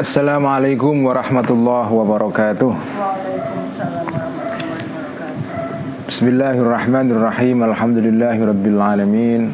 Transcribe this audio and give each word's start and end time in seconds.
Assalamualaikum 0.00 1.04
warahmatullahi 1.04 1.92
wabarakatuh. 1.92 2.72
Bismillahirrahmanirrahim. 6.08 7.60
Alhamdulillahi 7.68 8.40
rabbil 8.40 8.80
alamin. 8.80 9.52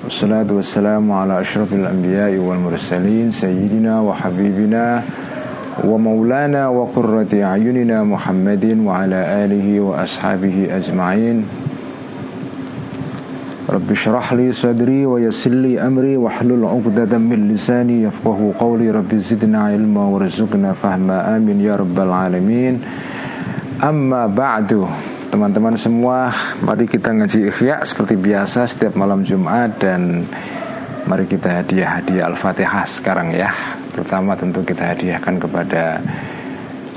Wassalatu 0.00 0.64
wassalamu 0.64 1.12
ala 1.12 1.44
ashrafil 1.44 1.84
anbiya'i 1.84 2.40
wal 2.40 2.56
mursalin 2.56 3.28
Sayyidina 3.28 4.00
wa 4.00 4.16
habibina 4.16 5.04
Wa 5.84 5.92
maulana 6.00 6.72
wa 6.72 6.88
qurrati 6.88 7.44
ayunina 7.44 8.00
Muhammadin 8.00 8.80
Wa 8.80 9.04
ala 9.04 9.44
alihi 9.44 9.76
wa 9.76 10.00
ashabihi 10.00 10.72
ajma'in 10.72 11.44
Syrah 13.70 14.34
li 14.34 14.50
sadri 14.50 15.06
wa 15.06 15.14
yassir 15.14 15.54
li 15.54 15.78
amri 15.78 16.18
wahlul 16.18 16.66
'uqdatam 16.66 17.22
min 17.22 17.46
lisani 17.46 18.02
yafqahu 18.02 18.58
qawli 18.58 18.90
Rabbi 18.90 19.14
zidna 19.22 19.70
ilma 19.70 20.10
warzuqna 20.10 20.74
fahma 20.74 21.30
amin 21.38 21.62
ya 21.62 21.78
rabbal 21.78 22.10
alamin. 22.10 22.82
Amma 23.78 24.26
ba'du. 24.26 24.90
Teman-teman 25.30 25.78
semua, 25.78 26.34
mari 26.66 26.90
kita 26.90 27.14
ngaji 27.14 27.46
ikhya 27.54 27.86
seperti 27.86 28.18
biasa 28.18 28.66
setiap 28.66 28.98
malam 28.98 29.22
Jumat 29.22 29.78
dan 29.78 30.26
mari 31.06 31.30
kita 31.30 31.62
hadiah-hadiah 31.62 32.26
Al-Fatihah 32.26 32.82
sekarang 32.90 33.30
ya. 33.30 33.54
Pertama 33.94 34.34
tentu 34.34 34.66
kita 34.66 34.98
hadiahkan 34.98 35.38
kepada 35.38 36.02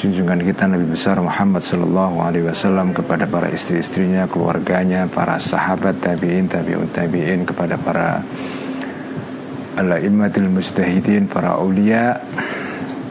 junjungan 0.03 0.43
kita 0.43 0.67
Nabi 0.67 0.83
besar 0.83 1.15
Muhammad 1.23 1.63
Sallallahu 1.63 2.19
Alaihi 2.19 2.43
Wasallam 2.43 2.91
kepada 2.91 3.23
para 3.23 3.47
istri-istrinya, 3.47 4.27
keluarganya, 4.27 5.07
para 5.07 5.39
sahabat 5.39 6.03
tabiin, 6.03 6.51
tabiun 6.51 6.91
tabiin, 6.91 7.47
kepada 7.47 7.79
para 7.79 8.19
al-immatil 9.79 10.51
mustahidin, 10.51 11.31
para 11.31 11.55
aulia, 11.55 12.19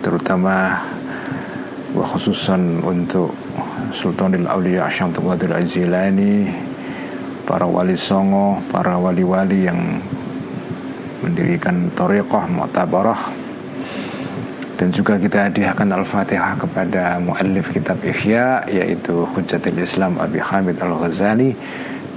terutama 0.05 0.85
wa 1.97 2.05
khususan 2.13 2.85
untuk 2.85 3.33
Sultanil 3.97 4.45
Aulia 4.45 4.85
Asyamtul 4.85 5.33
Qadir 5.33 5.48
Azilani, 5.48 6.45
para 7.48 7.65
wali 7.65 7.97
songo, 7.97 8.61
para 8.69 9.01
wali-wali 9.01 9.65
yang 9.65 9.81
mendirikan 11.25 11.89
Toriqah 11.97 12.53
Mu'tabarah 12.53 13.42
dan 14.83 14.91
juga 14.91 15.15
kita 15.15 15.47
hadiahkan 15.47 15.95
Al-Fatihah 15.95 16.59
kepada 16.59 17.15
muallif 17.23 17.71
kitab 17.71 18.03
Ihya 18.03 18.67
yaitu 18.67 19.23
Hujjatul 19.31 19.79
Islam 19.79 20.19
Abi 20.19 20.43
Hamid 20.43 20.75
Al-Ghazali. 20.83 21.55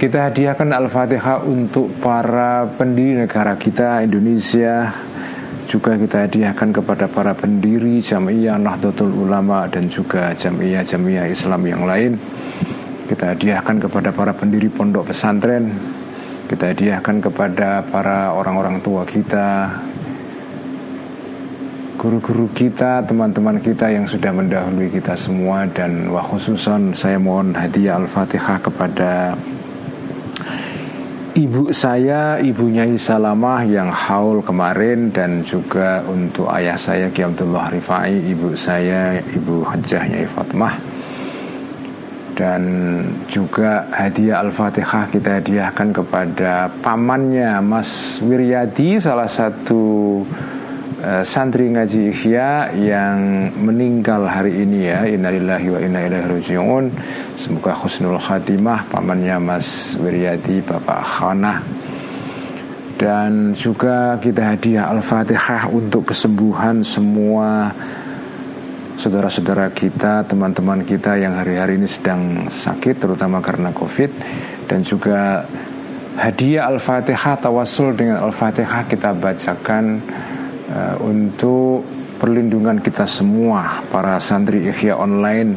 Kita 0.02 0.26
hadiahkan 0.26 0.74
Al-Fatihah 0.74 1.46
untuk 1.46 1.94
para 2.02 2.66
pendiri 2.66 3.22
negara 3.22 3.54
kita 3.54 4.02
Indonesia. 4.02 4.90
Juga 5.70 5.94
kita 5.94 6.26
hadiahkan 6.26 6.74
kepada 6.74 7.06
para 7.06 7.38
pendiri 7.38 8.02
Jamiyah 8.02 8.58
Nahdlatul 8.58 9.14
Ulama 9.14 9.70
dan 9.70 9.86
juga 9.86 10.34
Jamiyah-Jamiyah 10.34 11.30
Islam 11.30 11.62
yang 11.70 11.86
lain. 11.86 12.18
Kita 13.06 13.30
hadiahkan 13.30 13.86
kepada 13.86 14.10
para 14.10 14.34
pendiri 14.34 14.66
pondok 14.74 15.14
pesantren. 15.14 15.70
Kita 16.50 16.74
hadiahkan 16.74 17.30
kepada 17.30 17.86
para 17.86 18.34
orang-orang 18.34 18.82
tua 18.82 19.06
kita, 19.06 19.70
guru-guru 22.06 22.46
kita, 22.54 23.02
teman-teman 23.02 23.58
kita 23.58 23.90
yang 23.90 24.06
sudah 24.06 24.30
mendahului 24.30 24.94
kita 24.94 25.18
semua 25.18 25.66
dan 25.66 26.06
wah 26.14 26.22
khususan 26.22 26.94
saya 26.94 27.18
mohon 27.18 27.50
hadiah 27.50 27.98
Al-Fatihah 27.98 28.62
kepada 28.62 29.34
ibu 31.34 31.74
saya, 31.74 32.38
ibunya 32.38 32.86
Salamah 32.94 33.66
yang 33.66 33.90
haul 33.90 34.38
kemarin 34.38 35.10
dan 35.10 35.42
juga 35.42 36.06
untuk 36.06 36.46
ayah 36.54 36.78
saya 36.78 37.10
Ki 37.10 37.26
Abdullah 37.26 37.74
Rifai, 37.74 38.22
ibu 38.22 38.54
saya, 38.54 39.18
ibu 39.34 39.66
Hajahnya 39.66 40.30
Fatmah. 40.30 40.78
Dan 42.38 42.62
juga 43.26 43.82
hadiah 43.90 44.46
Al-Fatihah 44.46 45.10
kita 45.10 45.42
hadiahkan 45.42 45.90
kepada 45.90 46.70
pamannya 46.86 47.58
Mas 47.66 48.22
Wiryadi 48.22 49.02
salah 49.02 49.26
satu 49.26 50.22
uh, 51.02 51.24
santri 51.26 51.68
ngaji 51.72 52.12
Ihya 52.12 52.76
yang 52.76 53.16
meninggal 53.56 54.24
hari 54.28 54.62
ini 54.62 54.88
ya 54.88 55.04
innalillahi 55.04 55.66
wa 55.72 55.78
inna 55.80 56.00
ilaihi 56.06 56.28
rajiun. 56.28 56.84
Semoga 57.36 57.76
husnul 57.76 58.20
khatimah 58.20 58.88
pamannya 58.88 59.36
Mas 59.40 59.96
Wiryadi 59.96 60.64
Bapak 60.64 61.00
Khana 61.04 61.60
dan 62.96 63.52
juga 63.52 64.16
kita 64.16 64.56
hadiah 64.56 64.88
Al-Fatihah 64.88 65.68
untuk 65.68 66.08
kesembuhan 66.08 66.80
semua 66.80 67.68
saudara-saudara 68.96 69.68
kita, 69.68 70.24
teman-teman 70.24 70.80
kita 70.80 71.20
yang 71.20 71.36
hari-hari 71.36 71.76
ini 71.76 71.84
sedang 71.84 72.48
sakit 72.48 72.96
terutama 72.96 73.44
karena 73.44 73.68
Covid. 73.76 74.08
Dan 74.64 74.80
juga 74.80 75.44
hadiah 76.16 76.72
Al-Fatihah 76.72 77.36
tawasul 77.36 77.92
dengan 77.92 78.24
Al-Fatihah 78.24 78.88
kita 78.88 79.12
bacakan 79.12 80.00
uh, 80.70 80.96
untuk 81.02 81.82
perlindungan 82.16 82.80
kita 82.80 83.04
semua 83.04 83.84
para 83.92 84.16
santri 84.22 84.64
Ikhya 84.70 84.96
online 84.96 85.52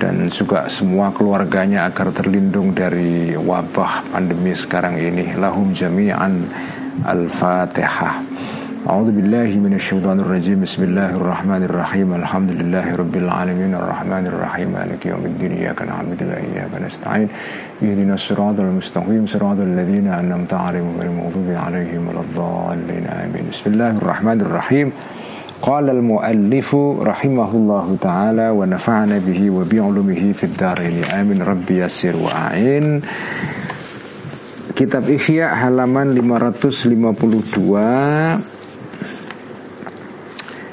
dan 0.00 0.32
juga 0.32 0.64
semua 0.72 1.12
keluarganya 1.12 1.84
agar 1.84 2.08
terlindung 2.16 2.72
dari 2.72 3.36
wabah 3.36 4.08
pandemi 4.08 4.56
sekarang 4.56 4.96
ini. 4.96 5.36
Lahum 5.36 5.76
jami'an 5.76 6.48
al-fatihah 7.04 8.29
أعوذ 8.88 9.12
بالله 9.12 9.60
من 9.60 9.76
الشيطان 9.76 10.20
الرجيم. 10.20 10.60
بسم 10.64 10.82
الله 10.82 11.10
الرحمن 11.20 11.62
الرحيم. 11.68 12.14
الحمد 12.14 12.50
لله 12.50 12.96
رب 12.96 13.16
العالمين. 13.16 13.74
الرحمن 13.76 14.26
الرحيم. 14.32 14.68
مالك 14.72 15.06
يوم 15.06 15.24
الدين. 15.24 15.52
إياك 15.52 15.82
نعبد 15.84 16.22
وإياك 16.24 16.72
نستعين. 16.86 17.28
اهدنا 17.84 18.14
الصراط 18.14 18.60
المستقيم. 18.60 19.26
صراط 19.26 19.60
الذين 19.60 20.08
أنعمت 20.08 20.54
عليهم 20.54 20.96
غير 20.96 21.10
المغضوب 21.12 21.48
عليهم 21.64 22.08
ولا 22.08 22.20
الضالين. 22.24 23.04
آمين. 23.04 23.44
بسم 23.52 23.70
الله 23.76 23.90
الرحمن 24.00 24.40
الرحيم. 24.40 24.92
قال 25.62 25.90
المؤلف 25.90 26.74
رحمه 27.04 27.50
الله 27.52 27.96
تعالى 28.00 28.48
ونفعنا 28.48 29.18
به 29.28 29.50
وبعلمه 29.50 30.32
في 30.32 30.44
الدارين. 30.44 31.04
آمين. 31.20 31.42
ربي 31.42 31.84
يسر 31.84 32.16
وأعين. 32.16 33.02
Kitab 34.72 35.04
Ihya 35.12 35.52
halaman 35.60 36.16
552 36.16 38.40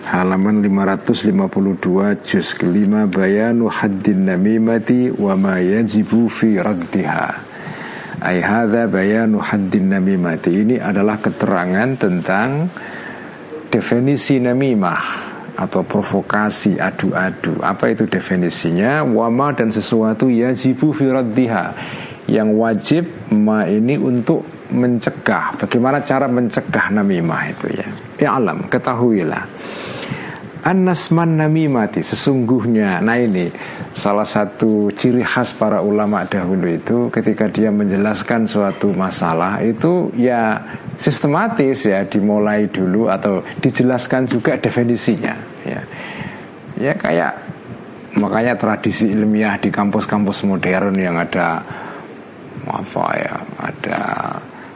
halaman 0.08 0.64
552 0.64 2.24
juz 2.24 2.56
kelima 2.56 3.04
bayanu 3.12 3.68
haddin 3.68 4.32
namimati 4.32 5.12
wa 5.12 5.36
ma 5.36 5.60
yajibu 5.60 6.32
fi 6.32 6.56
raddiha. 6.56 7.44
Ay 8.24 8.40
hadza 8.40 8.88
bayanu 8.88 9.44
haddin 9.44 9.92
namimati. 9.92 10.64
Ini 10.64 10.80
adalah 10.80 11.20
keterangan 11.20 12.00
tentang 12.00 12.72
definisi 13.68 14.40
namimah 14.40 15.28
atau 15.60 15.84
provokasi 15.84 16.80
adu-adu. 16.80 17.60
Apa 17.60 17.92
itu 17.92 18.08
definisinya? 18.08 19.04
Wama 19.04 19.60
dan 19.60 19.76
sesuatu 19.76 20.32
yajibu 20.32 20.96
fi 20.96 21.12
raddiha. 21.12 21.66
Yang 22.32 22.50
wajib 22.56 23.04
ma 23.36 23.68
ini 23.68 24.00
untuk 24.00 24.72
mencegah. 24.72 25.60
Bagaimana 25.60 26.00
cara 26.00 26.32
mencegah 26.32 26.96
namimah 26.96 27.42
itu 27.52 27.68
ya? 27.76 27.88
Ya 28.20 28.30
alam 28.36 28.68
ketahuilah 28.68 29.58
An-nasman 30.68 31.40
namimati 31.40 32.04
sesungguhnya. 32.04 33.00
Nah 33.00 33.16
ini 33.16 33.48
salah 33.96 34.28
satu 34.28 34.92
ciri 34.92 35.24
khas 35.24 35.56
para 35.56 35.80
ulama 35.80 36.28
dahulu 36.28 36.68
itu 36.68 36.98
Ketika 37.08 37.48
dia 37.48 37.72
menjelaskan 37.72 38.44
suatu 38.44 38.92
masalah 38.92 39.64
Itu 39.64 40.12
ya 40.20 40.60
sistematis 41.00 41.88
ya 41.88 42.04
Dimulai 42.04 42.68
dulu 42.68 43.08
atau 43.08 43.40
dijelaskan 43.64 44.28
juga 44.28 44.60
definisinya 44.60 45.34
Ya, 45.64 45.82
ya 46.76 46.94
kayak 47.00 47.34
Makanya 48.20 48.60
tradisi 48.60 49.08
ilmiah 49.08 49.56
di 49.56 49.72
kampus-kampus 49.72 50.44
modern 50.44 51.00
yang 51.00 51.16
ada 51.16 51.64
Apa 52.68 53.06
ya 53.16 53.36
Ada 53.56 54.00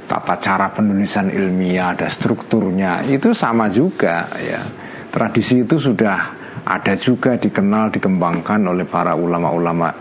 tata 0.07 0.35
cara 0.39 0.71
penulisan 0.71 1.27
ilmiah 1.27 1.93
Ada 1.99 2.07
strukturnya 2.07 3.03
Itu 3.05 3.35
sama 3.35 3.67
juga 3.67 4.25
ya 4.39 4.80
tradisi 5.11 5.61
itu 5.61 5.75
sudah 5.75 6.31
ada 6.63 6.95
juga 6.95 7.35
dikenal 7.35 7.91
dikembangkan 7.91 8.63
oleh 8.63 8.87
para 8.87 9.11
ulama-ulama 9.13 9.91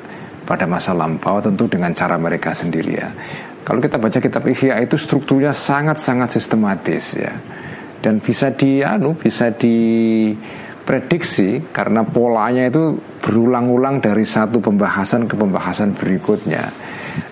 pada 0.46 0.66
masa 0.70 0.94
lampau 0.94 1.42
tentu 1.42 1.66
dengan 1.66 1.90
cara 1.94 2.14
mereka 2.18 2.54
sendiri 2.54 2.92
ya. 2.94 3.10
Kalau 3.66 3.82
kita 3.82 3.98
baca 4.00 4.18
kitab 4.18 4.46
Ihya 4.48 4.80
itu 4.82 4.96
strukturnya 4.96 5.52
sangat-sangat 5.52 6.32
sistematis 6.32 7.14
ya. 7.18 7.30
Dan 8.00 8.18
bisa 8.24 8.48
di 8.56 8.80
anu 8.80 9.12
bisa 9.12 9.52
diprediksi 9.52 10.40
karena 11.68 12.00
polanya 12.02 12.66
itu 12.72 12.96
berulang-ulang 13.20 14.00
dari 14.00 14.24
satu 14.24 14.58
pembahasan 14.64 15.28
ke 15.28 15.36
pembahasan 15.36 15.92
berikutnya. 15.92 16.64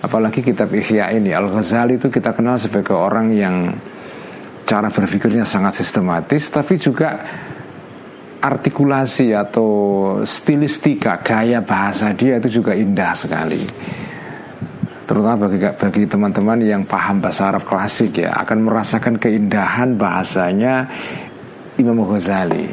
Apalagi 0.04 0.44
kitab 0.44 0.69
Ihya 0.70 1.10
ini 1.16 1.32
Al-Ghazali 1.32 1.96
itu 1.96 2.12
kita 2.12 2.36
kenal 2.36 2.60
sebagai 2.60 2.92
orang 2.92 3.32
yang 3.32 3.72
cara 4.69 4.92
berpikirnya 4.92 5.48
sangat 5.48 5.80
sistematis 5.80 6.52
tapi 6.52 6.76
juga 6.76 7.25
artikulasi 8.38 9.35
atau 9.35 9.70
stilistika 10.23 11.19
gaya 11.23 11.58
bahasa 11.62 12.14
dia 12.14 12.38
itu 12.38 12.62
juga 12.62 12.75
indah 12.75 13.12
sekali. 13.14 13.62
Terutama 15.08 15.49
bagi 15.49 15.64
bagi 15.64 16.05
teman-teman 16.05 16.61
yang 16.61 16.82
paham 16.85 17.25
bahasa 17.25 17.49
Arab 17.49 17.64
klasik 17.64 18.20
ya 18.20 18.37
akan 18.44 18.69
merasakan 18.69 19.17
keindahan 19.17 19.96
bahasanya 19.96 20.85
Imam 21.81 22.05
Ghazali. 22.05 22.69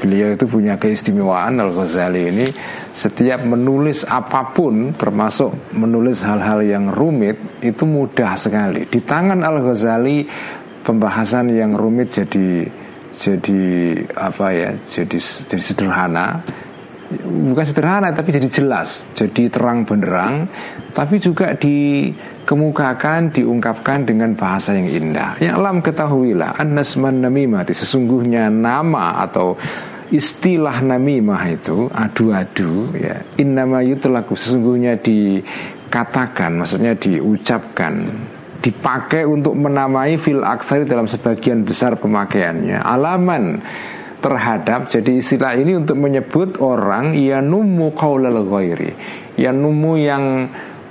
Beliau 0.00 0.32
itu 0.32 0.48
punya 0.48 0.80
keistimewaan 0.80 1.60
Al 1.60 1.76
Ghazali 1.76 2.32
ini 2.32 2.48
setiap 2.90 3.44
menulis 3.44 4.02
apa 4.08 4.48
pun 4.50 4.96
termasuk 4.96 5.76
menulis 5.76 6.24
hal-hal 6.24 6.64
yang 6.64 6.88
rumit 6.90 7.36
itu 7.60 7.84
mudah 7.84 8.34
sekali. 8.34 8.88
Di 8.88 9.04
tangan 9.04 9.44
Al 9.44 9.60
Ghazali 9.60 10.24
pembahasan 10.82 11.52
yang 11.52 11.76
rumit 11.76 12.16
jadi 12.16 12.64
jadi 13.20 13.62
apa 14.16 14.46
ya 14.56 14.70
jadi 14.88 15.18
jadi 15.20 15.62
sederhana. 15.62 16.40
Bukan 17.20 17.66
sederhana 17.66 18.16
tapi 18.16 18.32
jadi 18.32 18.48
jelas. 18.48 19.04
Jadi 19.12 19.52
terang 19.52 19.84
benderang 19.84 20.48
tapi 20.96 21.20
juga 21.20 21.52
dikemukakan 21.52 23.36
diungkapkan 23.36 24.08
dengan 24.08 24.32
bahasa 24.32 24.72
yang 24.72 24.88
indah. 24.88 25.36
Yang 25.36 25.54
alam 25.60 25.76
ketahuilah 25.84 26.56
an-nasman 26.56 27.20
namimati 27.20 27.76
sesungguhnya 27.76 28.48
nama 28.48 29.20
atau 29.20 29.58
istilah 30.10 30.82
namimah 30.82 31.42
itu 31.54 31.86
adu-adu 31.86 32.90
ya 32.98 33.22
innama 33.38 33.78
yutlaku 33.78 34.34
sesungguhnya 34.34 34.98
dikatakan 34.98 36.58
maksudnya 36.58 36.98
diucapkan 36.98 38.10
dipakai 38.60 39.24
untuk 39.24 39.56
menamai 39.56 40.20
fil 40.20 40.44
aksari 40.44 40.84
dalam 40.84 41.08
sebagian 41.08 41.64
besar 41.64 41.96
pemakaiannya. 41.96 42.80
Alaman 42.80 43.60
terhadap 44.20 44.92
jadi 44.92 45.16
istilah 45.16 45.56
ini 45.56 45.80
untuk 45.80 45.96
menyebut 45.96 46.60
orang 46.60 47.16
yang 47.16 47.48
numu 47.48 47.96
qaulal 47.96 48.44
ghairi 48.44 48.92
yang 49.40 49.56
numu 49.56 49.96
yang 49.96 50.44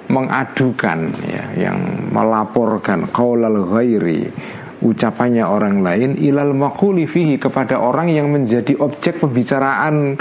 mengadukan 0.10 1.14
ya 1.30 1.70
yang 1.70 2.10
melaporkan 2.10 3.06
qaulal 3.14 3.70
ghairi 3.70 4.34
ucapannya 4.82 5.44
orang 5.44 5.84
lain 5.84 6.18
ilal 6.18 6.56
maquli 6.56 7.06
fihi 7.06 7.38
kepada 7.38 7.78
orang 7.78 8.10
yang 8.10 8.32
menjadi 8.32 8.80
objek 8.80 9.20
pembicaraan 9.20 10.16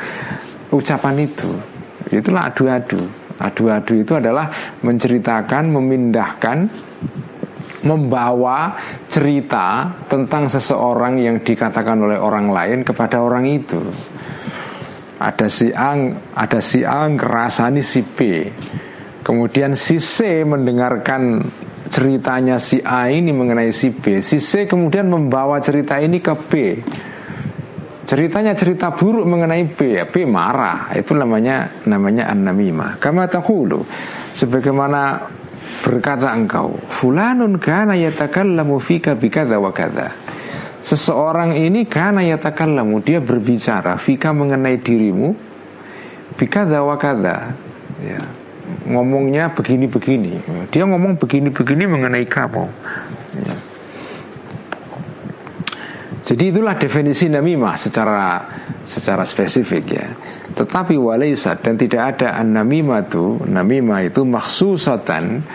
ucapan 0.74 1.14
itu. 1.22 1.50
Itulah 2.10 2.50
adu-adu. 2.50 2.98
Adu-adu 3.38 3.94
itu 4.02 4.18
adalah 4.18 4.50
menceritakan 4.82 5.70
memindahkan 5.70 6.58
membawa 7.86 8.74
cerita 9.06 9.86
tentang 10.10 10.50
seseorang 10.50 11.22
yang 11.22 11.36
dikatakan 11.38 11.98
oleh 12.02 12.18
orang 12.18 12.50
lain 12.50 12.78
kepada 12.82 13.22
orang 13.22 13.46
itu. 13.46 13.78
Ada 15.18 15.46
si 15.50 15.70
A, 15.74 15.94
ada 16.34 16.60
si 16.62 16.86
A 16.86 17.06
ngerasani 17.10 17.82
si 17.82 18.00
B. 18.02 18.46
Kemudian 19.22 19.74
si 19.74 19.98
C 19.98 20.46
mendengarkan 20.46 21.42
ceritanya 21.90 22.62
si 22.62 22.78
A 22.80 23.10
ini 23.10 23.34
mengenai 23.34 23.74
si 23.74 23.90
B. 23.90 24.22
Si 24.22 24.38
C 24.38 24.64
kemudian 24.64 25.10
membawa 25.10 25.58
cerita 25.58 25.98
ini 25.98 26.22
ke 26.22 26.34
B. 26.38 26.52
Ceritanya 28.08 28.56
cerita 28.56 28.88
buruk 28.88 29.28
mengenai 29.28 29.68
B, 29.68 30.00
B 30.08 30.24
marah. 30.24 30.88
Itu 30.96 31.12
namanya 31.12 31.68
namanya 31.84 32.32
an-namimah. 32.32 32.96
Kama. 32.96 33.28
Sebagaimana 34.32 35.28
berkata 35.84 36.32
engkau 36.34 36.76
fulanun 36.88 37.56
kana 37.60 37.94
yatakallamu 37.94 38.80
fika 38.82 39.14
bikadza 39.14 39.56
wa 39.56 39.72
kadza 39.72 40.12
seseorang 40.82 41.56
ini 41.56 41.86
kana 41.86 42.24
yatakallamu 42.24 43.00
dia 43.00 43.22
berbicara 43.22 43.96
fika 43.96 44.34
mengenai 44.34 44.80
dirimu 44.80 45.36
bikadza 46.36 46.82
wa 46.82 46.96
kadza 46.98 47.54
ya 48.02 48.20
ngomongnya 48.88 49.48
begini-begini. 49.52 50.68
Dia 50.68 50.84
ngomong 50.84 51.16
begini-begini 51.16 51.88
mengenai 51.88 52.28
kamu. 52.28 52.64
Ya. 53.40 53.56
jadi 56.28 56.52
itulah 56.52 56.76
definisi 56.76 57.32
namimah 57.32 57.80
secara 57.80 58.44
secara 58.84 59.24
spesifik 59.24 59.84
ya 59.96 60.06
tetapi 60.58 60.98
walaisat 60.98 61.62
dan 61.62 61.78
tidak 61.78 62.18
ada 62.18 62.34
an 62.34 62.50
namimatu 62.58 63.38
namimah 63.46 64.10
itu 64.10 64.26
maksusatan 64.26 65.46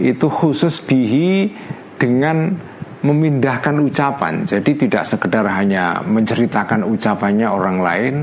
itu 0.00 0.26
khusus 0.32 0.80
bihi 0.80 1.52
dengan 2.00 2.56
memindahkan 3.04 3.76
ucapan. 3.84 4.48
Jadi 4.48 4.88
tidak 4.88 5.04
sekedar 5.04 5.44
hanya 5.44 6.00
menceritakan 6.02 6.88
ucapannya 6.88 7.46
orang 7.46 7.78
lain 7.84 8.14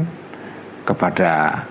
kepada 0.84 1.64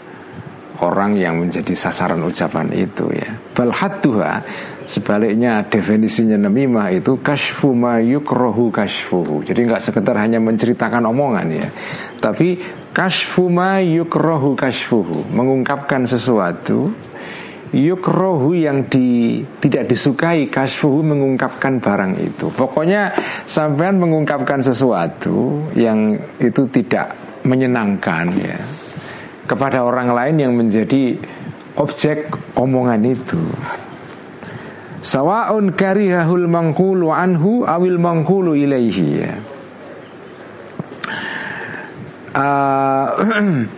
orang 0.82 1.14
yang 1.14 1.38
menjadi 1.38 1.72
sasaran 1.78 2.20
ucapan 2.20 2.68
itu 2.74 3.06
ya. 3.14 3.30
Balhatuha 3.54 4.42
sebaliknya 4.84 5.62
definisinya 5.64 6.36
namimah 6.36 6.90
itu 6.90 7.22
kashfu 7.22 7.70
ma 7.72 8.02
yukrohu 8.02 8.74
kashfuhu. 8.74 9.46
Jadi 9.46 9.70
nggak 9.70 9.82
sekedar 9.82 10.18
hanya 10.18 10.42
menceritakan 10.42 11.06
omongan 11.06 11.46
ya, 11.54 11.68
tapi 12.18 12.82
Kashfu 12.92 13.48
ma 13.48 13.80
yukrohu 13.80 14.52
kashfuhu 14.52 15.32
Mengungkapkan 15.32 16.04
sesuatu 16.04 16.92
Yukrohu 17.72 18.52
yang 18.52 18.84
di, 18.84 19.40
tidak 19.64 19.88
disukai 19.88 20.44
Kashfuhu 20.52 21.00
mengungkapkan 21.00 21.80
barang 21.80 22.20
itu 22.20 22.52
Pokoknya 22.52 23.16
sampean 23.48 23.96
mengungkapkan 23.96 24.60
sesuatu 24.60 25.64
Yang 25.72 26.20
itu 26.36 26.68
tidak 26.68 27.16
menyenangkan 27.48 28.28
ya 28.36 28.60
Kepada 29.52 29.84
orang 29.84 30.16
lain 30.16 30.36
yang 30.40 30.56
menjadi 30.56 31.20
Objek 31.76 32.28
omongan 32.56 33.00
itu. 33.04 33.40
Sawa'un 35.00 35.72
karihahul 35.72 36.44
mangkulu 36.44 37.08
anhu 37.12 37.64
Awil 37.64 37.96
mangkulu 37.96 38.52
ilaihi. 38.52 39.24
Uh, 42.32 43.08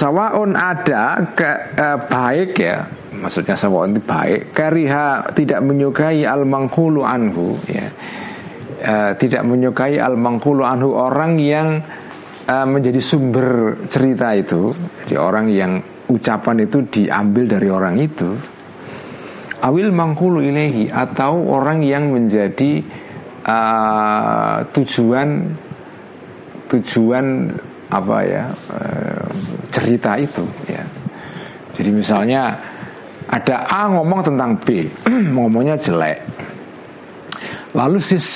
sawaun 0.00 0.56
ada 0.56 1.28
ke, 1.36 1.76
uh, 1.76 2.00
baik 2.08 2.56
ya 2.56 2.88
maksudnya 3.20 3.52
sawaun 3.52 3.92
itu 3.92 4.00
baik 4.00 4.56
kariha 4.56 5.36
tidak 5.36 5.60
menyukai 5.60 6.24
al 6.24 6.48
mangkulu 6.48 7.04
anhu 7.04 7.52
ya. 7.68 7.84
Uh, 8.78 9.12
tidak 9.20 9.44
menyukai 9.44 10.00
al 10.00 10.16
mangkulu 10.16 10.64
anhu 10.64 10.96
orang 10.96 11.36
yang 11.36 11.84
uh, 12.48 12.66
menjadi 12.66 12.98
sumber 12.98 13.76
cerita 13.92 14.32
itu 14.32 14.72
jadi 15.04 15.20
orang 15.20 15.46
yang 15.52 15.72
ucapan 16.08 16.64
itu 16.64 16.82
diambil 16.88 17.44
dari 17.44 17.68
orang 17.68 18.00
itu 18.00 18.32
awil 19.60 19.92
mangkulu 19.92 20.40
ilahi 20.40 20.88
atau 20.88 21.44
orang 21.52 21.84
yang 21.84 22.10
menjadi 22.10 22.80
uh, 23.44 24.64
tujuan 24.72 25.52
tujuan 26.68 27.48
apa 27.88 28.16
ya 28.20 28.44
eh, 28.76 29.24
cerita 29.72 30.20
itu 30.20 30.44
ya. 30.68 30.84
Jadi 31.72 31.90
misalnya 31.94 32.52
ada 33.28 33.64
A 33.64 33.88
ngomong 33.88 34.20
tentang 34.24 34.60
B, 34.60 34.84
ngomongnya 35.36 35.80
jelek. 35.80 36.20
Lalu 37.72 37.98
si 38.00 38.20
C 38.20 38.34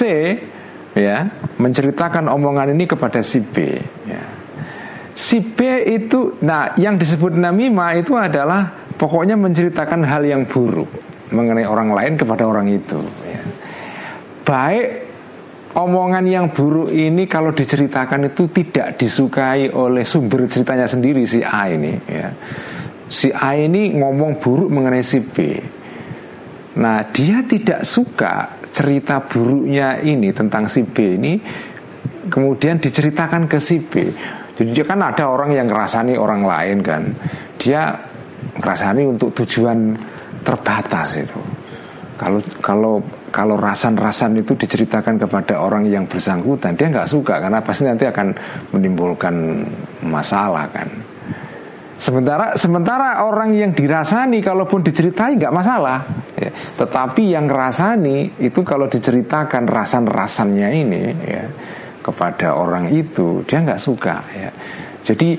ya 0.93 1.29
menceritakan 1.57 2.29
omongan 2.29 2.77
ini 2.77 2.85
kepada 2.85 3.21
si 3.25 3.41
B. 3.41 3.81
Ya. 4.09 4.23
Si 5.13 5.45
B 5.45 5.85
itu, 5.93 6.41
nah 6.41 6.73
yang 6.81 6.97
disebut 6.97 7.37
namimah 7.37 8.01
itu 8.01 8.17
adalah 8.17 8.73
pokoknya 8.97 9.37
menceritakan 9.37 10.09
hal 10.09 10.25
yang 10.25 10.49
buruk 10.49 10.89
mengenai 11.33 11.69
orang 11.69 11.93
lain 11.93 12.15
kepada 12.17 12.49
orang 12.49 12.69
itu. 12.73 13.01
Ya. 13.25 13.43
Baik 14.43 14.87
omongan 15.73 16.25
yang 16.29 16.47
buruk 16.53 16.93
ini 16.93 17.25
kalau 17.25 17.53
diceritakan 17.53 18.29
itu 18.33 18.49
tidak 18.53 19.01
disukai 19.01 19.73
oleh 19.73 20.05
sumber 20.05 20.45
ceritanya 20.45 20.85
sendiri 20.85 21.25
si 21.25 21.41
A 21.41 21.69
ini 21.73 21.93
ya. 22.09 22.29
Si 23.13 23.29
A 23.29 23.53
ini 23.57 23.93
ngomong 23.93 24.41
buruk 24.41 24.73
mengenai 24.73 25.05
si 25.05 25.21
B. 25.21 25.37
Nah, 26.73 27.05
dia 27.13 27.45
tidak 27.45 27.85
suka 27.85 28.62
cerita 28.73 29.21
buruknya 29.21 30.01
ini 30.01 30.33
tentang 30.33 30.67
si 30.67 30.83
B 30.83 31.21
ini 31.21 31.33
kemudian 32.33 32.81
diceritakan 32.81 33.45
ke 33.47 33.61
si 33.61 33.79
B. 33.79 34.09
Jadi 34.53 34.85
kan 34.85 35.01
ada 35.05 35.29
orang 35.29 35.53
yang 35.53 35.69
ngerasani 35.69 36.17
orang 36.17 36.45
lain 36.45 36.79
kan. 36.81 37.03
Dia 37.61 37.93
ngerasani 38.57 39.05
untuk 39.05 39.33
tujuan 39.37 39.97
terbatas 40.41 41.21
itu. 41.21 41.41
Kalau 42.17 42.41
kalau 42.61 42.95
kalau 43.33 43.57
rasan-rasan 43.57 44.37
itu 44.45 44.53
diceritakan 44.55 45.17
kepada 45.17 45.65
orang 45.65 45.89
yang 45.89 46.05
bersangkutan 46.05 46.77
dia 46.77 46.93
nggak 46.93 47.09
suka 47.09 47.41
karena 47.41 47.65
pasti 47.65 47.89
nanti 47.89 48.05
akan 48.05 48.37
menimbulkan 48.77 49.65
masalah 50.05 50.69
kan 50.69 50.87
sementara 52.03 52.59
sementara 52.59 53.23
orang 53.23 53.55
yang 53.55 53.71
dirasani 53.71 54.43
kalaupun 54.43 54.83
diceritai 54.83 55.39
nggak 55.39 55.55
masalah 55.55 56.03
ya. 56.35 56.51
tetapi 56.51 57.31
yang 57.31 57.47
ngerasani 57.47 58.43
itu 58.43 58.67
kalau 58.67 58.91
diceritakan 58.91 59.71
rasan-rasannya 59.71 60.69
ini 60.83 61.03
ya 61.23 61.47
kepada 62.03 62.59
orang 62.59 62.91
itu 62.91 63.47
dia 63.47 63.63
nggak 63.63 63.79
suka 63.79 64.19
ya 64.35 64.51
jadi 65.07 65.39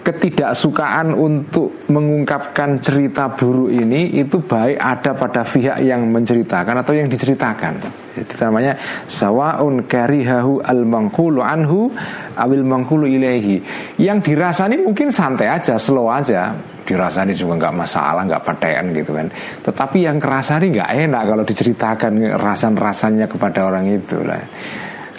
ketidaksukaan 0.00 1.12
untuk 1.12 1.84
mengungkapkan 1.92 2.80
cerita 2.80 3.28
buruk 3.28 3.68
ini 3.68 4.16
itu 4.16 4.40
baik 4.40 4.80
ada 4.80 5.12
pada 5.12 5.44
pihak 5.44 5.84
yang 5.84 6.08
menceritakan 6.08 6.80
atau 6.80 6.96
yang 6.96 7.12
diceritakan. 7.12 7.76
Itu 8.12 8.34
namanya 8.44 8.76
sawaun 9.08 9.84
karihahu 9.84 10.64
al 10.64 10.84
mangkulu 10.84 11.44
anhu 11.44 11.92
awil 12.36 12.64
mangkulu 12.64 13.04
ilaihi. 13.04 13.60
Yang 14.00 14.32
dirasani 14.32 14.80
mungkin 14.80 15.12
santai 15.12 15.48
aja, 15.48 15.76
slow 15.76 16.08
aja. 16.08 16.56
Dirasani 16.82 17.32
juga 17.32 17.62
nggak 17.62 17.76
masalah, 17.78 18.26
nggak 18.26 18.42
patean 18.42 18.90
gitu 18.90 19.14
kan. 19.14 19.30
Tetapi 19.62 20.02
yang 20.02 20.18
kerasani 20.18 20.74
nggak 20.74 20.90
enak 21.08 21.22
kalau 21.30 21.44
diceritakan 21.46 22.12
rasan-rasannya 22.36 23.26
kepada 23.30 23.70
orang 23.70 23.86
itu 23.86 24.18
lah. 24.24 24.42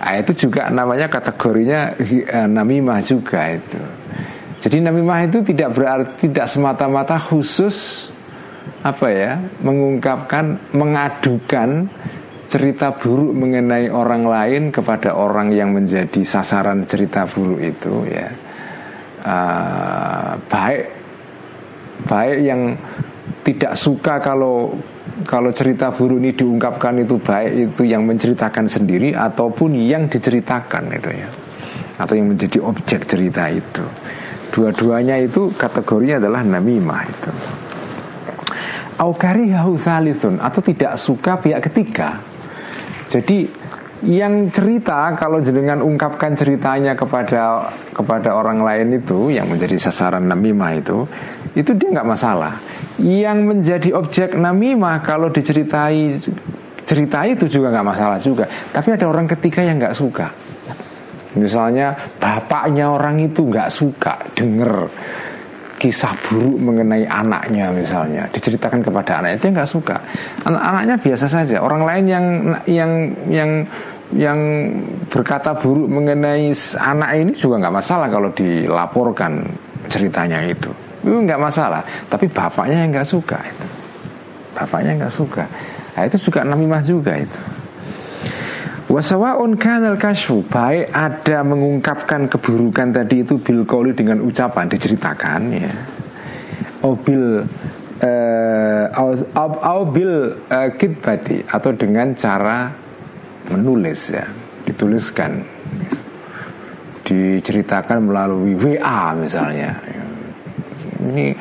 Nah, 0.04 0.20
itu 0.20 0.36
juga 0.36 0.68
namanya 0.68 1.08
kategorinya 1.08 1.96
eh, 1.96 2.48
namimah 2.52 3.00
juga 3.00 3.48
itu. 3.56 4.03
Jadi 4.64 4.80
namimah 4.80 5.28
itu 5.28 5.44
tidak 5.44 5.76
berarti 5.76 6.32
tidak 6.32 6.48
semata-mata 6.48 7.20
khusus 7.20 8.08
apa 8.80 9.12
ya 9.12 9.36
mengungkapkan 9.60 10.72
mengadukan 10.72 11.92
cerita 12.48 12.96
buruk 12.96 13.36
mengenai 13.36 13.92
orang 13.92 14.24
lain 14.24 14.72
kepada 14.72 15.20
orang 15.20 15.52
yang 15.52 15.76
menjadi 15.76 16.24
sasaran 16.24 16.88
cerita 16.88 17.28
buruk 17.28 17.60
itu 17.60 18.08
ya. 18.08 18.32
Uh, 19.24 20.36
baik 20.48 20.84
baik 22.08 22.38
yang 22.44 22.76
tidak 23.44 23.76
suka 23.76 24.24
kalau 24.24 24.72
kalau 25.28 25.52
cerita 25.52 25.92
buruk 25.92 26.24
ini 26.24 26.32
diungkapkan 26.32 27.04
itu 27.04 27.20
baik 27.20 27.52
itu 27.72 27.84
yang 27.84 28.08
menceritakan 28.08 28.72
sendiri 28.72 29.12
ataupun 29.12 29.76
yang 29.76 30.08
diceritakan 30.08 30.88
itu 30.96 31.12
ya 31.12 31.28
atau 32.00 32.14
yang 32.16 32.32
menjadi 32.32 32.64
objek 32.64 33.08
cerita 33.08 33.52
itu 33.52 33.84
Dua-duanya 34.54 35.18
itu 35.18 35.50
kategorinya 35.58 36.22
adalah 36.22 36.46
namimah 36.46 37.02
itu. 37.10 37.32
Aukarihahu 39.02 39.74
salithun 39.82 40.38
atau 40.38 40.62
tidak 40.62 40.94
suka 41.02 41.42
pihak 41.42 41.66
ketiga. 41.66 42.22
Jadi 43.10 43.50
yang 44.06 44.54
cerita 44.54 45.10
kalau 45.18 45.42
jenengan 45.42 45.82
ungkapkan 45.82 46.38
ceritanya 46.38 46.94
kepada 46.94 47.74
kepada 47.96 48.36
orang 48.38 48.62
lain 48.62 49.02
itu 49.02 49.34
yang 49.34 49.50
menjadi 49.50 49.80
sasaran 49.80 50.28
namimah 50.28 50.76
itu 50.78 51.08
itu 51.58 51.74
dia 51.74 51.90
nggak 51.90 52.10
masalah. 52.14 52.54
Yang 53.02 53.38
menjadi 53.42 53.90
objek 53.98 54.38
namimah 54.38 55.02
kalau 55.02 55.34
diceritai 55.34 56.22
cerita 56.86 57.26
itu 57.26 57.50
juga 57.50 57.74
nggak 57.74 57.88
masalah 57.90 58.22
juga. 58.22 58.46
Tapi 58.46 58.94
ada 58.94 59.10
orang 59.10 59.26
ketiga 59.26 59.66
yang 59.66 59.82
nggak 59.82 59.98
suka. 59.98 60.53
Misalnya 61.34 61.98
bapaknya 62.22 62.94
orang 62.94 63.18
itu 63.18 63.50
nggak 63.50 63.70
suka 63.74 64.22
denger 64.38 64.86
kisah 65.82 66.16
buruk 66.30 66.62
mengenai 66.62 67.04
anaknya 67.10 67.74
misalnya. 67.74 68.30
Diceritakan 68.30 68.86
kepada 68.86 69.20
anaknya 69.20 69.38
dia 69.42 69.52
nggak 69.60 69.72
suka. 69.72 69.98
Anak-anaknya 70.46 70.96
biasa 71.02 71.26
saja. 71.28 71.60
Orang 71.60 71.84
lain 71.84 72.06
yang 72.08 72.26
yang 72.70 72.92
yang 73.28 73.52
yang 74.14 74.40
berkata 75.10 75.58
buruk 75.58 75.90
mengenai 75.90 76.54
anak 76.78 77.10
ini 77.18 77.32
juga 77.34 77.60
nggak 77.66 77.76
masalah 77.76 78.08
kalau 78.08 78.30
dilaporkan 78.32 79.42
ceritanya 79.90 80.40
itu. 80.46 80.70
Itu 81.02 81.18
nggak 81.18 81.42
masalah. 81.42 81.82
Tapi 82.08 82.30
bapaknya 82.30 82.86
yang 82.86 82.94
nggak 82.94 83.10
suka 83.10 83.42
itu. 83.42 83.68
Bapaknya 84.54 85.04
nggak 85.04 85.14
suka. 85.14 85.44
Nah, 85.94 86.10
itu 86.10 86.18
juga 86.30 86.42
namimah 86.46 86.82
juga 86.82 87.18
itu 87.18 87.63
Wasawaun 88.92 89.56
kanal 89.56 89.96
kasfu 89.96 90.44
Baik 90.44 90.92
ada 90.92 91.40
mengungkapkan 91.48 92.28
keburukan 92.28 92.92
tadi 92.92 93.24
itu 93.24 93.40
Bil 93.40 93.64
koli 93.64 93.96
dengan 93.96 94.20
ucapan 94.20 94.68
diceritakan 94.68 95.42
ya. 95.56 95.72
Obil 96.84 97.48
uh, 98.04 99.84
bil 99.88 100.36
uh, 100.36 100.70
kitbati 100.76 101.48
Atau 101.48 101.72
dengan 101.80 102.12
cara 102.12 102.68
menulis 103.48 104.12
ya. 104.12 104.28
Dituliskan 104.68 105.32
Diceritakan 107.04 108.08
melalui 108.08 108.56
WA 108.56 109.12
misalnya. 109.16 109.76
Ini 111.04 111.36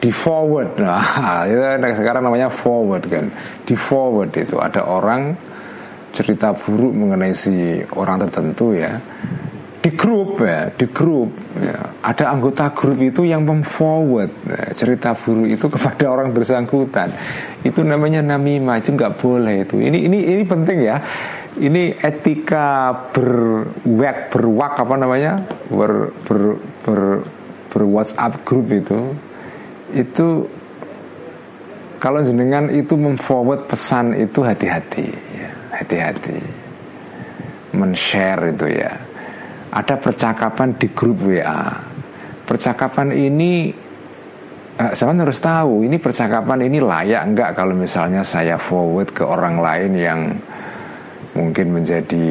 di 0.00 0.08
forward 0.14 0.78
nah 0.80 1.90
sekarang 1.92 2.22
namanya 2.22 2.46
forward 2.46 3.04
kan. 3.10 3.26
Di 3.66 3.74
forward 3.74 4.30
itu 4.38 4.56
ada 4.62 4.86
orang 4.86 5.49
cerita 6.10 6.52
buruk 6.54 6.92
mengenai 6.94 7.34
si 7.34 7.80
orang 7.94 8.26
tertentu 8.26 8.74
ya. 8.74 8.98
Di 9.80 9.96
grup 9.96 10.44
ya 10.44 10.68
di 10.68 10.86
grup. 10.92 11.32
Ya, 11.56 11.80
ada 12.04 12.36
anggota 12.36 12.68
grup 12.76 13.00
itu 13.00 13.24
yang 13.24 13.48
memforward 13.48 14.28
ya, 14.44 14.76
cerita 14.76 15.16
buruk 15.16 15.48
itu 15.48 15.66
kepada 15.72 16.04
orang 16.12 16.36
bersangkutan. 16.36 17.08
Itu 17.64 17.80
namanya 17.80 18.20
namimah 18.20 18.84
itu 18.84 18.92
nggak 18.92 19.16
boleh 19.16 19.64
itu. 19.64 19.80
Ini 19.80 19.98
ini 20.04 20.18
ini 20.36 20.44
penting 20.44 20.78
ya. 20.84 21.00
Ini 21.50 21.98
etika 21.98 22.94
berwek 23.10 24.30
berwak 24.30 24.74
apa 24.78 24.94
namanya? 25.00 25.42
Ber 25.72 26.12
ber 26.28 26.60
ber, 26.84 27.00
ber 27.72 27.82
WhatsApp 27.88 28.44
grup 28.44 28.68
itu. 28.70 29.16
Itu 29.96 30.46
kalau 32.00 32.24
jenengan 32.24 32.68
itu 32.72 32.96
memforward 32.96 33.68
pesan 33.68 34.16
itu 34.16 34.40
hati-hati 34.40 35.29
hati-hati. 35.80 36.38
Men-share 37.74 38.52
itu 38.52 38.66
ya. 38.68 38.92
Ada 39.70 39.96
percakapan 39.96 40.74
di 40.76 40.90
grup 40.90 41.24
WA 41.24 41.90
percakapan 42.50 43.14
ini 43.14 43.70
eh, 44.74 44.92
saya 44.98 45.14
harus 45.14 45.38
tahu 45.38 45.86
ini 45.86 46.02
percakapan 46.02 46.66
ini 46.66 46.82
layak 46.82 47.22
enggak 47.30 47.50
kalau 47.54 47.78
misalnya 47.78 48.26
saya 48.26 48.58
forward 48.58 49.14
ke 49.14 49.22
orang 49.22 49.62
lain 49.62 49.92
yang 49.94 50.20
mungkin 51.30 51.70
menjadi 51.70 52.26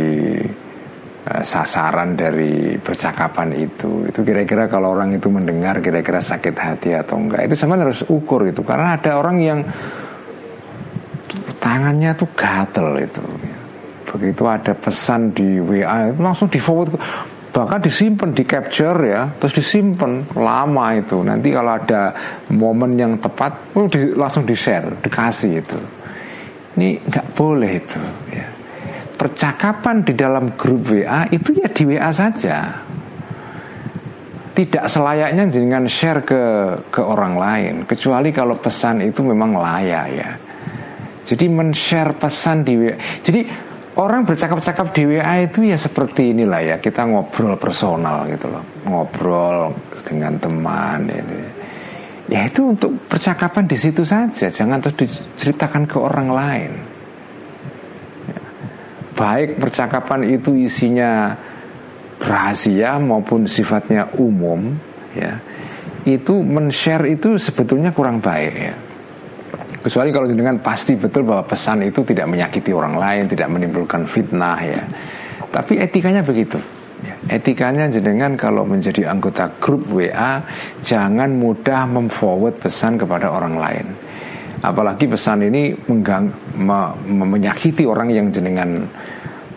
uh, 1.23 1.39
sasaran 1.39 2.19
dari 2.19 2.75
percakapan 2.75 3.55
itu. 3.55 4.03
Itu 4.11 4.27
kira-kira 4.27 4.67
kalau 4.67 4.91
orang 4.91 5.15
itu 5.15 5.31
mendengar 5.31 5.79
kira-kira 5.79 6.19
sakit 6.19 6.51
hati 6.51 6.91
atau 6.99 7.15
enggak 7.15 7.47
itu 7.47 7.55
sama 7.55 7.79
harus 7.79 8.03
ukur 8.11 8.43
itu. 8.43 8.59
Karena 8.67 8.99
ada 8.99 9.15
orang 9.15 9.39
yang 9.39 9.63
tangannya 11.59 12.15
tuh 12.15 12.29
gatel 12.33 12.97
itu. 13.03 13.23
Begitu 14.09 14.43
ada 14.49 14.73
pesan 14.73 15.35
di 15.35 15.61
WA 15.61 16.09
langsung 16.17 16.49
di 16.49 16.57
forward 16.57 16.97
bahkan 17.49 17.81
disimpan 17.81 18.29
di 18.29 18.45
capture 18.45 18.97
ya 19.05 19.29
terus 19.37 19.53
disimpan 19.53 20.25
lama 20.33 20.97
itu. 20.97 21.21
Nanti 21.21 21.53
kalau 21.53 21.77
ada 21.77 22.15
momen 22.49 22.97
yang 22.97 23.19
tepat 23.21 23.75
oh, 23.77 23.85
langsung 24.17 24.47
di 24.47 24.55
share 24.57 24.89
dikasih 25.03 25.51
itu. 25.61 25.79
Ini 26.79 27.05
nggak 27.05 27.27
boleh 27.37 27.71
itu 27.75 28.01
ya. 28.33 28.47
Percakapan 29.19 30.07
di 30.07 30.15
dalam 30.15 30.55
grup 30.55 30.95
WA 30.95 31.27
itu 31.29 31.51
ya 31.59 31.67
di 31.69 31.83
WA 31.85 32.09
saja. 32.09 32.87
Tidak 34.49 34.91
selayaknya 34.91 35.47
dengan 35.47 35.87
share 35.87 36.23
ke 36.23 36.43
ke 36.91 36.99
orang 36.99 37.39
lain 37.39 37.73
kecuali 37.87 38.33
kalau 38.35 38.59
pesan 38.59 38.99
itu 38.99 39.23
memang 39.23 39.55
layak 39.55 40.07
ya 40.11 40.48
jadi 41.29 41.45
men-share 41.45 42.17
pesan 42.17 42.65
di 42.65 42.73
WA. 42.73 42.97
Jadi 43.21 43.45
orang 44.01 44.25
bercakap-cakap 44.25 44.97
di 44.97 45.03
WA 45.13 45.45
itu 45.45 45.61
ya 45.61 45.77
seperti 45.77 46.33
inilah 46.33 46.61
ya 46.65 46.75
kita 46.81 47.05
ngobrol 47.05 47.53
personal 47.61 48.25
gitu 48.25 48.49
loh. 48.49 48.65
Ngobrol 48.89 49.77
dengan 50.01 50.41
teman 50.41 51.05
itu 51.05 51.37
ya 52.29 52.45
itu 52.49 52.61
untuk 52.73 52.93
percakapan 53.09 53.65
di 53.65 53.73
situ 53.77 54.05
saja 54.05 54.53
jangan 54.53 54.81
terus 54.81 54.97
diceritakan 55.05 55.85
ke 55.85 55.97
orang 56.01 56.29
lain. 56.33 56.71
Ya. 58.25 58.41
baik 59.13 59.61
percakapan 59.61 60.33
itu 60.33 60.57
isinya 60.57 61.37
rahasia 62.17 62.97
maupun 62.97 63.45
sifatnya 63.45 64.09
umum 64.17 64.73
ya. 65.13 65.37
Itu 66.09 66.41
men-share 66.41 67.05
itu 67.05 67.37
sebetulnya 67.37 67.93
kurang 67.93 68.17
baik 68.17 68.53
ya 68.57 68.88
Kecuali 69.79 70.11
kalau 70.11 70.27
dengan 70.27 70.59
pasti 70.59 70.99
betul 70.99 71.23
bahwa 71.23 71.47
pesan 71.47 71.87
itu 71.87 72.03
tidak 72.03 72.27
menyakiti 72.27 72.75
orang 72.75 72.99
lain, 72.99 73.31
tidak 73.31 73.47
menimbulkan 73.47 74.03
fitnah 74.03 74.59
ya. 74.59 74.83
Tapi 75.49 75.79
etikanya 75.79 76.19
begitu. 76.19 76.59
Ya, 76.99 77.15
etikanya 77.39 77.87
jenengan 77.87 78.35
kalau 78.35 78.67
menjadi 78.67 79.07
anggota 79.07 79.47
grup 79.63 79.87
WA 79.87 80.43
jangan 80.83 81.31
mudah 81.31 81.87
memforward 81.87 82.59
pesan 82.59 82.99
kepada 82.99 83.31
orang 83.31 83.55
lain. 83.55 83.87
Apalagi 84.59 85.07
pesan 85.07 85.47
ini 85.47 85.71
menggang, 85.87 86.27
me, 86.59 86.91
me, 87.07 87.23
menyakiti 87.39 87.87
orang 87.87 88.11
yang 88.11 88.27
jenengan 88.35 88.83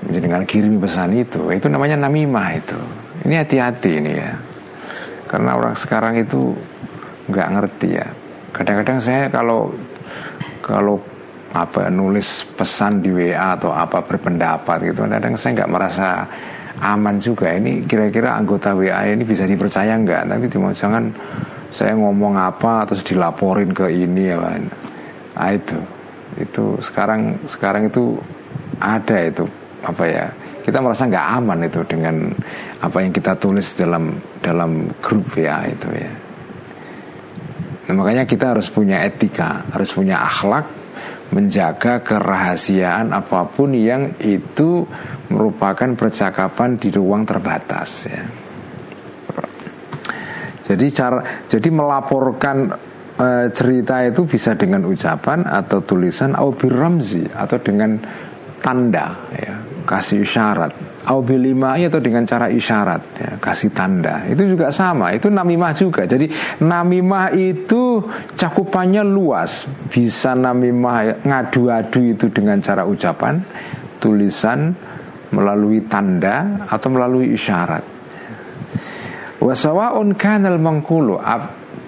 jenengan 0.07 0.47
kirim 0.47 0.79
pesan 0.79 1.19
itu. 1.19 1.51
Itu 1.51 1.67
namanya 1.67 2.07
namimah 2.07 2.49
itu. 2.55 2.79
Ini 3.27 3.43
hati-hati 3.43 3.91
ini 3.99 4.13
ya. 4.15 4.39
Karena 5.27 5.59
orang 5.59 5.75
sekarang 5.75 6.15
itu 6.23 6.55
nggak 7.27 7.49
ngerti 7.59 7.89
ya. 7.91 8.07
Kadang-kadang 8.55 9.03
saya 9.03 9.27
kalau 9.27 9.75
kalau 10.65 10.97
apa 11.53 11.93
nulis 11.93 12.49
pesan 12.57 13.05
di 13.05 13.13
WA 13.13 13.61
atau 13.61 13.77
apa 13.77 14.01
berpendapat 14.01 14.89
gitu 14.89 15.05
kadang 15.05 15.37
saya 15.37 15.61
nggak 15.61 15.73
merasa 15.73 16.25
aman 16.81 17.21
juga. 17.21 17.53
Ini 17.53 17.85
kira-kira 17.85 18.33
anggota 18.33 18.73
WA 18.73 19.05
ini 19.13 19.23
bisa 19.29 19.45
dipercaya 19.45 19.93
nggak? 19.93 20.23
Nanti 20.33 20.49
jangan 20.49 21.13
saya 21.69 21.93
ngomong 21.97 22.41
apa 22.41 22.89
terus 22.89 23.05
dilaporin 23.05 23.77
ke 23.77 23.93
ini 23.93 24.33
ya 24.33 24.41
nah, 24.41 25.51
itu. 25.53 25.77
Itu 26.41 26.81
sekarang 26.81 27.45
sekarang 27.45 27.93
itu 27.93 28.17
ada 28.81 29.17
itu 29.21 29.45
apa 29.85 30.05
ya 30.09 30.27
kita 30.63 30.79
merasa 30.79 31.11
nggak 31.11 31.27
aman 31.43 31.59
itu 31.67 31.81
dengan 31.85 32.17
apa 32.81 33.03
yang 33.03 33.13
kita 33.13 33.35
tulis 33.37 33.75
dalam 33.75 34.15
dalam 34.41 34.89
grup 35.03 35.27
WA 35.37 35.67
itu 35.69 35.89
ya 35.93 36.13
nah, 37.93 38.01
makanya 38.01 38.25
kita 38.25 38.57
harus 38.57 38.73
punya 38.73 39.05
etika 39.05 39.69
harus 39.69 39.93
punya 39.93 40.25
akhlak 40.25 40.65
menjaga 41.33 42.01
kerahasiaan 42.01 43.13
apa 43.13 43.49
pun 43.49 43.73
yang 43.73 44.17
itu 44.21 44.85
merupakan 45.33 45.93
percakapan 45.97 46.77
di 46.77 46.89
ruang 46.93 47.25
terbatas 47.25 47.91
ya. 48.05 48.25
Jadi 50.63 50.87
cara 50.93 51.21
jadi 51.49 51.69
melaporkan 51.69 52.71
e, 53.17 53.29
cerita 53.53 54.05
itu 54.05 54.29
bisa 54.29 54.57
dengan 54.57 54.85
ucapan 54.85 55.45
atau 55.49 55.81
tulisan 55.85 56.37
atau 56.37 56.53
biramzi 56.53 57.25
atau 57.29 57.59
dengan 57.61 57.97
tanda 58.61 59.17
ya, 59.37 59.57
kasih 59.89 60.23
isyarat 60.23 60.92
Aubilimai 61.03 61.91
atau 61.91 61.99
dengan 61.99 62.23
cara 62.23 62.47
isyarat 62.47 63.03
ya, 63.19 63.31
Kasih 63.43 63.75
tanda. 63.75 64.23
Itu 64.31 64.55
juga 64.55 64.71
sama 64.71 65.11
Itu 65.11 65.35
namimah 65.35 65.75
juga. 65.75 66.07
Jadi 66.07 66.31
namimah 66.63 67.35
itu 67.35 68.07
cakupannya 68.39 69.03
luas. 69.03 69.67
Bisa 69.91 70.39
namimah 70.39 71.27
ngadu-adu 71.27 72.15
itu 72.15 72.31
dengan 72.31 72.63
cara 72.63 72.87
ucapan 72.87 73.43
Tulisan 73.99 74.71
Melalui 75.35 75.83
tanda 75.91 76.69
Atau 76.71 76.95
melalui 76.95 77.35
isyarat. 77.35 77.83
Wasawaun 79.43 80.15
kanal 80.15 80.63
mengkulu 80.63 81.19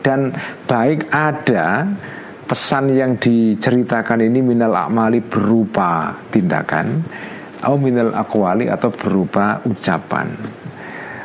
Dan 0.02 0.34
baik 0.66 1.06
ada 1.14 1.86
Pesan 2.50 2.90
yang 2.90 3.14
diceritakan 3.14 4.26
ini 4.26 4.42
Minal 4.42 4.74
akmali 4.74 5.22
berupa 5.22 6.18
tindakan 6.34 7.00
au 7.64 7.80
minal 7.80 8.12
aqwali 8.12 8.68
atau 8.68 8.92
berupa 8.92 9.64
ucapan. 9.64 10.28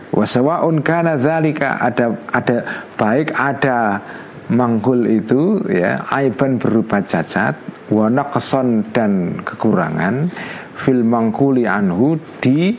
Wasawaun 0.10 0.82
kana 0.82 1.22
dzalika 1.22 1.78
ada 1.78 2.18
ada 2.34 2.66
baik 2.98 3.30
ada 3.38 4.02
mangkul 4.50 5.06
itu 5.06 5.62
ya 5.70 6.02
aiban 6.10 6.58
berupa 6.58 7.06
cacat 7.06 7.54
wa 7.94 8.10
naqsan 8.10 8.90
dan 8.90 9.38
kekurangan 9.46 10.26
fil 10.74 11.06
mangkuli 11.06 11.70
anhu 11.70 12.18
di 12.42 12.74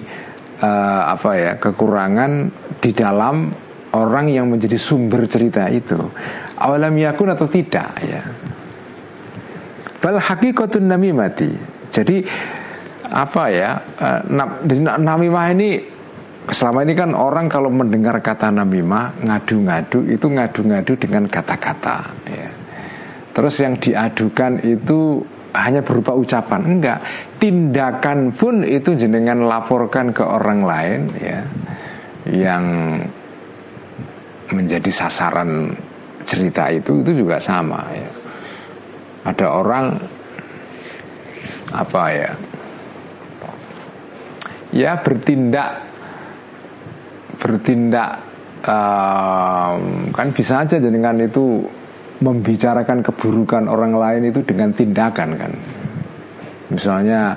uh, 0.58 1.02
apa 1.14 1.30
ya 1.38 1.52
kekurangan 1.62 2.50
di 2.82 2.90
dalam 2.90 3.54
orang 3.94 4.26
yang 4.30 4.50
menjadi 4.50 4.78
sumber 4.78 5.26
cerita 5.30 5.70
itu. 5.70 5.98
Awalam 6.58 6.94
yakun 6.98 7.30
atau 7.30 7.46
tidak 7.46 7.90
ya. 8.02 8.22
Bal 10.00 10.18
haqiqatun 10.18 10.86
namimati. 10.88 11.50
Jadi 11.90 12.22
apa 13.10 13.42
ya 13.50 13.70
uh, 13.98 14.20
namimah 14.98 15.46
ini 15.52 15.70
selama 16.50 16.82
ini 16.82 16.94
kan 16.96 17.10
orang 17.14 17.46
kalau 17.46 17.70
mendengar 17.70 18.18
kata 18.18 18.50
namimah 18.50 19.14
ngadu-ngadu 19.22 20.08
itu 20.08 20.26
ngadu-ngadu 20.26 20.96
dengan 20.98 21.28
kata-kata 21.30 22.10
ya. 22.26 22.50
terus 23.36 23.60
yang 23.62 23.78
diadukan 23.78 24.58
itu 24.64 25.22
hanya 25.54 25.82
berupa 25.82 26.14
ucapan 26.14 26.62
enggak 26.62 26.98
tindakan 27.42 28.30
pun 28.34 28.62
itu 28.62 28.94
jenengan 28.94 29.46
laporkan 29.46 30.14
ke 30.14 30.22
orang 30.22 30.62
lain 30.62 31.00
ya 31.18 31.40
yang 32.30 32.64
menjadi 34.50 34.90
sasaran 34.90 35.74
cerita 36.26 36.70
itu 36.70 37.02
itu 37.02 37.26
juga 37.26 37.42
sama 37.42 37.82
ya 37.90 38.10
ada 39.26 39.46
orang 39.50 39.86
apa 41.70 42.02
ya 42.10 42.30
ya 44.70 44.98
bertindak 45.02 45.82
bertindak 47.40 48.20
um, 48.66 50.12
kan 50.12 50.28
bisa 50.34 50.62
aja 50.62 50.76
dengan 50.76 51.16
itu 51.18 51.64
membicarakan 52.20 53.00
keburukan 53.00 53.64
orang 53.64 53.96
lain 53.96 54.28
itu 54.28 54.44
dengan 54.44 54.76
tindakan 54.76 55.30
kan. 55.40 55.52
Misalnya 56.68 57.34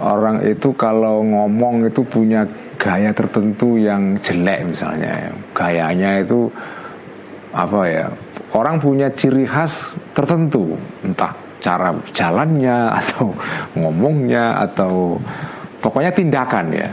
orang 0.00 0.42
itu 0.48 0.72
kalau 0.74 1.20
ngomong 1.22 1.86
itu 1.86 2.02
punya 2.08 2.48
gaya 2.80 3.12
tertentu 3.12 3.76
yang 3.76 4.16
jelek 4.24 4.64
misalnya. 4.64 5.28
Gayanya 5.52 6.24
itu 6.24 6.48
apa 7.52 7.80
ya 7.88 8.06
orang 8.56 8.80
punya 8.80 9.12
ciri 9.12 9.44
khas 9.44 9.92
tertentu. 10.16 10.72
Entah 11.04 11.36
cara 11.60 11.92
jalannya 12.16 12.96
atau 13.04 13.36
ngomongnya 13.76 14.64
atau 14.64 15.20
pokoknya 15.82 16.12
tindakan 16.14 16.66
ya. 16.74 16.88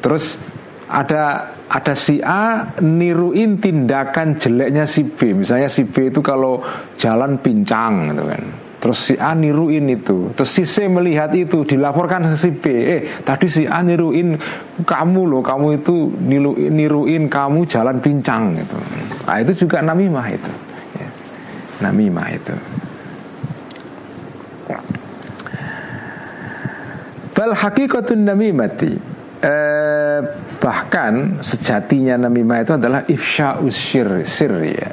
Terus 0.00 0.38
ada 0.86 1.50
ada 1.66 1.94
si 1.98 2.22
A 2.22 2.62
niruin 2.78 3.58
tindakan 3.58 4.38
jeleknya 4.38 4.86
si 4.86 5.02
B. 5.02 5.34
Misalnya 5.34 5.66
si 5.66 5.82
B 5.86 6.14
itu 6.14 6.22
kalau 6.22 6.62
jalan 6.94 7.42
pincang 7.42 8.14
gitu 8.14 8.22
kan. 8.22 8.42
Terus 8.76 8.98
si 9.02 9.14
A 9.18 9.34
niruin 9.34 9.90
itu. 9.90 10.30
Terus 10.36 10.50
si 10.52 10.62
C 10.62 10.86
melihat 10.86 11.34
itu 11.34 11.66
dilaporkan 11.66 12.30
ke 12.30 12.38
si 12.38 12.50
B. 12.54 12.64
Eh 12.70 13.00
tadi 13.26 13.50
si 13.50 13.66
A 13.66 13.82
niruin 13.82 14.38
kamu 14.86 15.22
loh. 15.26 15.42
Kamu 15.42 15.66
itu 15.74 16.12
niru, 16.22 16.54
niruin 16.54 17.26
kamu 17.26 17.66
jalan 17.66 17.98
pincang 17.98 18.54
gitu. 18.54 18.78
Nah 19.26 19.36
itu 19.42 19.66
juga 19.66 19.82
namimah 19.82 20.28
itu. 20.30 20.52
Ya. 20.96 21.08
namimah 21.76 22.28
itu 22.32 22.54
Bal 27.36 27.52
hakikatun 27.52 28.24
namimati. 28.24 28.92
Eh, 29.44 30.20
Bahkan 30.56 31.44
sejatinya 31.46 32.26
namimah 32.26 32.64
itu 32.64 32.72
adalah 32.74 33.06
ifsya'us 33.06 33.76
sirri, 33.76 34.24
sirri 34.26 34.72
ya. 34.74 34.88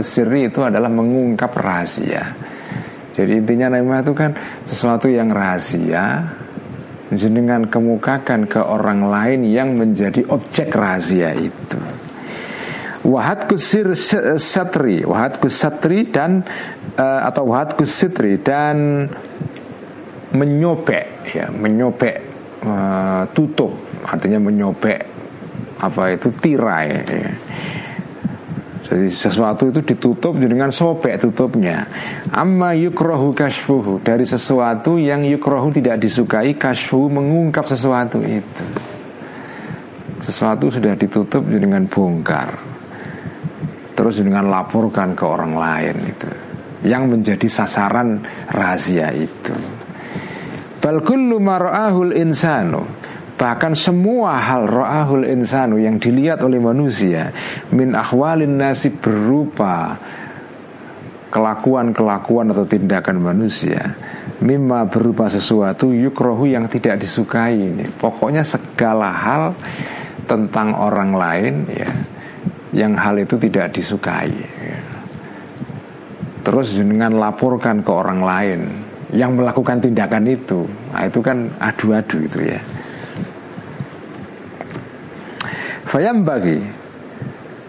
Sirri 0.00 0.48
itu 0.48 0.64
adalah 0.64 0.88
mengungkap 0.88 1.50
rahasia 1.60 2.24
Jadi 3.12 3.42
intinya 3.42 3.76
namimah 3.76 4.00
itu 4.00 4.14
kan 4.16 4.32
sesuatu 4.64 5.10
yang 5.10 5.28
rahasia 5.28 6.30
Jenengan 7.12 7.66
kemukakan 7.66 8.46
ke 8.46 8.62
orang 8.62 9.04
lain 9.04 9.44
yang 9.50 9.74
menjadi 9.74 10.24
objek 10.30 10.70
rahasia 10.72 11.34
itu. 11.34 11.80
Wahad 13.04 13.50
kusir 13.50 13.92
satri 14.38 15.02
Wahad 15.02 15.36
kusatri 15.42 16.08
dan 16.08 16.46
uh, 16.96 17.26
Atau 17.28 17.50
wahad 17.50 17.74
kusitri 17.74 18.38
Dan 18.40 19.08
menyobek 20.30 21.06
ya 21.34 21.46
menyobek 21.50 22.16
uh, 22.62 23.26
tutup 23.34 23.74
artinya 24.06 24.38
menyobek 24.38 25.00
apa 25.80 26.12
itu 26.12 26.28
tirai 26.38 26.86
ya. 27.08 27.32
Jadi 28.90 29.06
sesuatu 29.06 29.70
itu 29.70 29.86
ditutup 29.86 30.34
dengan 30.34 30.66
sobek 30.74 31.22
tutupnya. 31.22 31.86
Amma 32.34 32.74
yukrohu 32.74 33.30
kashfuhu 33.30 34.02
dari 34.02 34.26
sesuatu 34.26 34.98
yang 34.98 35.22
yukrohu 35.22 35.70
tidak 35.70 36.02
disukai 36.02 36.58
kashfuhu 36.58 37.06
mengungkap 37.06 37.70
sesuatu 37.70 38.18
itu. 38.18 38.66
Sesuatu 40.18 40.74
sudah 40.74 40.98
ditutup 40.98 41.46
dengan 41.46 41.86
bongkar. 41.86 42.50
Terus 43.94 44.26
dengan 44.26 44.50
laporkan 44.50 45.14
ke 45.14 45.22
orang 45.22 45.54
lain 45.54 45.96
itu. 46.10 46.30
Yang 46.82 47.02
menjadi 47.14 47.46
sasaran 47.46 48.18
rahasia 48.50 49.14
itu. 49.14 49.54
Bal 50.80 51.04
kullu 51.04 51.36
insanu. 52.16 52.82
Bahkan 53.40 53.72
semua 53.72 54.36
hal 54.36 54.68
ro'ahul 54.68 55.24
insanu 55.24 55.80
yang 55.80 55.96
dilihat 55.96 56.44
oleh 56.44 56.60
manusia 56.60 57.32
Min 57.72 57.96
akhwalin 57.96 58.60
nasi 58.60 58.92
berupa 58.92 59.96
kelakuan-kelakuan 61.32 62.52
atau 62.52 62.68
tindakan 62.68 63.16
manusia. 63.22 63.96
Mimma 64.44 64.88
berupa 64.92 65.28
sesuatu 65.32 65.88
yukrohu 65.88 66.52
yang 66.52 66.68
tidak 66.68 67.00
disukai 67.00 67.56
ini. 67.56 67.88
Pokoknya 67.88 68.44
segala 68.44 69.08
hal 69.08 69.56
tentang 70.28 70.76
orang 70.76 71.16
lain 71.16 71.54
ya 71.68 71.90
Yang 72.76 72.92
hal 73.00 73.14
itu 73.20 73.34
tidak 73.40 73.72
disukai 73.72 74.32
ya. 74.36 74.80
Terus 76.44 76.76
dengan 76.76 77.16
laporkan 77.16 77.80
ke 77.80 77.92
orang 77.92 78.20
lain 78.20 78.89
yang 79.10 79.34
melakukan 79.34 79.82
tindakan 79.82 80.26
itu. 80.30 80.66
Nah, 80.94 81.06
itu 81.06 81.20
kan 81.22 81.50
adu-adu 81.58 82.16
itu 82.22 82.38
ya. 82.46 82.60
Fayam 85.90 86.22
bagi 86.22 86.62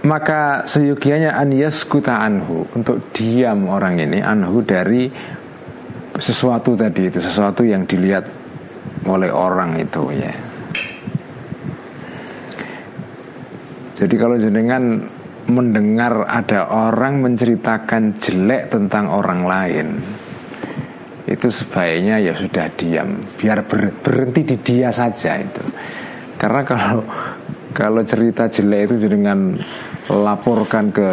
maka 0.02 0.66
seyukianya 0.66 1.38
an 1.38 1.54
yaskuta 1.54 2.22
anhu 2.22 2.66
untuk 2.74 3.14
diam 3.14 3.70
orang 3.70 4.02
ini 4.02 4.22
anhu 4.22 4.66
dari 4.66 5.10
sesuatu 6.18 6.74
tadi 6.74 7.10
itu 7.10 7.18
sesuatu 7.22 7.66
yang 7.66 7.86
dilihat 7.86 8.26
oleh 9.10 9.30
orang 9.34 9.78
itu 9.82 10.14
ya. 10.14 10.34
Jadi 14.02 14.16
kalau 14.18 14.38
jenengan 14.38 15.06
mendengar 15.46 16.26
ada 16.26 16.70
orang 16.70 17.22
menceritakan 17.22 18.18
jelek 18.18 18.74
tentang 18.74 19.10
orang 19.10 19.42
lain 19.46 19.88
itu 21.32 21.48
sebaiknya 21.48 22.20
ya 22.20 22.34
sudah 22.36 22.67
diam. 22.76 23.24
Biar 23.39 23.63
ber, 23.63 23.96
berhenti 24.04 24.44
di 24.44 24.58
dia 24.60 24.91
saja 24.91 25.39
itu. 25.39 25.63
Karena 26.36 26.62
kalau 26.67 27.02
kalau 27.72 28.02
cerita 28.04 28.52
jelek 28.52 28.91
itu 28.91 29.08
dengan 29.08 29.56
laporkan 30.12 30.91
ke 30.91 31.10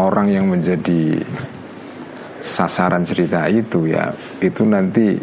orang 0.00 0.32
yang 0.32 0.48
menjadi 0.48 1.20
sasaran 2.40 3.04
cerita 3.04 3.44
itu 3.50 3.92
ya 3.92 4.08
itu 4.40 4.62
nanti 4.64 5.18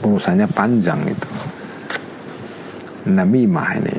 urusannya 0.00 0.48
panjang 0.50 1.00
itu. 1.04 1.30
Namimah 3.06 3.70
ini 3.78 3.96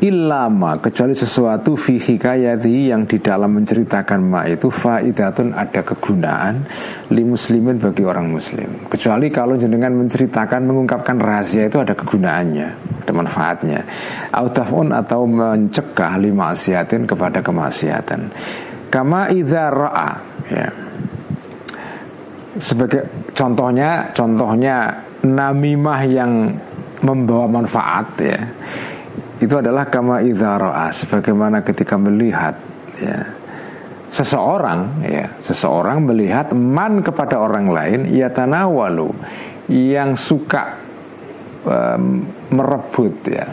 Ilama 0.00 0.80
kecuali 0.80 1.12
sesuatu 1.12 1.76
fi 1.76 2.00
hikayati 2.00 2.88
yang 2.88 3.04
di 3.04 3.20
dalam 3.20 3.60
menceritakan 3.60 4.24
ma 4.24 4.48
itu 4.48 4.72
faidatun 4.72 5.52
ada 5.52 5.84
kegunaan 5.84 6.64
li 7.12 7.20
muslimin 7.20 7.76
bagi 7.76 8.08
orang 8.08 8.32
muslim. 8.32 8.88
Kecuali 8.88 9.28
kalau 9.28 9.60
jenengan 9.60 9.92
menceritakan 9.92 10.64
mengungkapkan 10.64 11.20
rahasia 11.20 11.68
itu 11.68 11.84
ada 11.84 11.92
kegunaannya, 11.92 12.68
ada 13.04 13.12
manfaatnya. 13.12 13.80
Autafun 14.32 14.88
atau 14.96 15.28
mencegah 15.28 16.16
li 16.16 16.32
maksiatin 16.32 17.04
kepada 17.04 17.44
kemaksiatan. 17.44 18.32
Kama 18.88 19.28
idza 19.36 19.68
ra'a 19.68 20.10
ya. 20.48 20.68
Sebagai 22.56 23.04
contohnya 23.36 24.16
contohnya 24.16 24.96
namimah 25.28 26.00
yang 26.08 26.56
membawa 27.04 27.44
manfaat 27.60 28.08
ya 28.16 28.40
itu 29.40 29.56
adalah 29.56 29.88
kama 29.88 30.20
idharoa 30.20 30.92
sebagaimana 30.92 31.64
ketika 31.64 31.96
melihat 31.96 32.60
ya. 33.00 33.40
Seseorang 34.10 35.06
ya 35.06 35.38
seseorang 35.38 36.02
melihat 36.02 36.50
man 36.50 36.98
kepada 36.98 37.38
orang 37.38 37.70
lain 37.70 38.00
ya 38.10 38.26
tanawalu 38.26 39.06
yang 39.70 40.18
suka 40.18 40.76
um, 41.64 42.26
merebut 42.52 43.16
ya. 43.24 43.46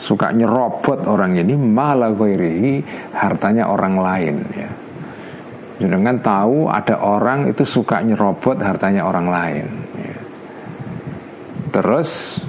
Suka 0.00 0.32
nyerobot 0.32 1.04
orang 1.04 1.36
ini 1.36 1.54
malah 1.56 2.12
hartanya 3.16 3.70
orang 3.70 3.94
lain 3.96 4.36
ya. 4.52 4.70
Dengan 5.80 6.20
tahu 6.20 6.68
ada 6.68 7.00
orang 7.00 7.48
itu 7.48 7.64
suka 7.64 8.04
nyerobot 8.04 8.60
hartanya 8.60 9.08
orang 9.08 9.26
lain 9.32 9.66
ya. 9.96 10.16
terus 11.72 12.40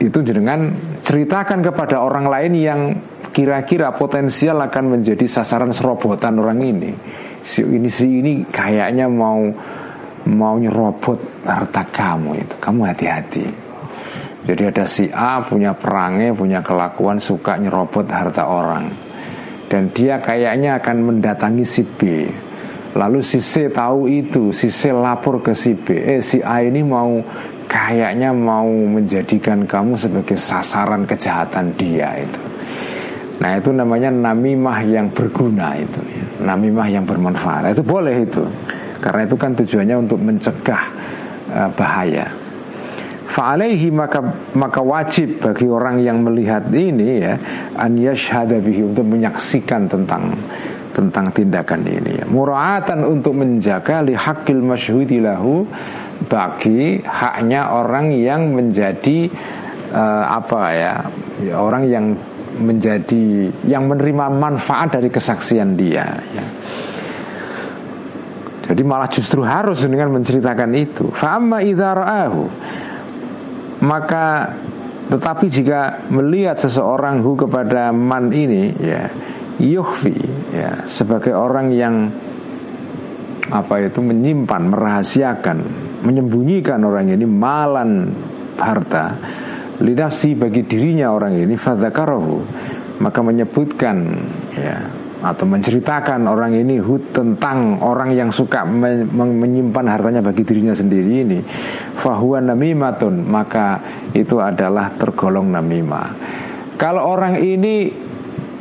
itu 0.00 0.18
dengan 0.20 0.74
ceritakan 1.04 1.60
kepada 1.60 2.00
orang 2.00 2.26
lain 2.26 2.52
yang 2.56 2.80
kira-kira 3.30 3.92
potensial 3.92 4.56
akan 4.64 4.98
menjadi 4.98 5.28
sasaran 5.28 5.70
serobotan 5.76 6.40
orang 6.40 6.64
ini. 6.64 6.90
Si 7.44 7.60
ini 7.60 7.90
si 7.92 8.24
ini 8.24 8.34
kayaknya 8.48 9.04
mau 9.06 9.44
mau 10.24 10.56
nyerobot 10.56 11.44
harta 11.44 11.84
kamu 11.84 12.40
itu. 12.40 12.54
Kamu 12.56 12.80
hati-hati. 12.88 13.44
Jadi 14.44 14.62
ada 14.64 14.84
si 14.84 15.08
A 15.12 15.40
punya 15.44 15.76
perangai, 15.76 16.32
punya 16.32 16.64
kelakuan 16.64 17.20
suka 17.20 17.60
nyerobot 17.60 18.08
harta 18.08 18.48
orang. 18.48 18.88
Dan 19.68 19.92
dia 19.92 20.20
kayaknya 20.20 20.80
akan 20.80 20.96
mendatangi 21.04 21.64
si 21.64 21.84
B. 21.84 22.28
Lalu 22.94 23.20
si 23.26 23.42
C 23.42 23.68
tahu 23.72 24.06
itu, 24.06 24.54
si 24.54 24.70
C 24.70 24.94
lapor 24.94 25.42
ke 25.42 25.52
si 25.52 25.74
B. 25.74 25.96
Eh 25.96 26.20
si 26.22 26.38
A 26.44 26.62
ini 26.62 26.80
mau 26.84 27.20
kayaknya 27.74 28.30
mau 28.30 28.70
menjadikan 28.70 29.66
kamu 29.66 29.98
sebagai 29.98 30.38
sasaran 30.38 31.10
kejahatan 31.10 31.74
dia 31.74 32.22
itu. 32.22 32.54
Nah 33.42 33.58
itu 33.58 33.74
namanya 33.74 34.14
namimah 34.14 34.78
yang 34.86 35.10
berguna 35.10 35.74
itu 35.74 35.98
ya. 36.06 36.24
Namimah 36.54 36.86
yang 36.86 37.02
bermanfaat 37.02 37.74
Itu 37.74 37.82
boleh 37.82 38.22
itu 38.22 38.46
Karena 39.02 39.26
itu 39.26 39.34
kan 39.34 39.58
tujuannya 39.58 39.96
untuk 40.06 40.22
mencegah 40.22 40.82
uh, 41.50 41.70
bahaya 41.74 42.30
Fa'alaihi 43.24 43.90
maka 43.90 44.22
maka 44.54 44.78
wajib 44.78 45.42
bagi 45.42 45.66
orang 45.66 45.98
yang 45.98 46.22
melihat 46.22 46.70
ini 46.70 47.18
ya 47.18 47.34
an 47.74 47.98
yashhada 47.98 48.62
untuk 48.62 49.02
menyaksikan 49.02 49.90
tentang 49.90 50.38
tentang 50.94 51.34
tindakan 51.34 51.82
ini 51.82 52.22
ya. 52.22 52.24
Muraatan 52.30 53.02
untuk 53.02 53.34
menjaga 53.34 54.06
li 54.06 54.14
haqqil 54.14 54.62
masyhudi 54.62 55.18
lahu 55.18 55.66
bagi 56.26 57.02
haknya 57.02 57.74
orang 57.74 58.14
yang 58.14 58.54
menjadi 58.54 59.28
uh, 59.92 60.24
apa 60.38 60.62
ya, 60.72 60.94
orang 61.54 61.84
yang 61.90 62.06
menjadi 62.54 63.50
yang 63.66 63.90
menerima 63.90 64.30
manfaat 64.30 64.98
dari 64.98 65.10
kesaksian 65.10 65.74
dia 65.74 66.06
ya. 66.06 66.46
Jadi 68.64 68.80
malah 68.80 69.10
justru 69.12 69.44
harus 69.44 69.84
dengan 69.84 70.08
menceritakan 70.08 70.72
itu. 70.72 71.12
Fa'amma 71.12 71.60
idhara'ahu 71.60 72.42
Maka 73.84 74.56
tetapi 75.12 75.52
jika 75.52 76.00
melihat 76.08 76.56
seseorang 76.56 77.20
hu 77.20 77.36
kepada 77.36 77.92
man 77.92 78.32
ini 78.32 78.72
ya 78.80 79.12
yuhfi 79.60 80.16
ya 80.48 80.88
sebagai 80.88 81.36
orang 81.36 81.68
yang 81.76 82.08
apa 83.52 83.84
itu 83.84 84.00
menyimpan 84.00 84.72
merahasiakan 84.72 85.58
menyembunyikan 86.04 86.80
orang 86.84 87.10
ini 87.10 87.24
malan 87.24 88.12
harta 88.60 89.16
lidafsi 89.82 90.38
bagi 90.38 90.62
dirinya 90.62 91.10
orang 91.10 91.34
ini 91.34 91.56
fadzakarahu. 91.58 92.36
Maka 93.02 93.20
menyebutkan 93.26 93.96
ya 94.54 94.78
atau 95.24 95.48
menceritakan 95.48 96.28
orang 96.28 96.52
ini 96.52 96.78
hud 96.78 97.16
tentang 97.16 97.80
orang 97.80 98.12
yang 98.12 98.28
suka 98.28 98.62
menyimpan 99.16 99.86
hartanya 99.88 100.20
bagi 100.20 100.44
dirinya 100.44 100.76
sendiri 100.76 101.26
ini 101.26 101.38
fahuwa 101.98 102.38
namimatun. 102.44 103.24
Maka 103.26 103.80
itu 104.14 104.38
adalah 104.38 104.94
tergolong 104.94 105.50
namimah. 105.50 106.08
Kalau 106.78 107.02
orang 107.08 107.40
ini 107.42 107.90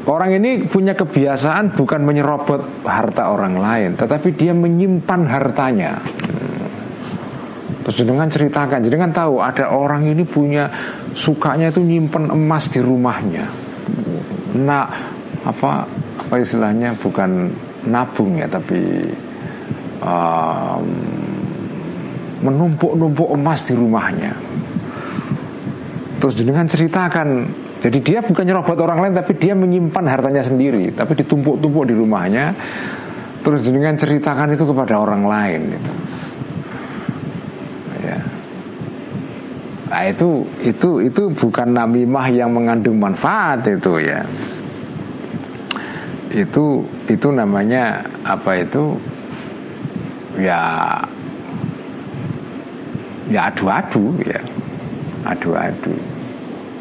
orang 0.08 0.36
ini 0.36 0.66
punya 0.68 0.98
kebiasaan 0.98 1.78
bukan 1.78 2.02
menyerobot 2.04 2.84
harta 2.84 3.32
orang 3.32 3.56
lain 3.56 3.90
tetapi 3.96 4.36
dia 4.36 4.52
menyimpan 4.52 5.22
hartanya 5.32 6.00
Terus 7.84 7.96
jenengan 8.00 8.32
ceritakan, 8.32 8.80
jenengan 8.80 9.12
tahu 9.12 9.44
ada 9.44 9.76
orang 9.76 10.08
ini 10.08 10.24
punya 10.24 10.72
sukanya 11.12 11.68
itu 11.68 11.84
nyimpen 11.84 12.32
emas 12.32 12.72
di 12.72 12.80
rumahnya. 12.80 13.44
Nah, 14.64 14.88
apa 15.44 15.84
apa 16.24 16.36
istilahnya 16.40 16.96
bukan 16.96 17.52
nabung 17.92 18.40
ya, 18.40 18.48
tapi 18.48 19.04
um, 20.00 20.86
menumpuk-numpuk 22.48 23.30
emas 23.36 23.68
di 23.68 23.76
rumahnya. 23.76 24.32
Terus 26.24 26.40
jenengan 26.40 26.64
ceritakan, 26.64 27.28
jadi 27.84 27.98
dia 28.00 28.20
bukan 28.24 28.48
nyerobot 28.48 28.80
orang 28.80 29.04
lain, 29.04 29.14
tapi 29.20 29.36
dia 29.36 29.52
menyimpan 29.60 30.08
hartanya 30.08 30.40
sendiri, 30.40 30.96
tapi 30.96 31.20
ditumpuk-tumpuk 31.20 31.84
di 31.92 31.96
rumahnya. 32.00 32.56
Terus 33.44 33.68
jenengan 33.68 34.00
ceritakan 34.00 34.56
itu 34.56 34.64
kepada 34.64 35.04
orang 35.04 35.28
lain. 35.28 35.62
Gitu. 35.76 35.92
Nah, 39.94 40.10
itu 40.10 40.42
itu 40.66 41.06
itu 41.06 41.30
bukan 41.38 41.70
namimah 41.70 42.26
yang 42.34 42.50
mengandung 42.50 42.98
manfaat 42.98 43.62
itu 43.70 44.02
ya. 44.02 44.26
Itu 46.34 46.82
itu 47.06 47.30
namanya 47.30 48.02
apa 48.26 48.58
itu 48.58 48.98
ya 50.42 50.98
ya 53.30 53.54
adu-adu 53.54 54.18
ya. 54.26 54.42
Adu-adu. 55.30 55.94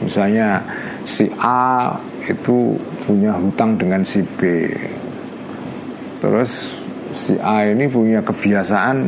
Misalnya 0.01 0.65
si 1.05 1.29
A 1.37 1.93
itu 2.25 2.81
punya 3.05 3.37
hutang 3.37 3.77
dengan 3.77 4.01
si 4.09 4.25
B. 4.41 4.73
Terus 6.17 6.81
si 7.13 7.37
A 7.45 7.69
ini 7.69 7.85
punya 7.93 8.25
kebiasaan 8.25 9.05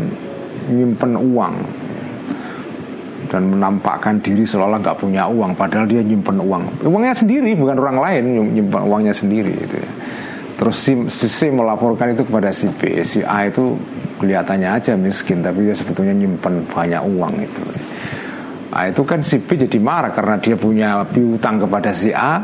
nyimpen 0.77 1.17
uang 1.17 1.84
dan 3.35 3.51
menampakkan 3.51 4.23
diri 4.23 4.47
seolah 4.47 4.79
nggak 4.79 5.03
punya 5.03 5.27
uang 5.27 5.59
padahal 5.59 5.91
dia 5.91 6.07
nyimpen 6.07 6.39
uang. 6.39 6.87
Uangnya 6.87 7.19
sendiri 7.19 7.59
bukan 7.59 7.75
orang 7.83 7.99
lain 7.99 8.23
nyimpen 8.55 8.87
uangnya 8.87 9.11
sendiri 9.11 9.51
itu 9.51 9.75
ya. 9.75 9.91
Terus 10.55 10.77
si, 10.79 10.95
si 11.11 11.27
C 11.27 11.51
melaporkan 11.51 12.15
itu 12.15 12.23
kepada 12.23 12.55
si 12.55 12.71
B 12.71 13.03
si 13.03 13.27
A 13.27 13.51
itu 13.51 13.75
kelihatannya 14.23 14.71
aja 14.71 14.95
miskin 14.95 15.43
tapi 15.43 15.67
dia 15.67 15.75
sebetulnya 15.75 16.15
nyimpen 16.15 16.63
banyak 16.71 17.03
uang 17.03 17.35
itu. 17.43 17.63
Nah, 18.71 18.87
itu 18.87 19.03
kan 19.03 19.19
si 19.27 19.43
B 19.43 19.59
jadi 19.59 19.79
marah 19.83 20.15
karena 20.15 20.39
dia 20.39 20.55
punya 20.55 21.03
piutang 21.11 21.59
kepada 21.59 21.91
si 21.91 22.15
A. 22.15 22.39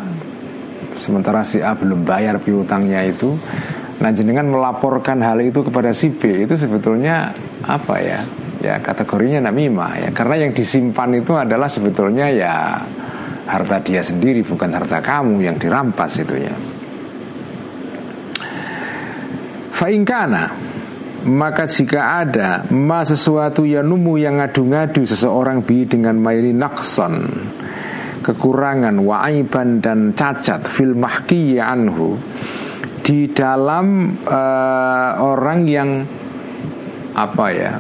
Sementara 0.99 1.47
si 1.47 1.63
A 1.63 1.79
belum 1.79 2.03
bayar 2.03 2.43
piutangnya 2.43 3.07
itu. 3.07 3.39
Nah 4.03 4.11
jenengan 4.11 4.49
melaporkan 4.49 5.23
hal 5.23 5.39
itu 5.39 5.63
kepada 5.63 5.95
si 5.95 6.11
B 6.11 6.49
itu 6.49 6.59
sebetulnya 6.59 7.31
apa 7.63 8.01
ya 8.01 8.21
ya 8.61 8.79
kategorinya 8.79 9.49
namimah 9.49 9.93
ya. 10.07 10.09
Karena 10.13 10.47
yang 10.47 10.53
disimpan 10.53 11.17
itu 11.17 11.33
adalah 11.37 11.67
sebetulnya 11.67 12.29
ya 12.31 12.55
harta 13.51 13.83
dia 13.83 14.01
sendiri 14.07 14.47
bukan 14.47 14.71
harta 14.71 15.03
kamu 15.03 15.43
yang 15.43 15.59
dirampas 15.59 16.23
itu 16.23 16.39
ya 16.39 16.55
Fa'ingkana 19.75 20.71
maka 21.21 21.69
jika 21.69 22.25
ada 22.25 22.65
ma 22.73 23.05
sesuatu 23.05 23.67
yang 23.67 23.85
numu 23.85 24.17
yang 24.17 24.41
ngadu-ngadu 24.41 25.05
seseorang 25.05 25.61
bi 25.67 25.85
dengan 25.85 26.17
maili 26.17 26.55
nakson 26.57 27.29
kekurangan 28.25 28.97
wa'aiban 29.01 29.85
dan 29.85 30.17
cacat 30.17 30.65
fil 30.65 30.97
mahki 30.97 31.61
anhu 31.61 32.17
di 33.05 33.29
dalam 33.33 34.17
uh, 34.25 35.13
orang 35.21 35.61
yang 35.69 35.91
apa 37.17 37.47
ya 37.53 37.73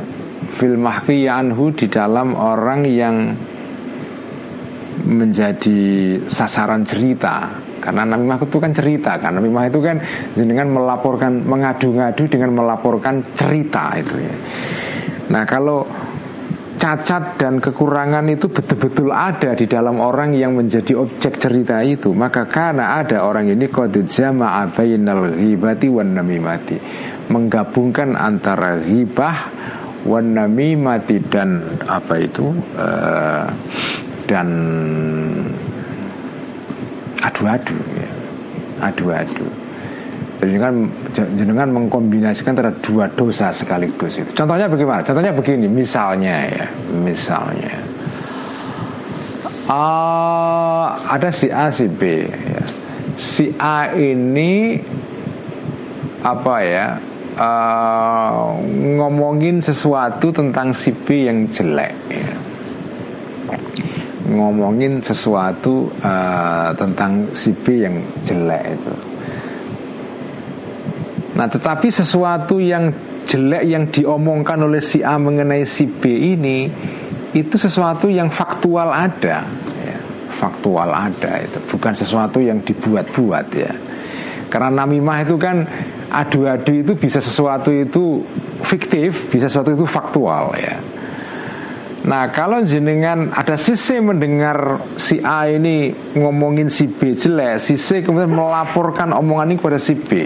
fil 0.51 0.77
mahki 0.77 1.31
anhu 1.31 1.71
di 1.71 1.87
dalam 1.87 2.35
orang 2.35 2.85
yang 2.85 3.17
menjadi 5.07 5.81
sasaran 6.29 6.85
cerita. 6.85 7.49
Karena 7.81 8.05
namimah 8.05 8.45
itu 8.45 8.61
kan 8.61 8.73
cerita 8.77 9.17
kan? 9.17 9.41
Namimah 9.41 9.73
itu 9.73 9.81
kan 9.81 9.97
dengan 10.37 10.69
melaporkan 10.69 11.41
mengadu-ngadu 11.49 12.29
dengan 12.29 12.53
melaporkan 12.53 13.25
cerita 13.33 13.97
itu 13.97 14.21
ya. 14.21 14.35
Nah 15.33 15.49
kalau 15.49 15.89
cacat 16.81 17.37
dan 17.37 17.61
kekurangan 17.61 18.25
itu 18.33 18.49
betul-betul 18.49 19.13
ada 19.13 19.53
di 19.53 19.69
dalam 19.69 20.01
orang 20.01 20.33
yang 20.33 20.57
menjadi 20.57 20.97
objek 20.97 21.37
cerita 21.37 21.85
itu 21.85 22.17
maka 22.17 22.49
karena 22.49 23.05
ada 23.05 23.21
orang 23.21 23.53
ini 23.53 23.69
qad 23.69 23.93
jama'a 23.93 24.73
ghibati 24.73 25.93
wan 25.93 26.17
namimati 26.17 26.81
menggabungkan 27.29 28.17
antara 28.17 28.81
ghibah 28.81 29.37
wan 30.05 30.33
namimati 30.33 31.21
dan 31.29 31.61
apa 31.89 32.21
itu? 32.21 32.53
Uh, 32.77 33.47
dan 34.31 34.49
adu-adu 37.21 37.77
ya. 37.99 38.11
adu-adu. 38.81 39.47
Jenengan 40.41 40.89
jenengan 41.37 41.69
mengkombinasikan 41.69 42.57
antara 42.57 42.73
dua 42.81 43.13
dosa 43.13 43.53
sekaligus 43.53 44.17
itu. 44.17 44.31
Contohnya 44.33 44.73
bagaimana? 44.73 45.05
Contohnya 45.05 45.37
begini 45.37 45.69
misalnya 45.69 46.49
ya. 46.49 46.67
Misalnya. 46.97 47.77
Uh, 49.69 50.97
ada 51.07 51.29
si 51.31 51.53
A 51.53 51.69
si 51.71 51.87
B 51.87 52.27
ya. 52.27 52.65
si 53.21 53.53
A 53.61 53.93
ini 53.95 54.81
apa 56.25 56.55
ya 56.65 56.87
uh, 57.37 58.59
ngomongin 58.99 59.63
sesuatu 59.63 60.33
tentang 60.35 60.75
si 60.75 60.91
B 60.95 61.29
yang 61.29 61.47
jelek 61.47 61.95
ya 62.11 62.41
ngomongin 64.31 65.03
sesuatu 65.03 65.91
uh, 66.07 66.71
tentang 66.79 67.35
si 67.35 67.51
B 67.51 67.83
yang 67.83 67.97
jelek 68.23 68.65
itu. 68.79 68.95
Nah, 71.35 71.47
tetapi 71.51 71.89
sesuatu 71.91 72.63
yang 72.63 72.95
jelek 73.27 73.65
yang 73.67 73.85
diomongkan 73.91 74.63
oleh 74.63 74.83
si 74.83 75.03
A 75.03 75.19
mengenai 75.19 75.67
si 75.67 75.91
B 75.91 76.37
ini 76.37 76.71
itu 77.35 77.55
sesuatu 77.55 78.11
yang 78.11 78.31
faktual 78.31 78.91
ada, 78.91 79.47
ya. 79.83 79.99
faktual 80.35 80.91
ada 80.91 81.39
itu, 81.39 81.59
bukan 81.71 81.95
sesuatu 81.95 82.43
yang 82.43 82.59
dibuat-buat 82.63 83.47
ya. 83.55 83.71
Karena 84.51 84.83
namimah 84.83 85.23
itu 85.23 85.39
kan 85.39 85.63
adu-adu 86.11 86.83
itu 86.83 86.93
bisa 86.99 87.23
sesuatu 87.23 87.71
itu 87.71 88.27
fiktif, 88.67 89.31
bisa 89.31 89.47
sesuatu 89.47 89.73
itu 89.73 89.87
faktual 89.87 90.53
ya. 90.59 90.77
Nah 92.01 92.33
kalau 92.33 92.65
jenengan 92.65 93.29
ada 93.31 93.61
sisi 93.61 94.01
mendengar 94.01 94.81
si 94.97 95.21
A 95.21 95.47
ini 95.53 95.93
ngomongin 96.17 96.73
si 96.73 96.89
B 96.89 97.13
jelek 97.13 97.61
Si 97.61 97.77
C 97.77 98.01
kemudian 98.01 98.33
melaporkan 98.33 99.13
omongan 99.13 99.53
ini 99.53 99.57
kepada 99.61 99.77
si 99.77 99.95
B. 100.01 100.25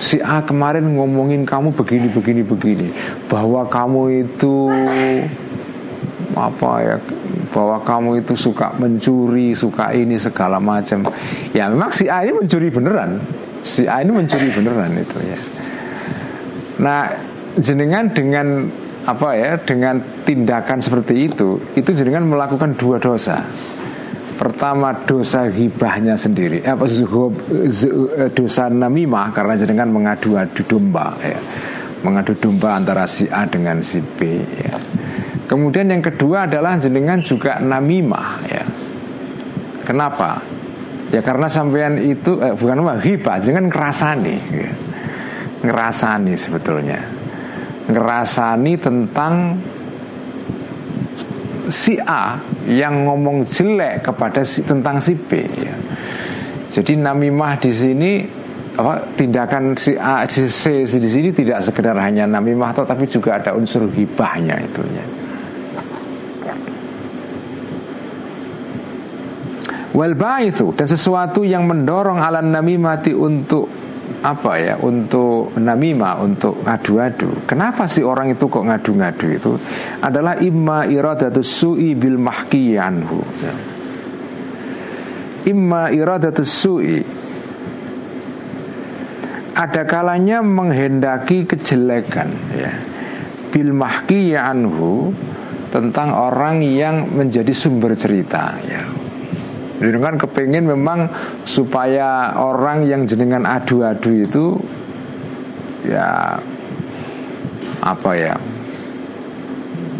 Si 0.00 0.16
A 0.24 0.40
kemarin 0.40 0.96
ngomongin 0.96 1.44
kamu 1.44 1.76
begini 1.76 2.08
begini 2.08 2.40
begini. 2.40 2.88
Bahwa 3.28 3.68
kamu 3.68 4.24
itu 4.24 4.72
apa 6.32 6.70
ya 6.80 6.96
bahwa 7.52 7.82
kamu 7.82 8.22
itu 8.24 8.32
suka 8.38 8.72
mencuri 8.80 9.52
suka 9.52 9.92
ini 9.92 10.16
segala 10.16 10.56
macam. 10.56 11.04
Ya 11.52 11.68
memang 11.68 11.92
si 11.92 12.08
A 12.08 12.24
ini 12.24 12.32
mencuri 12.32 12.72
beneran 12.72 13.20
si 13.62 13.86
A 13.86 14.02
ini 14.02 14.12
mencuri 14.14 14.48
beneran 14.52 14.92
itu 14.98 15.18
ya. 15.22 15.38
Nah 16.78 17.10
jenengan 17.58 18.06
dengan 18.10 18.70
apa 19.08 19.28
ya 19.34 19.56
dengan 19.56 19.98
tindakan 20.28 20.78
seperti 20.84 21.32
itu 21.32 21.56
itu 21.74 21.90
jenengan 21.96 22.28
melakukan 22.28 22.76
dua 22.76 23.00
dosa. 23.00 23.40
Pertama 24.38 24.94
dosa 25.02 25.50
hibahnya 25.50 26.14
sendiri 26.14 26.62
eh, 26.62 26.70
apa 26.70 26.86
dosa 28.30 28.70
namimah 28.70 29.34
karena 29.34 29.54
jenengan 29.58 29.90
mengadu-adu 29.90 30.62
domba 30.62 31.16
ya. 31.24 31.40
Mengadu 32.06 32.38
domba 32.38 32.78
antara 32.78 33.10
si 33.10 33.26
A 33.26 33.42
dengan 33.50 33.82
si 33.82 33.98
B 33.98 34.38
ya. 34.62 34.78
Kemudian 35.50 35.90
yang 35.90 36.04
kedua 36.04 36.46
adalah 36.46 36.78
jenengan 36.78 37.18
juga 37.18 37.58
namimah 37.58 38.28
ya. 38.46 38.62
Kenapa 39.82 40.57
ya 41.08 41.20
karena 41.24 41.48
sampean 41.48 41.96
itu 42.00 42.36
eh, 42.40 42.52
bukan 42.52 42.84
apa 42.84 43.00
hibah 43.00 43.36
jangan 43.40 43.68
ngerasani 43.72 44.36
ngerasani 45.64 46.34
sebetulnya 46.36 47.00
ngerasani 47.88 48.72
tentang 48.76 49.34
si 51.68 52.00
A 52.00 52.36
yang 52.68 53.04
ngomong 53.04 53.44
jelek 53.48 54.04
kepada 54.04 54.44
si 54.44 54.64
tentang 54.64 55.00
si 55.00 55.14
B 55.14 55.44
ya. 55.44 55.76
Jadi 56.68 57.00
namimah 57.00 57.56
di 57.60 57.72
sini 57.72 58.10
apa 58.76 59.04
tindakan 59.16 59.76
si 59.76 59.96
A 59.96 60.24
si 60.28 60.48
C 60.48 60.84
di 60.84 61.08
sini 61.08 61.32
tidak 61.32 61.64
sekedar 61.64 61.96
hanya 61.96 62.28
namimah 62.28 62.72
tapi 62.84 63.08
juga 63.08 63.40
ada 63.40 63.56
unsur 63.56 63.88
hibahnya 63.88 64.56
itunya. 64.64 65.04
Wal 69.98 70.14
itu 70.46 70.70
dan 70.78 70.86
sesuatu 70.86 71.42
yang 71.42 71.66
mendorong 71.66 72.22
alam 72.22 72.54
namimati 72.54 73.10
untuk 73.10 73.66
apa 74.22 74.52
ya 74.54 74.74
untuk 74.78 75.58
namima 75.58 76.18
untuk 76.22 76.62
ngadu-adu 76.62 77.46
kenapa 77.50 77.90
sih 77.90 78.06
orang 78.06 78.30
itu 78.30 78.46
kok 78.46 78.62
ngadu-ngadu 78.62 79.26
itu? 79.26 79.52
Adalah 79.98 80.38
imma 80.38 80.86
iradatus 80.86 81.50
su'i 81.50 81.98
bil 81.98 82.14
mahki 82.14 82.78
anhu. 82.78 83.18
Ya. 83.42 83.54
imma 85.50 85.90
iradatus 85.90 86.50
su'i. 86.50 87.02
Ada 89.58 89.82
kalanya 89.82 90.46
menghendaki 90.46 91.42
kejelekan 91.42 92.30
ya. 92.54 92.70
Bil 93.50 93.74
mahki 93.74 94.38
anhu 94.38 95.10
tentang 95.74 96.14
orang 96.14 96.62
yang 96.62 97.10
menjadi 97.10 97.50
sumber 97.50 97.98
cerita 97.98 98.54
ya 98.62 99.07
Jenengan 99.78 100.18
kepingin 100.18 100.66
memang 100.66 101.06
supaya 101.46 102.34
orang 102.34 102.86
yang 102.90 103.06
jenengan 103.06 103.46
adu-adu 103.46 104.10
itu 104.10 104.44
ya 105.86 106.34
apa 107.78 108.10
ya 108.18 108.34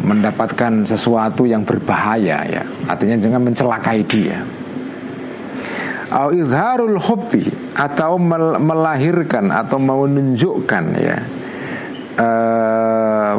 mendapatkan 0.02 0.82
sesuatu 0.82 1.46
yang 1.46 1.62
berbahaya 1.62 2.42
ya. 2.46 2.62
Artinya 2.90 3.16
jangan 3.22 3.42
mencelakai 3.46 4.02
dia. 4.06 4.42
Au 6.08 6.32
izharul 6.32 6.96
hubbi 6.98 7.44
atau 7.76 8.16
melahirkan 8.58 9.52
atau 9.52 9.76
menunjukkan 9.76 10.84
ya 10.96 11.20
uh, 12.18 13.34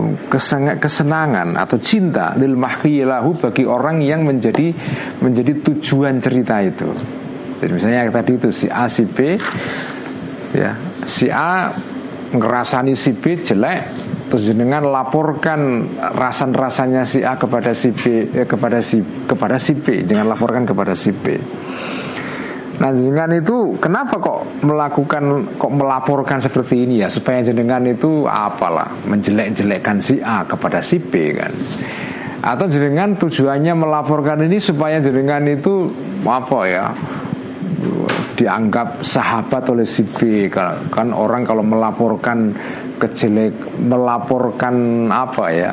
kesenangan 0.80 1.60
atau 1.60 1.78
cinta 1.78 2.34
lil 2.40 2.56
mahyilahu 2.56 3.38
bagi 3.38 3.68
orang 3.68 4.00
yang 4.00 4.24
menjadi 4.24 4.72
menjadi 5.20 5.54
tujuan 5.70 6.18
cerita 6.24 6.64
itu. 6.64 6.88
Jadi 7.60 7.72
misalnya 7.76 8.08
tadi 8.08 8.40
itu 8.40 8.50
si 8.56 8.72
A 8.72 8.88
si 8.88 9.04
B 9.04 9.36
ya 10.56 10.74
si 11.06 11.28
A 11.30 11.70
ngerasani 12.30 12.94
si 12.94 13.12
B 13.18 13.42
jelek 13.42 13.82
terus 14.30 14.46
dengan 14.54 14.86
laporkan 14.86 15.90
rasan 16.14 16.54
rasanya 16.54 17.02
si 17.02 17.26
A 17.26 17.36
kepada 17.36 17.74
si 17.74 17.90
B 17.90 18.30
eh, 18.30 18.46
kepada 18.46 18.80
si 18.80 19.02
kepada 19.26 19.58
si 19.58 19.74
B 19.74 20.06
jangan 20.06 20.38
laporkan 20.38 20.64
kepada 20.70 20.94
si 20.94 21.10
B 21.10 21.36
Nah 22.80 22.96
jenengan 22.96 23.32
itu 23.36 23.76
kenapa 23.76 24.16
kok 24.24 24.64
melakukan 24.64 25.24
kok 25.60 25.74
melaporkan 25.76 26.40
seperti 26.40 26.88
ini 26.88 27.04
ya? 27.04 27.12
Supaya 27.12 27.44
jenengan 27.44 27.84
itu 27.84 28.24
apalah 28.24 28.88
menjelek-jelekkan 29.04 30.00
si 30.00 30.24
A 30.24 30.48
kepada 30.48 30.80
si 30.80 31.00
B 31.04 31.36
kan? 31.36 31.52
Atau 32.40 32.72
jenengan 32.72 33.20
tujuannya 33.20 33.76
melaporkan 33.76 34.40
ini 34.48 34.64
supaya 34.64 35.04
jenengan 35.04 35.44
itu 35.44 35.92
apa 36.24 36.60
ya 36.72 36.86
dianggap 38.40 39.04
sahabat 39.04 39.68
oleh 39.76 39.84
si 39.84 40.08
B 40.08 40.48
kan 40.48 41.12
orang 41.12 41.44
kalau 41.44 41.60
melaporkan 41.60 42.56
kejelek 42.96 43.56
melaporkan 43.84 45.08
apa 45.12 45.46
ya 45.52 45.72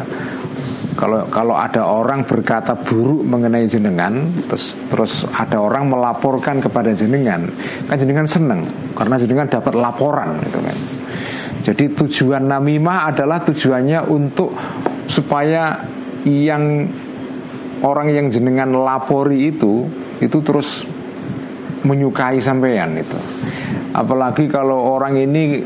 kalau 0.96 1.28
kalau 1.28 1.54
ada 1.54 1.84
orang 1.84 2.24
berkata 2.24 2.72
buruk 2.72 3.22
mengenai 3.22 3.68
jenengan 3.68 4.32
terus 4.48 4.80
terus 4.88 5.12
ada 5.28 5.60
orang 5.60 5.92
melaporkan 5.92 6.58
kepada 6.58 6.96
jenengan 6.96 7.44
kan 7.86 7.96
jenengan 8.00 8.24
seneng 8.24 8.64
karena 8.96 9.20
jenengan 9.20 9.46
dapat 9.46 9.76
laporan 9.76 10.40
gitu 10.42 10.60
kan. 10.64 10.78
Jadi 11.66 11.98
tujuan 11.98 12.46
namimah 12.46 13.10
adalah 13.10 13.42
tujuannya 13.42 14.06
untuk 14.06 14.54
supaya 15.10 15.82
yang 16.24 16.86
orang 17.84 18.08
yang 18.10 18.26
jenengan 18.32 18.72
lapori 18.72 19.50
itu 19.52 19.84
itu 20.22 20.38
terus 20.40 20.86
menyukai 21.84 22.40
sampean 22.40 22.96
itu 22.96 23.18
apalagi 23.92 24.48
kalau 24.48 24.96
orang 24.96 25.20
ini 25.20 25.60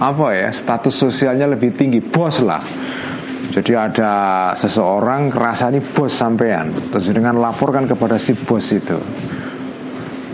apa 0.00 0.34
ya 0.34 0.50
status 0.50 0.94
sosialnya 1.06 1.54
lebih 1.54 1.76
tinggi 1.76 2.02
bos 2.02 2.42
lah 2.42 2.60
jadi 3.54 3.86
ada 3.86 4.12
seseorang 4.58 5.30
ini 5.30 5.78
bos 5.78 6.10
sampean. 6.10 6.74
Terus 6.90 7.14
dengan 7.14 7.38
laporkan 7.38 7.86
kepada 7.86 8.18
si 8.18 8.34
bos 8.34 8.66
itu. 8.74 8.98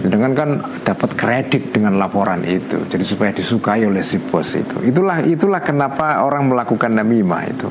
Dengan 0.01 0.33
kan 0.33 0.51
dapat 0.81 1.13
kredit 1.13 1.77
dengan 1.77 2.01
laporan 2.01 2.41
itu. 2.49 2.81
Jadi 2.89 3.05
supaya 3.05 3.37
disukai 3.37 3.85
oleh 3.85 4.01
si 4.01 4.17
bos 4.17 4.57
itu. 4.57 4.81
Itulah 4.81 5.21
itulah 5.29 5.61
kenapa 5.61 6.25
orang 6.25 6.49
melakukan 6.49 6.97
namimah 6.97 7.43
itu. 7.45 7.69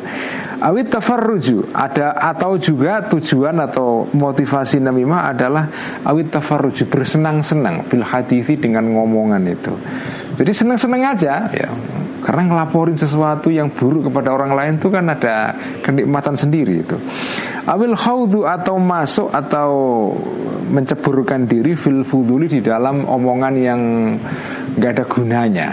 Awit 0.61 0.93
tafarruju. 0.93 1.73
Ada 1.73 2.13
atau 2.13 2.53
juga 2.61 3.09
tujuan 3.09 3.57
atau 3.57 4.05
motivasi 4.05 4.77
namimah 4.85 5.33
adalah 5.33 5.65
awit 6.05 6.29
tafarruju. 6.29 6.85
Bersenang-senang. 6.85 7.89
Bil 7.89 8.05
hadithi 8.05 8.53
dengan 8.53 8.85
ngomongan 8.85 9.41
itu. 9.49 9.73
Jadi 10.37 10.51
senang-senang 10.53 11.01
aja. 11.09 11.49
Ya 11.49 11.73
karena 12.19 12.51
ngelaporin 12.51 12.99
sesuatu 12.99 13.47
yang 13.47 13.71
buruk 13.71 14.11
kepada 14.11 14.35
orang 14.35 14.51
lain 14.51 14.73
itu 14.75 14.91
kan 14.91 15.07
ada 15.07 15.55
kenikmatan 15.79 16.35
sendiri 16.35 16.83
itu. 16.83 16.97
Awil 17.63 17.95
khawdu 17.95 18.43
atau 18.43 18.75
masuk 18.75 19.31
atau 19.31 19.71
menceburkan 20.69 21.47
diri 21.47 21.79
fil 21.79 22.03
fuduli 22.03 22.51
di 22.51 22.59
dalam 22.59 23.07
omongan 23.07 23.53
yang 23.55 23.81
nggak 24.75 24.91
ada 24.99 25.05
gunanya. 25.07 25.67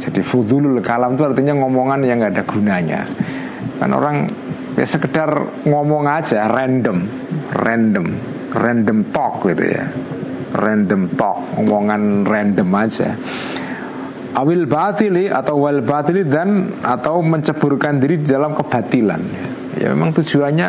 Jadi 0.00 0.20
fudulul 0.24 0.80
kalam 0.80 1.14
itu 1.14 1.22
artinya 1.28 1.54
ngomongan 1.60 2.00
yang 2.08 2.16
nggak 2.24 2.32
ada 2.40 2.44
gunanya. 2.48 3.00
Kan 3.76 3.90
orang 3.92 4.24
ya 4.80 4.86
sekedar 4.88 5.28
ngomong 5.68 6.08
aja 6.08 6.48
random, 6.48 7.04
random, 7.52 8.06
random 8.56 8.98
talk 9.12 9.44
gitu 9.44 9.68
ya. 9.68 9.84
Random 10.50 11.06
talk, 11.14 11.60
omongan 11.60 12.26
random 12.26 12.68
aja 12.74 13.14
awil 14.36 14.66
batili 14.70 15.26
atau 15.26 15.58
wal 15.58 15.82
batili 15.82 16.22
dan 16.26 16.70
atau 16.82 17.22
menceburkan 17.24 17.98
diri 17.98 18.22
di 18.22 18.26
dalam 18.28 18.54
kebatilan. 18.54 19.20
Ya 19.78 19.94
memang 19.94 20.14
tujuannya 20.14 20.68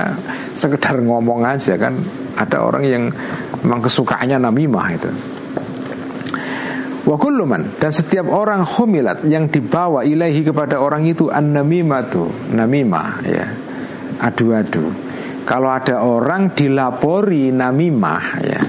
sekedar 0.54 1.02
ngomong 1.02 1.46
aja 1.46 1.78
kan. 1.78 1.98
Ada 2.38 2.64
orang 2.64 2.84
yang 2.88 3.04
memang 3.62 3.82
kesukaannya 3.86 4.38
namimah 4.42 4.88
itu. 4.94 5.10
Wa 7.02 7.18
kulluman 7.18 7.82
dan 7.82 7.92
setiap 7.92 8.30
orang 8.30 8.62
humilat 8.62 9.26
yang 9.26 9.50
dibawa 9.50 10.06
ilahi 10.06 10.46
kepada 10.46 10.78
orang 10.78 11.10
itu 11.10 11.34
an 11.34 11.54
namimatu 11.54 12.30
namimah 12.54 13.26
ya. 13.26 13.46
Adu-adu. 14.22 14.86
Kalau 15.42 15.74
ada 15.74 16.06
orang 16.06 16.54
dilapori 16.54 17.50
namimah 17.50 18.26
ya 18.46 18.62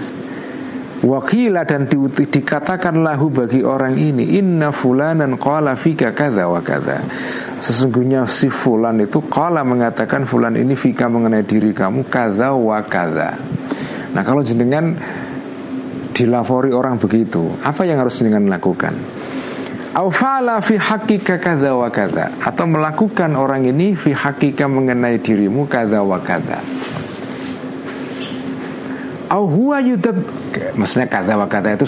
Wakila 1.02 1.66
dan 1.66 1.90
di, 1.90 1.98
dikatakan 2.30 3.02
lahu 3.02 3.26
bagi 3.26 3.66
orang 3.66 3.98
ini 3.98 4.38
Inna 4.38 4.70
fulanan 4.70 5.34
qala 5.34 5.74
fika 5.74 6.14
kada 6.14 6.46
wa 6.46 6.62
kada 6.62 7.02
Sesungguhnya 7.58 8.22
si 8.30 8.46
fulan 8.46 9.02
itu 9.02 9.18
Qala 9.26 9.66
mengatakan 9.66 10.30
fulan 10.30 10.54
ini 10.54 10.78
fika 10.78 11.10
mengenai 11.10 11.42
diri 11.42 11.74
kamu 11.74 12.06
kada 12.06 12.54
wa 12.54 12.78
kada 12.86 13.34
Nah 14.14 14.22
kalau 14.22 14.46
jenengan 14.46 14.94
dilapori 16.14 16.70
orang 16.70 17.02
begitu 17.02 17.50
Apa 17.66 17.82
yang 17.82 17.98
harus 17.98 18.22
jenengan 18.22 18.46
lakukan? 18.46 18.94
Aufala 19.98 20.62
fi 20.62 20.78
hakika 20.78 21.42
kada 21.42 21.74
wa 21.74 21.90
kada 21.90 22.30
Atau 22.46 22.70
melakukan 22.70 23.34
orang 23.34 23.66
ini 23.66 23.98
fi 23.98 24.14
hakika 24.14 24.70
mengenai 24.70 25.18
dirimu 25.18 25.66
kada 25.66 26.06
wa 26.06 26.22
kada 26.22 26.62
au 29.32 29.48
huwa 29.48 29.80
yudab 29.80 30.20
maksudnya 30.76 31.08
kata 31.08 31.34
kata 31.48 31.68
itu 31.80 31.86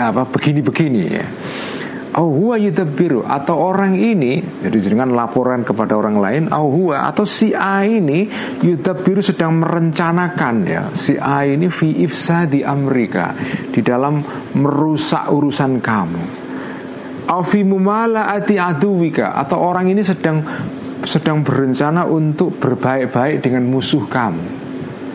apa 0.00 0.24
begini-begini 0.24 1.02
ya. 1.12 1.26
Au 2.10 2.26
huwa 2.26 2.58
yudabbiru 2.58 3.22
atau 3.22 3.70
orang 3.70 3.94
ini 3.94 4.42
jadi 4.42 4.82
dengan 4.82 5.14
laporan 5.14 5.62
kepada 5.62 5.94
orang 5.94 6.18
lain 6.18 6.42
au 6.50 6.66
huwa 6.66 7.06
atau 7.06 7.22
si 7.22 7.54
A 7.54 7.86
ini 7.86 8.26
yudabbiru 8.66 9.22
sedang 9.22 9.62
merencanakan 9.62 10.56
ya. 10.66 10.90
Si 10.90 11.14
A 11.14 11.46
ini 11.46 11.70
fi 11.70 12.02
ifsadi 12.02 12.66
Amerika 12.66 13.30
di 13.70 13.78
dalam 13.78 14.18
merusak 14.58 15.30
urusan 15.30 15.78
kamu. 15.78 16.24
Au 17.30 17.46
fi 17.46 17.62
ati 17.62 18.58
aduwika 18.58 19.38
atau 19.38 19.62
orang 19.62 19.86
ini 19.94 20.02
sedang 20.02 20.42
sedang 21.06 21.46
berencana 21.46 22.10
untuk 22.10 22.58
berbaik-baik 22.58 23.38
dengan 23.38 23.70
musuh 23.70 24.02
kamu 24.10 24.59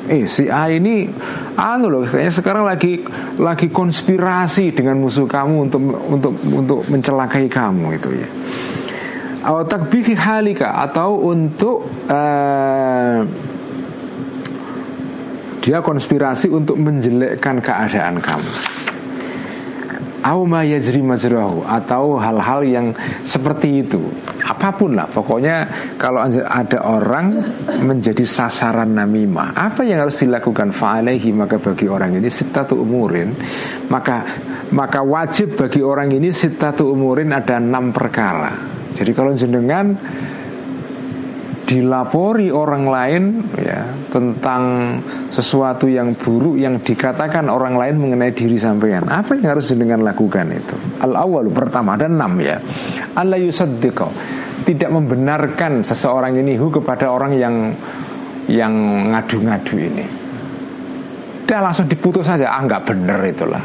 eh 0.05 0.29
si 0.29 0.45
A 0.45 0.69
ini 0.69 1.09
anu 1.57 1.89
loh 1.89 2.01
kayaknya 2.05 2.33
sekarang 2.33 2.63
lagi 2.69 3.01
lagi 3.41 3.73
konspirasi 3.73 4.69
dengan 4.69 5.01
musuh 5.01 5.25
kamu 5.25 5.65
untuk 5.65 5.81
untuk 5.81 6.33
untuk 6.45 6.79
mencelakai 6.85 7.49
kamu 7.49 7.97
itu 7.97 8.09
ya. 8.13 8.29
Atau 9.45 9.85
halika 10.17 10.73
atau 10.89 11.21
untuk 11.21 11.85
uh, 12.09 13.21
dia 15.61 15.81
konspirasi 15.81 16.49
untuk 16.53 16.77
menjelekkan 16.77 17.61
keadaan 17.61 18.21
kamu. 18.21 18.51
Atau 21.65 22.17
hal-hal 22.17 22.61
yang 22.65 22.87
seperti 23.25 23.85
itu 23.85 24.01
apa 24.45 24.77
pun 24.77 24.93
lah 24.93 25.09
pokoknya 25.09 25.55
kalau 25.97 26.21
ada 26.45 26.79
orang 26.85 27.33
menjadi 27.81 28.21
sasaran 28.21 28.93
namimah 28.93 29.57
apa 29.57 29.81
yang 29.81 30.05
harus 30.05 30.21
dilakukan? 30.21 30.69
Fa'alaihi 30.69 31.33
maka 31.33 31.57
bagi 31.57 31.89
orang 31.89 32.13
ini 32.13 32.29
sitatu 32.29 32.77
umurin 32.77 33.33
maka 33.89 34.21
maka 34.69 35.01
wajib 35.01 35.57
bagi 35.57 35.81
orang 35.81 36.13
ini 36.13 36.29
sitatu 36.29 36.93
umurin 36.93 37.33
ada 37.33 37.57
enam 37.57 37.89
perkara. 37.89 38.53
Jadi 38.95 39.11
kalau 39.11 39.33
jenengan 39.35 39.91
dilapori 41.65 42.53
orang 42.53 42.85
lain 42.85 43.23
ya 43.57 43.89
tentang 44.13 44.95
sesuatu 45.33 45.89
yang 45.89 46.13
buruk 46.13 46.61
yang 46.61 46.77
dikatakan 46.77 47.49
orang 47.49 47.73
lain 47.73 47.97
mengenai 47.97 48.31
diri 48.31 48.55
sampean. 48.61 49.09
Apa 49.09 49.33
yang 49.33 49.57
harus 49.57 49.73
dengan 49.73 50.05
lakukan 50.05 50.45
itu? 50.53 50.77
Al 51.01 51.17
awal 51.17 51.49
pertama 51.49 51.97
ada 51.97 52.05
enam 52.05 52.37
ya. 52.37 52.61
Allah 53.17 53.41
yusaddiqo 53.41 54.07
tidak 54.63 54.93
membenarkan 54.93 55.81
seseorang 55.81 56.37
ini 56.37 56.53
hu 56.53 56.69
kepada 56.69 57.09
orang 57.09 57.33
yang 57.33 57.73
yang 58.45 58.73
ngadu-ngadu 59.11 59.75
ini. 59.81 60.05
Dia 61.49 61.61
langsung 61.65 61.89
diputus 61.89 62.29
saja 62.29 62.53
ah 62.53 62.61
nggak 62.61 62.81
bener 62.85 63.19
itulah. 63.25 63.63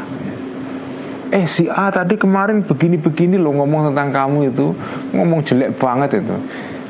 Eh 1.31 1.47
si 1.47 1.69
A 1.69 1.87
tadi 1.93 2.17
kemarin 2.17 2.65
begini-begini 2.65 3.39
lo 3.39 3.55
ngomong 3.55 3.93
tentang 3.93 4.09
kamu 4.11 4.51
itu 4.51 4.73
ngomong 5.15 5.39
jelek 5.47 5.79
banget 5.79 6.19
itu 6.19 6.35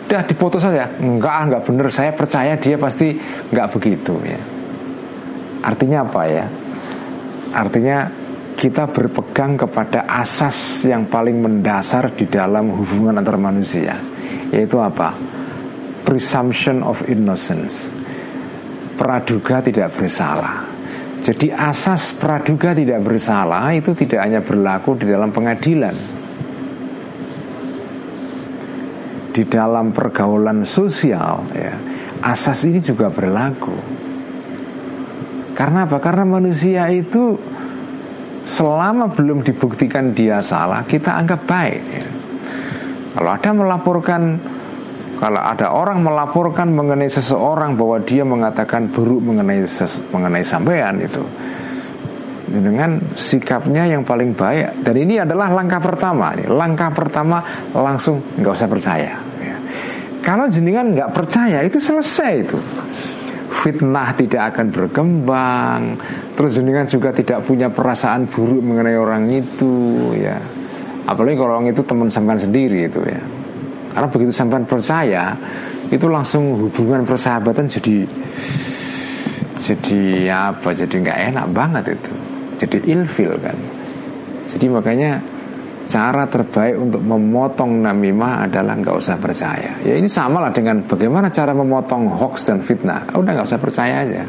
Udah 0.07 0.21
diputus 0.25 0.63
saja. 0.63 0.89
Enggak, 0.99 1.35
enggak 1.47 1.61
benar 1.67 1.87
Saya 1.93 2.11
percaya 2.11 2.53
dia 2.57 2.75
pasti 2.75 3.15
enggak 3.51 3.67
begitu 3.73 4.17
ya. 4.25 4.39
Artinya 5.61 6.03
apa 6.03 6.21
ya? 6.25 6.45
Artinya 7.51 7.97
kita 8.57 8.89
berpegang 8.89 9.57
kepada 9.57 10.05
asas 10.05 10.85
yang 10.85 11.09
paling 11.09 11.41
mendasar 11.41 12.13
di 12.13 12.29
dalam 12.29 12.69
hubungan 12.69 13.17
antar 13.17 13.37
manusia 13.41 13.97
Yaitu 14.51 14.77
apa? 14.77 15.15
Presumption 16.03 16.83
of 16.83 16.99
innocence. 17.07 17.87
Praduga 18.99 19.63
tidak 19.63 19.95
bersalah. 19.95 20.67
Jadi 21.21 21.53
asas 21.53 22.17
praduga 22.17 22.73
tidak 22.73 23.05
bersalah 23.05 23.71
itu 23.77 23.93
tidak 23.93 24.25
hanya 24.25 24.41
berlaku 24.41 24.97
di 24.97 25.05
dalam 25.05 25.29
pengadilan 25.29 26.20
di 29.31 29.47
dalam 29.47 29.95
pergaulan 29.95 30.67
sosial 30.67 31.43
ya, 31.55 31.73
asas 32.23 32.67
ini 32.67 32.83
juga 32.83 33.07
berlaku. 33.07 33.75
Karena 35.55 35.83
apa? 35.87 35.99
Karena 35.99 36.23
manusia 36.23 36.87
itu 36.91 37.35
selama 38.47 39.11
belum 39.11 39.43
dibuktikan 39.43 40.11
dia 40.11 40.39
salah, 40.43 40.83
kita 40.83 41.15
anggap 41.15 41.41
baik. 41.47 41.83
Ya. 41.91 42.07
Kalau 43.11 43.29
ada 43.35 43.49
melaporkan 43.51 44.21
kalau 45.21 45.37
ada 45.37 45.69
orang 45.69 46.01
melaporkan 46.01 46.73
mengenai 46.73 47.05
seseorang 47.05 47.77
bahwa 47.77 48.01
dia 48.01 48.25
mengatakan 48.25 48.89
buruk 48.89 49.21
mengenai 49.21 49.69
ses, 49.69 50.01
mengenai 50.09 50.41
sampean 50.41 50.97
itu 50.97 51.21
dengan 52.51 52.99
sikapnya 53.15 53.87
yang 53.87 54.03
paling 54.03 54.35
baik. 54.35 54.83
Dan 54.83 54.95
ini 54.99 55.23
adalah 55.23 55.47
langkah 55.55 55.79
pertama. 55.79 56.35
Nih 56.35 56.51
langkah 56.51 56.91
pertama 56.91 57.39
langsung 57.71 58.19
nggak 58.35 58.51
usah 58.51 58.67
percaya. 58.67 59.13
Ya. 59.39 59.55
Kalau 60.19 60.51
jenengan 60.51 60.91
nggak 60.91 61.15
percaya 61.15 61.63
itu 61.63 61.79
selesai 61.79 62.31
itu. 62.43 62.59
Fitnah 63.51 64.11
tidak 64.17 64.55
akan 64.55 64.67
berkembang. 64.73 65.81
Terus 66.35 66.59
jenengan 66.59 66.83
juga 66.89 67.15
tidak 67.15 67.45
punya 67.47 67.71
perasaan 67.71 68.27
buruk 68.27 68.59
mengenai 68.59 68.99
orang 68.99 69.31
itu 69.31 70.11
ya. 70.19 70.35
Apalagi 71.07 71.35
kalau 71.39 71.59
orang 71.59 71.71
itu 71.71 71.81
teman 71.83 72.11
sampean 72.11 72.39
sendiri 72.39 72.91
itu 72.91 72.99
ya. 73.07 73.21
Karena 73.91 74.07
begitu 74.07 74.31
sampean 74.31 74.63
percaya 74.63 75.35
Itu 75.91 76.07
langsung 76.07 76.55
hubungan 76.55 77.03
persahabatan 77.03 77.67
jadi 77.67 78.07
Jadi 79.59 80.31
apa 80.31 80.71
Jadi 80.71 80.95
nggak 81.03 81.19
enak 81.35 81.45
banget 81.51 81.99
itu 81.99 82.30
Jadi 82.61 82.93
ilfil 82.93 83.33
kan 83.41 83.57
Jadi 84.45 84.69
makanya 84.69 85.17
cara 85.91 86.23
terbaik 86.23 86.79
untuk 86.79 87.01
memotong 87.03 87.83
namimah 87.83 88.47
adalah 88.47 88.79
nggak 88.79 88.95
usah 88.95 89.19
percaya. 89.19 89.75
Ya 89.83 89.99
ini 89.99 90.07
sama 90.07 90.39
lah 90.39 90.55
dengan 90.55 90.87
bagaimana 90.87 91.27
cara 91.27 91.51
memotong 91.51 92.07
hoax 92.15 92.47
dan 92.47 92.63
fitnah. 92.63 93.11
Ah, 93.11 93.19
udah 93.19 93.31
nggak 93.35 93.47
usah 93.47 93.59
percaya 93.59 94.07
aja. 94.07 94.23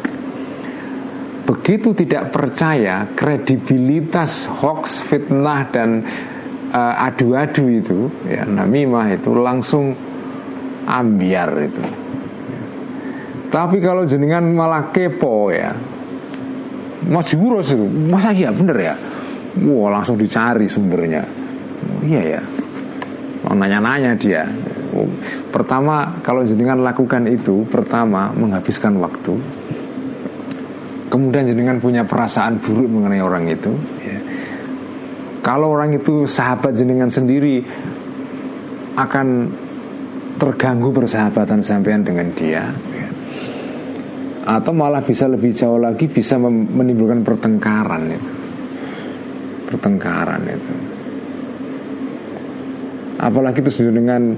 Begitu 1.46 1.94
tidak 1.94 2.34
percaya 2.34 3.06
kredibilitas 3.14 4.46
hoax, 4.46 5.02
fitnah 5.02 5.66
dan 5.70 6.02
uh, 6.70 7.06
adu-adu 7.06 7.66
itu, 7.66 7.98
ya 8.26 8.46
namimah 8.46 9.10
itu 9.10 9.30
langsung 9.34 9.94
ambiar 10.86 11.50
itu. 11.62 11.84
Tapi 13.52 13.84
kalau 13.84 14.08
jenengan 14.08 14.46
malah 14.48 14.88
kepo 14.94 15.52
ya, 15.52 15.76
masih 17.10 17.38
itu, 17.38 17.86
masa 18.10 18.30
iya 18.30 18.54
bener 18.54 18.78
ya? 18.78 18.94
Wah 19.62 19.90
langsung 19.92 20.16
dicari 20.16 20.64
sumbernya 20.64 21.42
iya 22.02 22.38
ya 22.38 22.42
mau 23.42 23.54
nanya-nanya 23.58 24.14
dia 24.18 24.46
pertama 25.50 26.20
kalau 26.22 26.46
jenengan 26.46 26.80
lakukan 26.82 27.26
itu 27.26 27.66
pertama 27.66 28.30
menghabiskan 28.34 28.98
waktu 29.02 29.34
kemudian 31.10 31.48
jenengan 31.48 31.78
punya 31.82 32.06
perasaan 32.06 32.60
buruk 32.62 32.88
mengenai 32.88 33.22
orang 33.22 33.44
itu 33.50 33.72
ya. 34.04 34.18
kalau 35.42 35.74
orang 35.74 35.96
itu 35.96 36.24
sahabat 36.24 36.76
jenengan 36.76 37.10
sendiri 37.10 37.64
akan 38.92 39.48
terganggu 40.36 40.90
persahabatan 40.90 41.62
sampean 41.62 42.02
dengan 42.02 42.28
dia. 42.34 42.66
Atau 44.42 44.72
malah 44.74 45.02
bisa 45.02 45.30
lebih 45.30 45.54
jauh 45.54 45.78
lagi 45.78 46.10
bisa 46.10 46.34
menimbulkan 46.40 47.22
pertengkaran 47.22 48.10
itu. 48.10 48.30
Pertengkaran 49.70 50.42
itu. 50.50 50.74
Apalagi 53.22 53.62
terus 53.62 53.78
dengan 53.78 54.34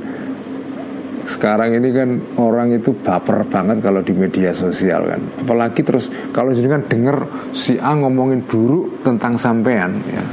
sekarang 1.25 1.73
ini 1.81 1.89
kan 1.89 2.09
orang 2.37 2.77
itu 2.77 2.93
baper 2.93 3.49
banget 3.49 3.81
kalau 3.81 4.05
di 4.05 4.13
media 4.13 4.53
sosial 4.53 5.09
kan. 5.09 5.21
Apalagi 5.41 5.81
terus 5.81 6.13
kalau 6.37 6.53
jenengan 6.53 6.85
dengar 6.85 7.25
si 7.57 7.81
A 7.81 7.97
ngomongin 7.97 8.45
buruk 8.45 9.01
tentang 9.01 9.41
sampean 9.41 9.97
ya. 10.13 10.25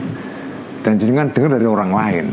Dan 0.83 0.99
jenengan 0.99 1.31
dengar 1.31 1.55
dari 1.55 1.67
orang 1.69 1.91
lain 1.93 2.25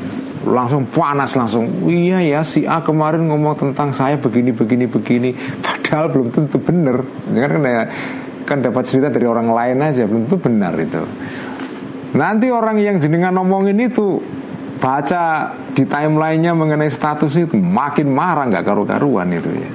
langsung 0.46 0.86
panas 0.86 1.34
langsung 1.34 1.88
iya 1.90 2.22
ya 2.22 2.40
si 2.46 2.68
A 2.68 2.84
kemarin 2.84 3.26
ngomong 3.26 3.58
tentang 3.58 3.90
saya 3.90 4.20
begini 4.20 4.54
begini 4.54 4.86
begini 4.86 5.30
padahal 5.62 6.12
belum 6.14 6.28
tentu 6.30 6.62
benar 6.62 7.02
kan 7.34 7.62
ya 7.64 7.82
kan 8.46 8.58
dapat 8.62 8.84
cerita 8.86 9.08
dari 9.10 9.26
orang 9.26 9.50
lain 9.50 9.82
aja 9.82 10.06
belum 10.06 10.30
tentu 10.30 10.38
benar 10.38 10.74
itu 10.78 11.02
nanti 12.14 12.48
orang 12.48 12.78
yang 12.78 12.96
jenengan 13.02 13.34
ngomongin 13.34 13.76
itu 13.82 14.22
baca 14.78 15.52
di 15.74 15.84
timelinenya 15.84 16.54
mengenai 16.54 16.88
status 16.88 17.34
itu 17.36 17.58
makin 17.58 18.08
marah 18.14 18.46
nggak 18.46 18.64
karu-karuan 18.64 19.28
itu 19.34 19.50
ya. 19.50 19.70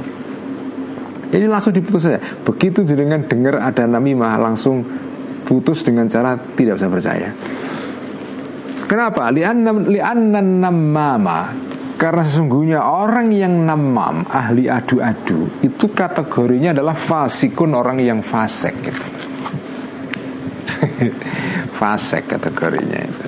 Ini 1.34 1.45
langsung 1.49 1.76
diputus 1.76 2.07
saja. 2.07 2.22
Begitu 2.22 2.86
dengan 2.88 3.26
dengar 3.26 3.59
ada 3.59 3.84
namimah 3.89 4.38
langsung 4.39 4.86
putus 5.43 5.84
dengan 5.84 6.07
cara 6.07 6.39
tidak 6.55 6.80
bisa 6.80 6.88
percaya. 6.88 7.30
Kenapa? 8.93 9.33
Li'anna 9.33 9.73
li'anna 9.73 10.37
namama 10.37 11.49
karena 11.97 12.21
sesungguhnya 12.21 12.77
orang 12.85 13.33
yang 13.33 13.65
namam 13.65 14.21
ahli 14.29 14.69
adu-adu 14.69 15.65
itu 15.65 15.89
kategorinya 15.89 16.77
adalah 16.77 16.93
fasikun 16.93 17.73
orang 17.73 17.97
yang 17.97 18.21
fasek 18.21 18.75
gitu. 18.85 19.05
fasek 21.81 22.37
kategorinya 22.37 22.99
itu. 23.01 23.27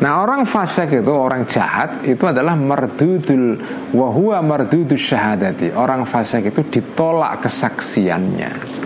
Nah 0.00 0.24
orang 0.24 0.48
fasik 0.48 0.96
itu 0.96 1.12
orang 1.12 1.44
jahat 1.44 2.00
itu 2.08 2.24
adalah 2.24 2.56
merdudul 2.56 3.60
wahua 3.92 4.40
merdudul 4.40 4.96
syahadati. 4.96 5.76
Orang 5.76 6.08
fasik 6.08 6.56
itu 6.56 6.64
ditolak 6.64 7.44
kesaksiannya. 7.44 8.79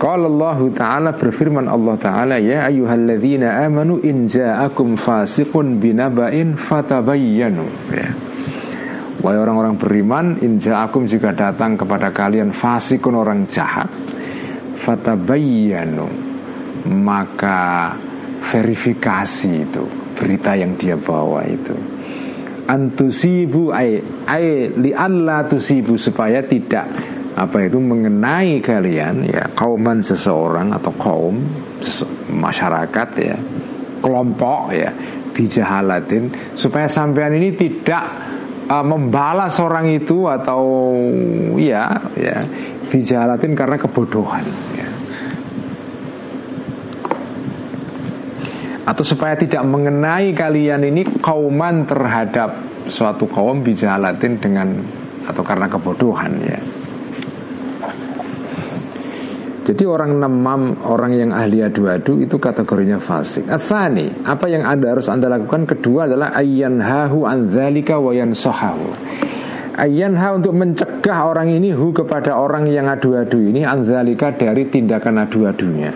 Kalau 0.00 0.32
Allah 0.32 0.58
Ta'ala 0.72 1.10
berfirman 1.12 1.68
Allah 1.68 1.92
Ta'ala 2.00 2.36
Ya 2.40 2.64
ayuhalladzina 2.64 3.60
amanu 3.68 4.00
in 4.00 4.24
ja'akum 4.24 4.96
fasiqun 4.96 5.76
binaba'in 5.76 6.56
fatabayyanu. 6.56 7.68
Ya. 7.92 8.08
Wahai 9.20 9.36
orang-orang 9.36 9.76
beriman 9.76 10.40
In 10.40 10.56
ja'akum 10.56 11.04
jika 11.04 11.36
datang 11.36 11.76
kepada 11.76 12.08
kalian 12.16 12.56
fasikun 12.56 13.12
orang 13.12 13.44
jahat 13.44 13.92
Fatabayyanu. 14.80 16.08
Maka 16.88 17.92
verifikasi 18.40 19.52
itu 19.52 19.84
berita 20.16 20.56
yang 20.56 20.80
dia 20.80 20.96
bawa 20.96 21.44
itu. 21.44 21.76
Antusibu 22.64 23.68
ay 23.68 24.00
ay 24.24 24.72
li 24.80 24.96
alla 24.96 25.44
tusibu 25.44 26.00
supaya 26.00 26.40
tidak 26.40 26.88
apa 27.40 27.64
itu 27.64 27.80
mengenai 27.80 28.60
kalian 28.60 29.24
ya 29.24 29.48
kauman 29.56 30.04
seseorang 30.04 30.76
atau 30.76 30.92
kaum 31.00 31.40
masyarakat 32.28 33.08
ya 33.16 33.36
kelompok 34.04 34.76
ya 34.76 34.92
bijahalatin 35.32 36.28
supaya 36.52 36.84
sampean 36.84 37.32
ini 37.40 37.56
tidak 37.56 38.04
uh, 38.68 38.84
membalas 38.84 39.56
orang 39.56 39.88
itu 39.88 40.28
atau 40.28 40.92
ya 41.56 42.12
ya 42.12 42.44
bijahalatin 42.92 43.56
karena 43.56 43.80
kebodohan 43.80 44.44
atau 48.84 49.04
supaya 49.06 49.38
tidak 49.38 49.62
mengenai 49.64 50.34
kalian 50.34 50.82
ini 50.82 51.06
kauman 51.22 51.86
terhadap 51.86 52.58
suatu 52.90 53.30
kaum 53.30 53.62
bijalatin 53.62 54.36
dengan 54.42 54.82
atau 55.30 55.46
karena 55.46 55.70
kebodohan 55.70 56.32
ya. 56.42 56.58
Jadi 59.60 59.84
orang 59.84 60.16
namam, 60.16 60.72
orang 60.88 61.12
yang 61.12 61.30
ahli 61.36 61.60
adu-adu 61.60 62.16
itu 62.24 62.40
kategorinya 62.40 62.96
fasik. 62.96 63.44
Athani, 63.44 64.24
apa 64.24 64.48
yang 64.48 64.64
anda 64.64 64.96
harus 64.96 65.12
anda 65.12 65.28
lakukan 65.28 65.68
kedua 65.68 66.08
adalah 66.08 66.32
hahu 66.32 67.28
anzalika 67.28 68.00
wayan 68.00 68.32
sohahu. 68.32 68.88
ha 69.76 70.28
untuk 70.32 70.52
mencegah 70.56 71.18
orang 71.28 71.52
ini 71.52 71.76
hu 71.76 71.92
kepada 71.92 72.40
orang 72.40 72.72
yang 72.72 72.88
adu-adu 72.88 73.36
ini 73.36 73.60
anzalika 73.62 74.32
dari 74.32 74.64
tindakan 74.64 75.28
adu-adunya. 75.28 75.92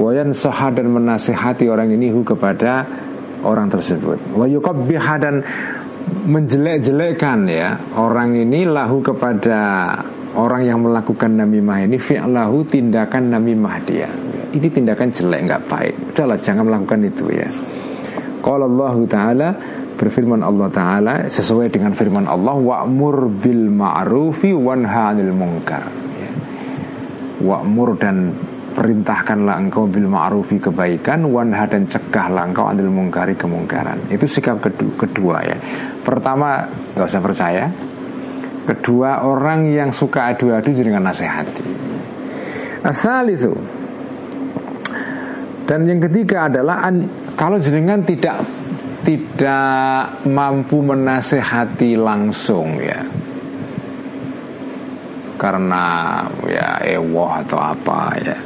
Wayan 0.00 0.32
soha 0.32 0.72
dan 0.72 0.88
menasehati 0.88 1.68
orang 1.68 1.92
ini 1.92 2.08
hu 2.08 2.24
kepada 2.24 2.88
orang 3.44 3.68
tersebut. 3.68 4.32
Wayukabbiha 4.32 5.14
dan 5.20 5.44
menjelek-jelekkan 6.24 7.44
ya 7.48 7.76
orang 7.96 8.32
ini 8.36 8.64
lahu 8.64 9.04
kepada 9.04 9.92
orang 10.38 10.62
yang 10.62 10.78
melakukan 10.78 11.34
namimah 11.34 11.84
ini 11.84 11.98
fi'lahu 11.98 12.62
tindakan 12.70 13.34
namimah 13.34 13.76
dia. 13.82 14.08
Ini 14.48 14.70
tindakan 14.70 15.10
jelek 15.10 15.40
nggak 15.44 15.62
baik. 15.66 15.94
Udahlah 16.14 16.38
jangan 16.38 16.64
melakukan 16.70 17.04
itu 17.04 17.26
ya. 17.34 17.48
Kalau 18.38 18.70
Allah 18.70 18.94
Taala 19.10 19.48
berfirman 19.98 20.40
Allah 20.40 20.68
Taala 20.70 21.14
sesuai 21.26 21.68
dengan 21.74 21.92
firman 21.92 22.24
Allah 22.24 22.54
wa'mur 22.54 23.28
bil 23.28 23.68
ma'rufi 23.68 24.54
wanha 24.54 25.12
'anil 25.12 25.34
munkar. 25.34 25.84
Ya. 26.16 26.32
Wa'mur 27.44 27.98
dan 27.98 28.32
perintahkanlah 28.78 29.58
engkau 29.58 29.90
bil 29.90 30.06
ma'rufi 30.06 30.62
kebaikan 30.62 31.26
wanha 31.26 31.66
dan 31.66 31.90
cegahlah 31.90 32.46
engkau 32.46 32.70
anil 32.70 32.86
mungkari 32.86 33.34
kemungkaran 33.34 34.06
itu 34.06 34.22
sikap 34.30 34.62
kedua, 34.62 34.94
kedua 34.94 35.36
ya 35.42 35.58
pertama 36.06 36.62
nggak 36.94 37.10
usah 37.10 37.18
percaya 37.18 37.66
kedua 38.68 39.24
orang 39.24 39.72
yang 39.72 39.88
suka 39.88 40.36
adu-adu 40.36 40.76
dengan 40.76 41.08
nasihati. 41.08 41.64
Asal 42.84 43.32
itu 43.32 43.52
dan 45.68 45.84
yang 45.84 46.00
ketiga 46.00 46.48
adalah 46.48 46.88
kalau 47.36 47.60
jenengan 47.60 48.00
tidak 48.00 48.40
tidak 49.04 50.24
mampu 50.24 50.80
menasehati 50.80 51.92
langsung 52.00 52.80
ya. 52.80 53.04
Karena 55.36 56.24
ya 56.48 56.80
ewoh 56.88 57.30
atau 57.44 57.60
apa 57.60 58.00
ya. 58.16 58.38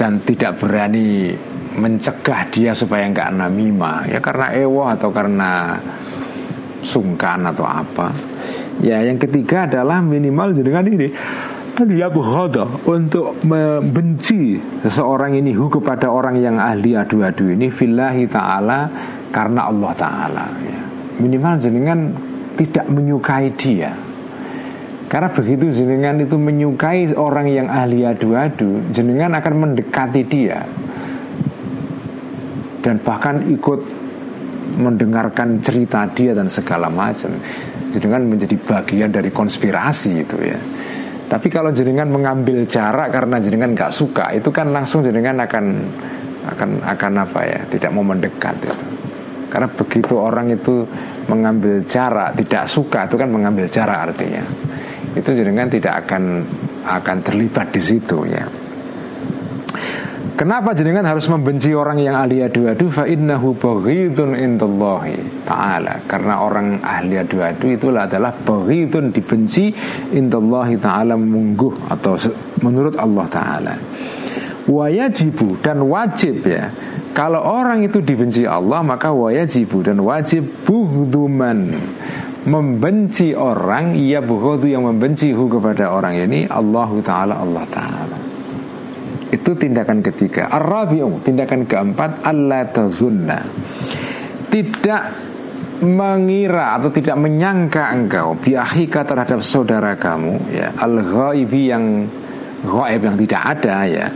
Dan 0.00 0.24
tidak 0.24 0.56
berani 0.56 1.36
mencegah 1.76 2.48
dia 2.48 2.72
supaya 2.72 3.04
nggak 3.12 3.36
namimah 3.36 4.08
ya 4.08 4.16
karena 4.16 4.56
ewo 4.56 4.88
atau 4.88 5.12
karena 5.12 5.76
sungkan 6.86 7.42
atau 7.50 7.66
apa. 7.66 8.14
Ya 8.78 9.02
yang 9.02 9.18
ketiga 9.18 9.66
adalah 9.66 9.98
minimal 9.98 10.54
jenengan 10.54 10.86
ini 10.86 11.10
dia 11.84 12.08
untuk 12.88 13.36
membenci 13.44 14.56
seseorang 14.80 15.36
ini 15.36 15.52
hu 15.52 15.68
kepada 15.68 16.08
orang 16.08 16.40
yang 16.40 16.56
ahli 16.56 16.96
adu-adu 16.96 17.52
ini 17.52 17.68
fillahi 17.68 18.24
ta'ala 18.24 18.88
karena 19.28 19.68
Allah 19.68 19.92
ta'ala. 19.92 20.44
Ya. 20.64 20.80
minimal 21.20 21.60
jenengan 21.60 22.16
tidak 22.56 22.88
menyukai 22.88 23.52
dia. 23.60 23.92
Karena 25.06 25.28
begitu 25.28 25.68
jenengan 25.70 26.16
itu 26.16 26.40
menyukai 26.40 27.12
orang 27.12 27.46
yang 27.52 27.68
ahli 27.68 28.08
adu-adu 28.08 28.80
jenengan 28.96 29.36
akan 29.36 29.54
mendekati 29.68 30.22
dia. 30.24 30.64
Dan 32.80 32.96
bahkan 33.04 33.44
ikut 33.52 34.05
mendengarkan 34.74 35.62
cerita 35.62 36.02
dia 36.10 36.34
dan 36.34 36.50
segala 36.50 36.90
macam 36.90 37.30
jenengan 37.94 38.26
menjadi 38.26 38.58
bagian 38.58 39.14
dari 39.14 39.30
konspirasi 39.30 40.10
itu 40.26 40.36
ya 40.42 40.58
tapi 41.26 41.50
kalau 41.50 41.74
jenengan 41.74 42.06
mengambil 42.06 42.62
jarak 42.70 43.10
karena 43.10 43.42
jenengan 43.42 43.74
nggak 43.74 43.90
suka, 43.90 44.30
itu 44.30 44.54
kan 44.54 44.70
langsung 44.70 45.02
jenengan 45.02 45.42
akan 45.42 45.64
akan 46.54 46.70
akan 46.86 47.12
apa 47.18 47.40
ya, 47.42 47.60
tidak 47.66 47.90
mau 47.90 48.06
mendekat 48.06 48.54
itu. 48.62 48.78
Karena 49.50 49.66
begitu 49.66 50.14
orang 50.14 50.54
itu 50.54 50.86
mengambil 51.26 51.82
jarak, 51.82 52.38
tidak 52.38 52.70
suka 52.70 53.10
itu 53.10 53.18
kan 53.18 53.26
mengambil 53.26 53.66
jarak 53.66 54.14
artinya. 54.14 54.42
Itu 55.18 55.34
jenengan 55.34 55.66
tidak 55.66 56.06
akan 56.06 56.46
akan 56.86 57.16
terlibat 57.26 57.74
di 57.74 57.82
situ 57.82 58.22
ya. 58.30 58.46
Kenapa 60.36 60.76
jenengan 60.76 61.08
harus 61.08 61.32
membenci 61.32 61.72
orang 61.72 61.96
yang 61.96 62.12
ahli 62.12 62.44
adu-adu? 62.44 62.92
Fa 62.92 63.08
innahu 63.08 63.56
baghidun 63.56 64.36
indallahi 64.36 65.16
ta'ala. 65.48 66.04
Karena 66.04 66.44
orang 66.44 66.84
ahli 66.84 67.16
adu-adu 67.16 67.72
itulah 67.72 68.04
adalah 68.04 68.36
baghidun 68.36 69.16
dibenci 69.16 69.72
indallahi 70.12 70.76
ta'ala 70.76 71.16
mungguh 71.16 71.88
atau 71.88 72.20
menurut 72.60 73.00
Allah 73.00 73.26
ta'ala. 73.32 73.74
Wayajibu 74.68 75.64
dan 75.64 75.80
wajib 75.88 76.44
ya. 76.44 76.68
Kalau 77.16 77.40
orang 77.40 77.88
itu 77.88 78.04
dibenci 78.04 78.44
Allah 78.44 78.84
maka 78.84 79.16
wayajibu 79.16 79.88
dan 79.88 80.04
wajib 80.04 80.68
buhduman 80.68 81.72
membenci 82.44 83.32
orang 83.32 83.96
ia 83.96 84.20
buhdu 84.20 84.68
yang 84.68 84.84
membenci 84.84 85.32
hu 85.32 85.48
kepada 85.48 85.96
orang 85.96 86.20
ini 86.20 86.44
Allah 86.44 86.92
Ta'ala 87.00 87.40
Allah 87.40 87.64
Ta'ala 87.72 88.25
itu 89.30 89.50
tindakan 89.58 90.02
ketiga. 90.06 90.46
Ar-rabi'u, 90.50 91.22
tindakan 91.22 91.66
keempat, 91.66 92.22
Allah 92.22 92.66
tazunna. 92.70 93.40
Tidak 94.46 95.02
mengira 95.82 96.80
atau 96.80 96.88
tidak 96.88 97.20
menyangka 97.20 97.92
engkau 97.92 98.32
biahika 98.38 99.04
terhadap 99.04 99.44
saudara 99.44 99.92
kamu 99.98 100.40
ya. 100.48 100.72
Al-ghaibi 100.72 101.62
yang 101.68 101.84
ghaib 102.64 103.00
yang 103.04 103.16
tidak 103.20 103.42
ada 103.58 103.76
ya. 103.84 104.06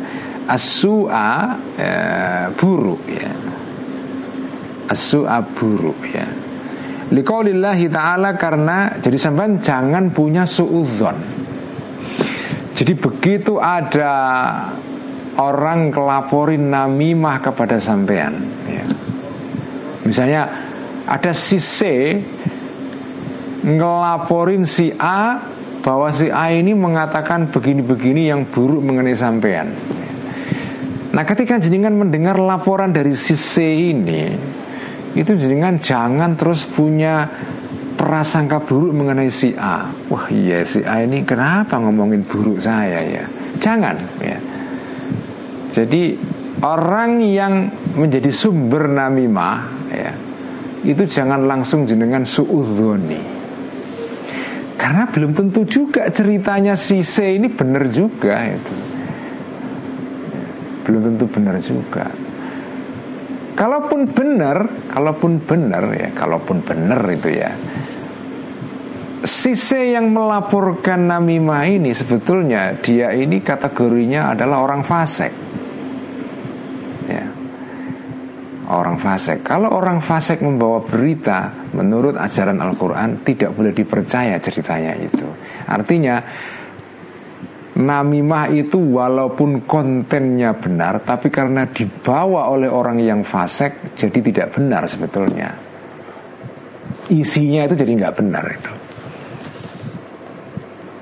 As-su'a 0.48 1.30
ya, 1.76 1.94
buruk 2.56 3.04
ya. 3.06 3.30
As-su'a 4.88 5.38
buruk 5.44 6.00
ya. 6.10 6.26
Liqaulillahi 7.10 7.90
ta'ala 7.90 8.38
karena 8.38 8.96
jadi 9.02 9.18
sampean 9.18 9.58
jangan 9.58 10.14
punya 10.14 10.46
suudzon. 10.46 11.42
Jadi 12.74 12.96
begitu 12.96 13.60
ada 13.60 14.14
orang 15.38 15.94
kelaporin 15.94 16.72
namimah 16.72 17.38
kepada 17.38 17.78
sampean 17.78 18.40
ya. 18.66 18.84
Misalnya 20.02 20.42
ada 21.06 21.30
si 21.30 21.60
C 21.62 21.78
ngelaporin 23.60 24.64
si 24.64 24.90
A 24.96 25.38
bahwa 25.84 26.08
si 26.10 26.32
A 26.32 26.50
ini 26.50 26.72
mengatakan 26.72 27.48
begini-begini 27.52 28.32
yang 28.32 28.48
buruk 28.48 28.80
mengenai 28.80 29.14
sampean. 29.14 29.70
Nah 31.10 31.24
ketika 31.26 31.58
jenengan 31.58 31.94
mendengar 31.98 32.38
laporan 32.38 32.94
dari 32.94 33.18
si 33.18 33.34
C 33.34 33.54
ini 33.90 34.30
Itu 35.10 35.34
jenengan 35.34 35.74
jangan 35.82 36.38
terus 36.38 36.62
punya 36.62 37.26
prasangka 37.98 38.62
buruk 38.62 38.94
mengenai 38.94 39.26
si 39.26 39.50
A 39.58 39.90
Wah 40.06 40.30
iya 40.30 40.62
si 40.62 40.86
A 40.86 41.02
ini 41.02 41.26
kenapa 41.26 41.82
ngomongin 41.82 42.22
buruk 42.22 42.62
saya 42.62 43.02
ya 43.02 43.26
Jangan 43.58 43.98
ya 44.22 44.38
jadi 45.70 46.18
orang 46.66 47.22
yang 47.22 47.70
menjadi 47.94 48.34
sumber 48.34 48.90
namimah 48.90 49.58
ya, 49.94 50.12
itu 50.82 51.06
jangan 51.06 51.46
langsung 51.46 51.86
jenengan 51.86 52.26
suudhoni. 52.26 53.38
Karena 54.74 55.06
belum 55.06 55.36
tentu 55.36 55.62
juga 55.68 56.10
ceritanya 56.10 56.74
si 56.74 57.06
C 57.06 57.38
ini 57.38 57.46
benar 57.52 57.86
juga 57.92 58.42
itu. 58.48 58.74
Belum 60.88 61.00
tentu 61.14 61.24
benar 61.30 61.56
juga. 61.62 62.10
Kalaupun 63.54 64.08
benar, 64.08 64.66
kalaupun 64.88 65.36
benar 65.44 65.84
ya, 65.92 66.08
kalaupun 66.16 66.64
benar 66.64 67.04
itu 67.12 67.28
ya. 67.28 67.52
Si 69.20 69.52
C 69.52 69.92
yang 69.92 70.10
melaporkan 70.16 71.04
namimah 71.12 71.68
ini 71.68 71.92
sebetulnya 71.92 72.72
dia 72.80 73.12
ini 73.12 73.44
kategorinya 73.44 74.32
adalah 74.32 74.64
orang 74.64 74.80
fasik 74.80 75.49
orang 78.70 78.96
fasik. 79.02 79.42
Kalau 79.42 79.74
orang 79.74 79.98
fasik 79.98 80.40
membawa 80.46 80.78
berita 80.84 81.50
menurut 81.74 82.14
ajaran 82.14 82.62
Al-Quran 82.62 83.26
tidak 83.26 83.50
boleh 83.54 83.74
dipercaya 83.74 84.38
ceritanya 84.38 84.94
itu. 84.94 85.26
Artinya 85.66 86.22
namimah 87.80 88.50
itu 88.52 88.76
walaupun 88.76 89.64
kontennya 89.64 90.52
benar 90.58 91.00
tapi 91.00 91.32
karena 91.32 91.64
dibawa 91.70 92.50
oleh 92.50 92.68
orang 92.68 93.00
yang 93.00 93.20
fasik 93.22 93.96
jadi 93.96 94.18
tidak 94.20 94.46
benar 94.54 94.86
sebetulnya. 94.86 95.50
Isinya 97.10 97.66
itu 97.66 97.74
jadi 97.74 97.92
nggak 97.96 98.14
benar 98.22 98.44
itu. 98.54 98.72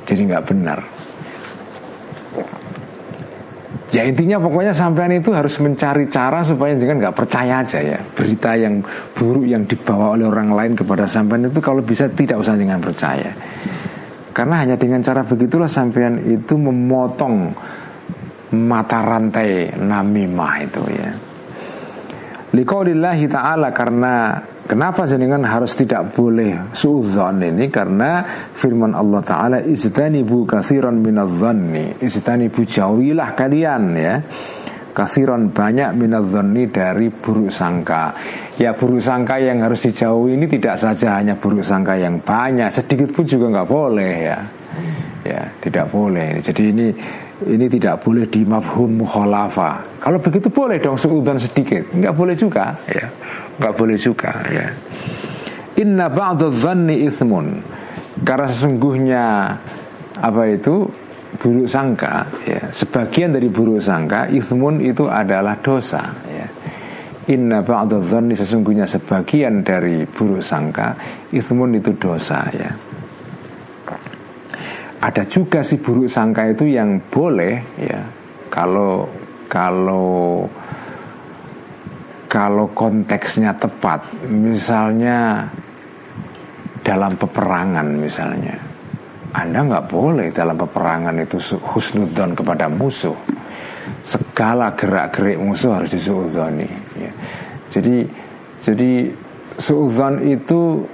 Jadi 0.08 0.20
nggak 0.24 0.44
benar. 0.48 0.97
Ya 3.89 4.05
intinya 4.05 4.36
pokoknya 4.36 4.76
sampean 4.76 5.16
itu 5.16 5.32
harus 5.32 5.57
mencari 5.64 6.05
cara 6.12 6.45
supaya 6.45 6.76
jangan 6.76 7.01
nggak 7.01 7.16
percaya 7.16 7.64
aja 7.64 7.80
ya 7.80 7.97
berita 8.12 8.53
yang 8.53 8.84
buruk 9.16 9.49
yang 9.49 9.64
dibawa 9.64 10.12
oleh 10.12 10.28
orang 10.28 10.53
lain 10.53 10.72
kepada 10.76 11.09
sampean 11.09 11.49
itu 11.49 11.57
kalau 11.64 11.80
bisa 11.80 12.05
tidak 12.12 12.36
usah 12.36 12.53
jangan 12.53 12.84
percaya. 12.84 13.32
Karena 14.36 14.61
hanya 14.61 14.76
dengan 14.76 15.01
cara 15.01 15.24
begitulah 15.24 15.72
sampean 15.72 16.20
itu 16.20 16.55
memotong 16.61 17.49
mata 18.55 19.01
rantai 19.01 19.72
namimah 19.72 20.55
itu 20.61 20.82
ya. 20.93 21.11
Liqaulillahi 22.49 23.24
ta'ala 23.28 23.72
karena 23.72 24.41
Kenapa 24.68 25.08
jenengan 25.08 25.40
harus 25.48 25.72
tidak 25.72 26.12
boleh 26.12 26.76
suudzon 26.76 27.40
ini? 27.40 27.72
Karena 27.72 28.20
firman 28.52 28.92
Allah 28.92 29.24
taala 29.24 29.58
istanibu 29.64 30.44
katsiran 30.44 31.00
minadh-dhanni. 31.00 32.04
Istanibu 32.04 32.68
jauhilah 32.68 33.32
kalian 33.32 33.82
ya. 33.96 34.20
Kathiran 34.92 35.56
banyak 35.56 35.96
minadh-dhanni 35.96 36.68
dari 36.68 37.08
buruk 37.08 37.48
sangka. 37.48 38.12
Ya 38.60 38.76
buruk 38.76 39.00
sangka 39.00 39.40
yang 39.40 39.64
harus 39.64 39.88
dijauhi 39.88 40.36
ini 40.36 40.44
tidak 40.44 40.76
saja 40.76 41.16
hanya 41.16 41.40
buruk 41.40 41.64
sangka 41.64 41.96
yang 41.96 42.20
banyak 42.20 42.68
sedikit 42.68 43.08
pun 43.16 43.24
juga 43.24 43.48
nggak 43.48 43.68
boleh 43.72 44.14
ya. 44.20 44.38
Ya 45.24 45.48
tidak 45.64 45.88
boleh 45.88 46.44
jadi 46.44 46.62
ini 46.76 46.86
ini 47.47 47.70
tidak 47.70 48.03
boleh 48.03 48.26
di 48.26 48.43
mafhum 48.43 49.07
mukhalafa. 49.07 50.03
Kalau 50.03 50.18
begitu 50.18 50.51
boleh 50.51 50.82
dong 50.82 50.99
seudon 50.99 51.39
sedikit, 51.39 51.86
nggak 51.95 52.14
boleh 52.16 52.34
juga, 52.34 52.74
ya, 52.91 53.07
nggak 53.62 53.74
boleh 53.78 53.95
juga, 53.95 54.32
ya. 54.51 54.66
Inna 55.78 56.11
ba'dadh-dhanni 56.11 57.07
ithmun. 57.07 57.47
Karena 58.26 58.51
sesungguhnya 58.51 59.24
apa 60.18 60.43
itu 60.51 60.82
buruk 61.39 61.70
sangka, 61.70 62.26
ya, 62.43 62.74
sebagian 62.74 63.30
dari 63.30 63.47
buruk 63.47 63.78
sangka 63.78 64.26
ithmun 64.26 64.82
itu 64.82 65.07
adalah 65.07 65.55
dosa, 65.62 66.03
ya. 66.26 66.47
Inna 67.30 67.62
ba'dadh-dhanni 67.62 68.34
sesungguhnya 68.34 68.91
sebagian 68.91 69.62
dari 69.62 70.03
buruk 70.03 70.43
sangka 70.43 70.99
ithmun 71.30 71.78
itu 71.78 71.95
dosa, 71.95 72.43
ya 72.51 72.89
ada 74.99 75.22
juga 75.30 75.62
si 75.62 75.78
buruk 75.78 76.11
sangka 76.11 76.51
itu 76.51 76.66
yang 76.66 76.99
boleh 77.07 77.62
ya. 77.78 78.03
Kalau 78.51 79.07
kalau 79.46 80.44
kalau 82.28 82.66
konteksnya 82.74 83.55
tepat. 83.57 84.05
Misalnya 84.28 85.46
dalam 86.82 87.14
peperangan 87.14 87.88
misalnya. 87.96 88.57
Anda 89.32 89.61
nggak 89.61 89.86
boleh 89.92 90.32
dalam 90.32 90.57
peperangan 90.57 91.14
itu 91.20 91.38
husnudon 91.72 92.34
kepada 92.34 92.66
musuh. 92.66 93.16
Segala 94.03 94.72
gerak-gerik 94.72 95.36
musuh 95.40 95.80
harus 95.80 95.92
disuudoni 95.92 96.68
ya. 96.96 97.12
jadi 97.72 98.05
jadi 98.61 99.12
suudon 99.61 100.20
itu 100.24 100.84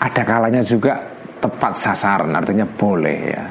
ada 0.00 0.22
kalanya 0.24 0.64
juga 0.64 1.00
tepat 1.40 1.72
sasaran 1.74 2.30
artinya 2.36 2.68
boleh 2.68 3.18
ya. 3.32 3.44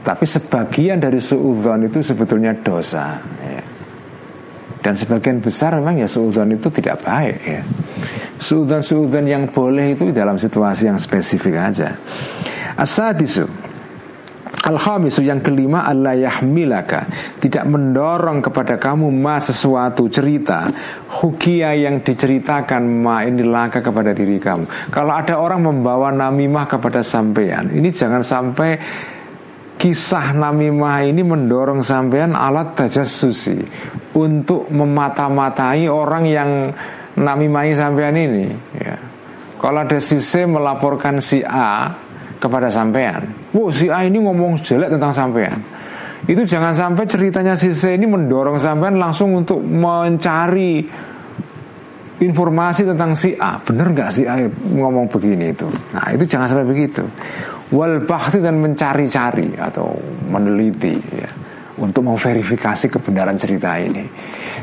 Tapi 0.00 0.24
sebagian 0.24 0.96
dari 0.96 1.20
suudzon 1.20 1.84
itu 1.84 2.00
sebetulnya 2.00 2.56
dosa 2.56 3.20
ya. 3.44 3.62
dan 4.80 4.96
sebagian 4.96 5.44
besar 5.44 5.76
memang 5.76 6.00
ya 6.00 6.08
suudzon 6.08 6.56
itu 6.56 6.72
tidak 6.72 7.04
baik 7.04 7.38
ya. 7.44 7.62
Suudzon-suudzon 8.40 9.28
yang 9.28 9.52
boleh 9.52 9.92
itu 9.92 10.08
dalam 10.16 10.40
situasi 10.40 10.88
yang 10.88 10.96
spesifik 10.96 11.60
aja. 11.60 11.92
Asadisu 12.80 13.69
Al-khamisu 14.60 15.24
yang 15.24 15.40
kelima 15.40 15.88
Allah 15.88 16.12
yahmilaka. 16.20 17.08
Tidak 17.40 17.64
mendorong 17.64 18.44
kepada 18.44 18.76
kamu 18.76 19.08
ma 19.08 19.40
sesuatu 19.40 20.04
cerita. 20.12 20.68
Hukia 21.08 21.72
yang 21.72 22.04
diceritakan 22.04 22.84
ma 22.84 23.24
ini 23.24 23.40
laka 23.40 23.80
kepada 23.80 24.12
diri 24.12 24.36
kamu. 24.36 24.92
Kalau 24.92 25.16
ada 25.16 25.40
orang 25.40 25.64
membawa 25.64 26.12
namimah 26.12 26.68
kepada 26.68 27.00
sampean 27.00 27.72
Ini 27.72 27.88
jangan 27.88 28.20
sampai 28.20 28.76
kisah 29.80 30.36
namimah 30.36 31.08
ini 31.08 31.24
mendorong 31.24 31.80
sampean 31.80 32.36
alat 32.36 32.76
susi 33.08 33.56
Untuk 34.12 34.68
memata-matai 34.68 35.88
orang 35.88 36.24
yang 36.28 36.50
namimahi 37.16 37.72
sampean 37.72 38.12
ini 38.12 38.44
ya. 38.76 38.96
Kalau 39.60 39.84
ada 39.84 40.00
sisi 40.00 40.44
melaporkan 40.44 41.20
si 41.20 41.44
A 41.44 41.92
kepada 42.40 42.72
sampean. 42.72 43.28
Wow, 43.52 43.68
si 43.68 43.92
A 43.92 44.08
ini 44.08 44.18
ngomong 44.18 44.64
jelek 44.64 44.88
tentang 44.96 45.12
sampean. 45.12 45.60
Itu 46.24 46.44
jangan 46.44 46.72
sampai 46.72 47.04
ceritanya 47.04 47.56
si 47.56 47.72
C 47.72 47.96
ini 47.96 48.08
mendorong 48.08 48.56
sampean 48.56 48.96
langsung 48.96 49.36
untuk 49.36 49.60
mencari 49.60 50.84
informasi 52.20 52.84
tentang 52.88 53.16
si 53.16 53.36
A. 53.36 53.60
Bener 53.60 53.92
nggak 53.92 54.10
si 54.12 54.24
A 54.24 54.40
ngomong 54.72 55.08
begini 55.08 55.52
itu? 55.52 55.68
Nah, 55.92 56.12
itu 56.12 56.24
jangan 56.24 56.48
sampai 56.48 56.66
begitu. 56.68 57.04
Wal 57.72 58.04
bakti 58.04 58.42
dan 58.42 58.58
mencari-cari 58.58 59.54
atau 59.56 59.94
meneliti 60.28 60.96
ya 61.14 61.30
untuk 61.80 62.04
memverifikasi 62.04 62.86
kebenaran 62.92 63.40
cerita 63.40 63.80
ini. 63.80 64.04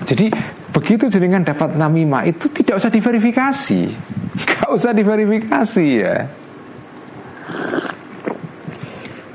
Jadi 0.05 0.29
begitu 0.69 1.09
jenengan 1.09 1.41
dapat 1.41 1.73
namimah 1.73 2.29
itu 2.29 2.51
tidak 2.53 2.77
usah 2.77 2.93
diverifikasi, 2.93 3.81
nggak 4.45 4.69
usah 4.69 4.91
diverifikasi 4.93 5.87
ya. 5.97 6.17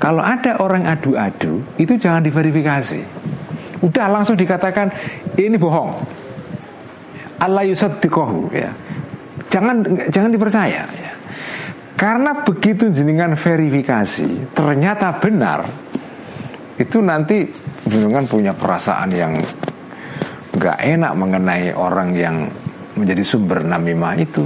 Kalau 0.03 0.19
ada 0.19 0.59
orang 0.59 0.83
adu-adu, 0.83 1.63
itu 1.79 1.95
jangan 1.95 2.19
diverifikasi. 2.19 2.99
Udah 3.79 4.11
langsung 4.11 4.35
dikatakan 4.35 4.91
ini 5.39 5.55
bohong. 5.55 5.95
Allah 7.39 7.63
yusaddiqahu 7.63 8.51
ya. 8.51 8.67
Jangan 9.47 9.79
jangan 10.11 10.35
dipercaya 10.35 10.83
ya. 10.83 11.11
Karena 11.95 12.43
begitu 12.43 12.91
jenengan 12.91 13.31
verifikasi 13.39 14.51
ternyata 14.51 15.15
benar, 15.23 15.71
itu 16.75 16.99
nanti 16.99 17.47
jenengan 17.87 18.27
punya 18.27 18.51
perasaan 18.51 19.07
yang 19.15 19.39
nggak 20.51 20.77
enak 20.83 21.11
mengenai 21.15 21.71
orang 21.71 22.11
yang 22.11 22.51
menjadi 22.99 23.23
sumber 23.23 23.63
namimah 23.63 24.19
itu. 24.19 24.43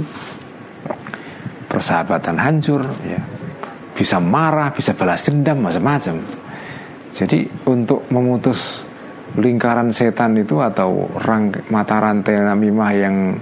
Persahabatan 1.66 2.38
hancur 2.38 2.86
ya 3.02 3.37
bisa 3.98 4.22
marah, 4.22 4.70
bisa 4.70 4.94
balas 4.94 5.26
dendam, 5.26 5.58
macam-macam. 5.58 6.22
Jadi 7.10 7.50
untuk 7.66 8.06
memutus 8.14 8.86
lingkaran 9.34 9.90
setan 9.90 10.38
itu 10.38 10.62
atau 10.62 11.10
rang, 11.18 11.50
mata 11.74 11.98
rantai 11.98 12.38
namimah 12.38 12.92
yang 12.94 13.34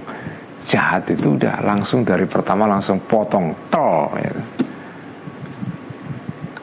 jahat 0.65 1.13
itu 1.13 1.37
udah 1.37 1.61
langsung 1.61 2.01
dari 2.01 2.25
pertama 2.25 2.65
langsung 2.65 2.97
potong 3.05 3.53
tol. 3.69 4.09
Ya. 4.17 4.33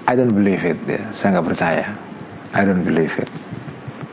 I 0.04 0.12
don't 0.18 0.34
believe 0.34 0.66
it, 0.66 0.76
ya. 0.90 1.00
saya 1.14 1.38
nggak 1.38 1.46
percaya. 1.54 1.86
I 2.50 2.66
don't 2.66 2.82
believe 2.82 3.14
it. 3.22 3.30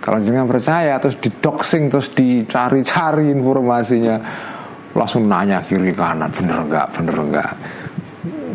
Kalau 0.02 0.22
jangan 0.22 0.46
percaya 0.46 0.98
terus 1.02 1.18
didoxing 1.18 1.90
terus 1.90 2.14
dicari-cari 2.14 3.34
informasinya 3.34 4.18
langsung 4.98 5.30
nanya 5.30 5.64
kiri 5.64 5.94
kanan 5.96 6.28
bener 6.34 6.68
nggak 6.68 6.88
bener 7.00 7.16
nggak 7.16 7.52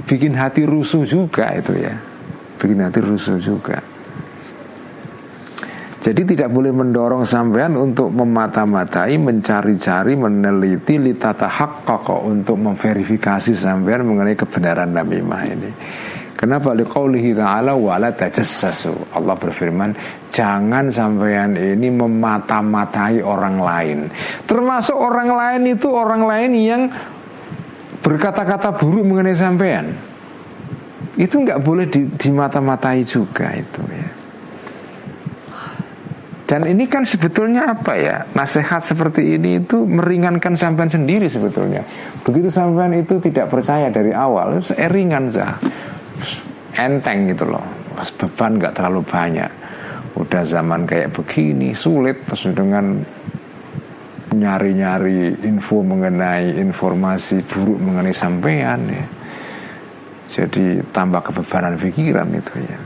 bikin 0.06 0.32
hati 0.38 0.62
rusuh 0.62 1.02
juga 1.02 1.50
itu 1.54 1.74
ya 1.76 1.94
bikin 2.56 2.80
hati 2.80 3.00
rusuh 3.02 3.36
juga 3.42 3.82
jadi 6.06 6.22
tidak 6.22 6.54
boleh 6.54 6.70
mendorong 6.70 7.26
sampean 7.26 7.74
untuk 7.74 8.14
memata-matai, 8.14 9.18
mencari-cari, 9.18 10.14
meneliti 10.14 11.02
litata 11.02 11.50
kok 11.50 12.22
untuk 12.22 12.62
memverifikasi 12.62 13.50
sampean 13.50 14.06
mengenai 14.06 14.38
kebenaran 14.38 14.94
namimah 14.94 15.42
ini. 15.50 15.70
Kenapa 16.38 16.70
liqaulihi 16.78 17.34
ta'ala 17.34 17.74
wala 17.74 18.14
tajassasu. 18.14 19.18
Allah 19.18 19.34
berfirman, 19.34 19.98
jangan 20.30 20.94
sampean 20.94 21.58
ini 21.58 21.90
memata-matai 21.90 23.18
orang 23.26 23.58
lain. 23.58 23.98
Termasuk 24.46 24.94
orang 24.94 25.34
lain 25.34 25.74
itu 25.74 25.90
orang 25.90 26.22
lain 26.22 26.50
yang 26.54 26.82
berkata-kata 28.06 28.78
buruk 28.78 29.02
mengenai 29.02 29.34
sampean 29.34 29.90
itu 31.18 31.42
nggak 31.42 31.58
boleh 31.58 31.90
di, 31.90 32.06
dimata-matai 32.06 33.02
juga 33.02 33.50
itu 33.50 33.82
ya. 33.90 34.08
Dan 36.46 36.62
ini 36.70 36.86
kan 36.86 37.02
sebetulnya 37.02 37.74
apa 37.74 37.98
ya? 37.98 38.22
Nasihat 38.38 38.78
seperti 38.78 39.34
ini 39.34 39.58
itu 39.66 39.82
meringankan 39.82 40.54
sampean 40.54 40.86
sendiri 40.86 41.26
sebetulnya. 41.26 41.82
Begitu 42.22 42.54
sampean 42.54 42.94
itu 42.94 43.18
tidak 43.18 43.50
percaya 43.50 43.90
dari 43.90 44.14
awal 44.14 44.62
Saya 44.62 44.86
ringan 44.86 45.34
saja. 45.34 45.58
Enteng 46.78 47.26
gitu 47.34 47.50
loh. 47.50 47.66
Beban 47.98 48.62
nggak 48.62 48.78
terlalu 48.78 49.02
banyak. 49.02 49.50
Udah 50.14 50.46
zaman 50.46 50.86
kayak 50.86 51.10
begini 51.18 51.74
Sulit 51.74 52.22
terus 52.22 52.46
dengan 52.54 53.02
nyari-nyari 54.34 55.46
info 55.46 55.86
mengenai 55.86 56.58
informasi 56.58 57.46
buruk 57.46 57.78
mengenai 57.78 58.14
sampean 58.16 58.80
ya. 58.90 59.06
Jadi 60.26 60.82
tambah 60.90 61.22
kebebanan 61.30 61.78
pikiran 61.78 62.26
itu 62.34 62.54
ya. 62.58 62.78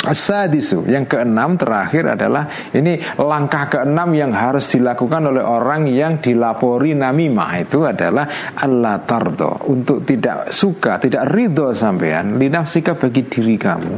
Asadisu 0.00 0.88
yang 0.88 1.04
keenam 1.04 1.60
terakhir 1.60 2.16
adalah 2.16 2.48
ini 2.72 2.96
langkah 3.20 3.68
keenam 3.68 4.16
yang 4.16 4.32
harus 4.32 4.72
dilakukan 4.72 5.28
oleh 5.28 5.44
orang 5.44 5.92
yang 5.92 6.16
dilapori 6.16 6.96
namimah 6.96 7.60
itu 7.60 7.84
adalah 7.84 8.24
Allah 8.56 8.96
tardo 9.04 9.68
untuk 9.68 10.00
tidak 10.08 10.56
suka 10.56 10.96
tidak 10.96 11.28
ridho 11.28 11.76
sampean 11.76 12.40
linafsika 12.40 12.96
bagi 12.96 13.28
diri 13.28 13.60
kamu 13.60 13.94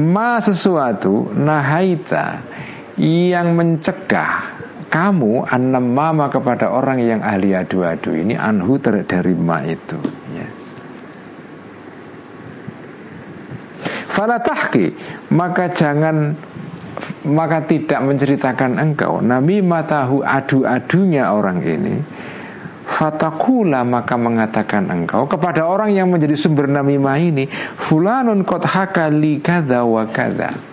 ma 0.00 0.40
sesuatu 0.40 1.36
nahaita 1.36 2.40
yang 2.96 3.52
mencegah 3.52 4.57
kamu 4.88 5.44
anam 5.44 5.92
mama 5.92 6.32
kepada 6.32 6.72
orang 6.72 7.04
yang 7.04 7.20
ahli 7.20 7.52
adu-adu 7.52 8.16
ini 8.16 8.34
anhu 8.34 8.80
dari 8.80 9.36
ma 9.36 9.60
itu 9.64 10.00
ya. 10.32 10.48
Falatahki 14.08 14.96
maka 15.36 15.68
jangan 15.70 16.32
maka 17.28 17.62
tidak 17.68 18.00
menceritakan 18.00 18.80
engkau 18.80 19.20
nami 19.20 19.60
matahu 19.60 20.24
adu-adunya 20.24 21.30
orang 21.30 21.60
ini 21.62 21.96
Fatakula 22.88 23.84
maka 23.84 24.16
mengatakan 24.16 24.88
engkau 24.88 25.28
kepada 25.28 25.68
orang 25.68 25.92
yang 25.92 26.08
menjadi 26.08 26.34
sumber 26.34 26.66
namimah 26.66 27.20
ini 27.20 27.44
Fulanun 27.76 28.42
kot 28.48 28.64
hakali 28.64 29.44
kada 29.44 29.84
wa 29.84 30.08
kada 30.08 30.67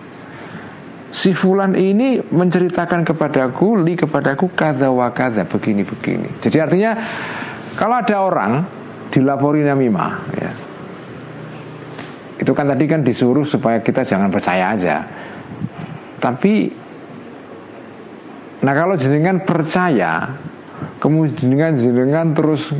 si 1.16 1.32
fulan 1.32 1.72
ini 1.72 2.20
menceritakan 2.20 3.08
kepadaku 3.08 3.80
li 3.80 3.96
kepadaku 3.96 4.52
kada 4.52 4.92
wa 4.92 5.08
kada 5.16 5.48
begini 5.48 5.80
begini 5.80 6.28
jadi 6.44 6.68
artinya 6.68 6.92
kalau 7.76 7.96
ada 8.00 8.16
orang 8.24 8.52
dilapori 9.12 9.60
namimah 9.62 10.12
ya. 10.32 10.50
Itu 12.36 12.52
kan 12.52 12.68
tadi 12.68 12.84
kan 12.84 13.00
disuruh 13.00 13.44
supaya 13.44 13.80
kita 13.80 14.04
jangan 14.04 14.32
percaya 14.32 14.72
aja. 14.76 15.04
Tapi 16.20 16.72
nah 18.64 18.72
kalau 18.72 18.96
jenengan 18.96 19.44
percaya 19.44 20.32
kemudian 20.96 21.76
jenengan 21.76 22.32
terus 22.32 22.72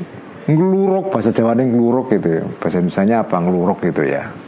ngeluruk 0.49 1.13
bahasa 1.13 1.33
Jawa 1.33 1.53
ini 1.57 1.73
ngeluruk 1.73 2.13
gitu 2.17 2.29
ya. 2.41 2.45
Bahasa 2.57 2.81
misalnya 2.81 3.25
apa? 3.25 3.37
Ngeluruk 3.37 3.85
gitu 3.85 4.05
ya 4.05 4.46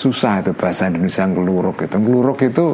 susah 0.00 0.40
itu 0.40 0.56
bahasa 0.56 0.88
Indonesia 0.88 1.28
ngeluruk 1.28 1.84
itu. 1.84 1.96
Ngeluruk 2.00 2.40
itu 2.40 2.72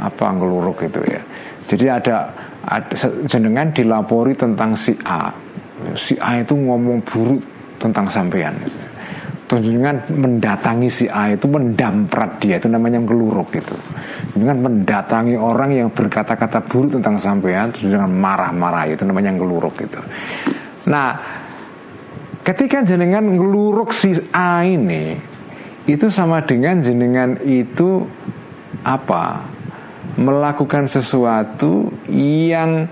apa 0.00 0.26
ngeluruk 0.32 0.88
itu 0.88 1.00
ya? 1.04 1.20
Jadi 1.68 1.84
ada, 1.92 2.16
ada 2.64 2.96
jenengan 3.28 3.68
dilapori 3.68 4.32
tentang 4.32 4.72
si 4.72 4.96
A. 5.04 5.28
Si 5.92 6.16
A 6.16 6.40
itu 6.40 6.56
ngomong 6.56 7.04
buruk 7.04 7.40
tentang 7.76 8.08
sampean. 8.08 8.56
Jenengan 9.54 10.02
mendatangi 10.10 10.90
si 10.90 11.06
A 11.06 11.30
itu 11.30 11.46
mendamprat 11.46 12.42
dia 12.42 12.58
itu 12.58 12.66
namanya 12.66 12.98
ngeluruk 13.04 13.54
itu. 13.54 13.76
Jenengan 14.34 14.66
mendatangi 14.66 15.38
orang 15.38 15.70
yang 15.70 15.88
berkata-kata 15.94 16.64
buruk 16.64 16.98
tentang 16.98 17.22
sampean 17.22 17.70
terus 17.70 17.92
dengan 17.92 18.10
marah-marah 18.10 18.90
itu 18.90 19.06
namanya 19.06 19.30
ngeluruk 19.36 19.78
itu. 19.78 20.00
Nah 20.90 21.14
ketika 22.42 22.82
jenengan 22.82 23.30
ngeluruk 23.30 23.94
si 23.94 24.16
A 24.34 24.66
ini 24.66 25.33
itu 25.84 26.08
sama 26.08 26.40
dengan 26.44 26.80
jenengan 26.80 27.36
itu 27.44 28.08
apa 28.84 29.44
melakukan 30.16 30.88
sesuatu 30.88 31.92
yang 32.08 32.88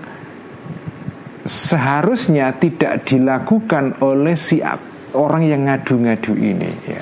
seharusnya 1.43 2.55
tidak 2.55 3.03
dilakukan 3.07 3.97
oleh 3.99 4.37
si 4.37 4.61
orang 5.13 5.43
yang 5.45 5.61
ngadu-ngadu 5.67 6.33
ini 6.37 6.71
ya. 6.87 7.01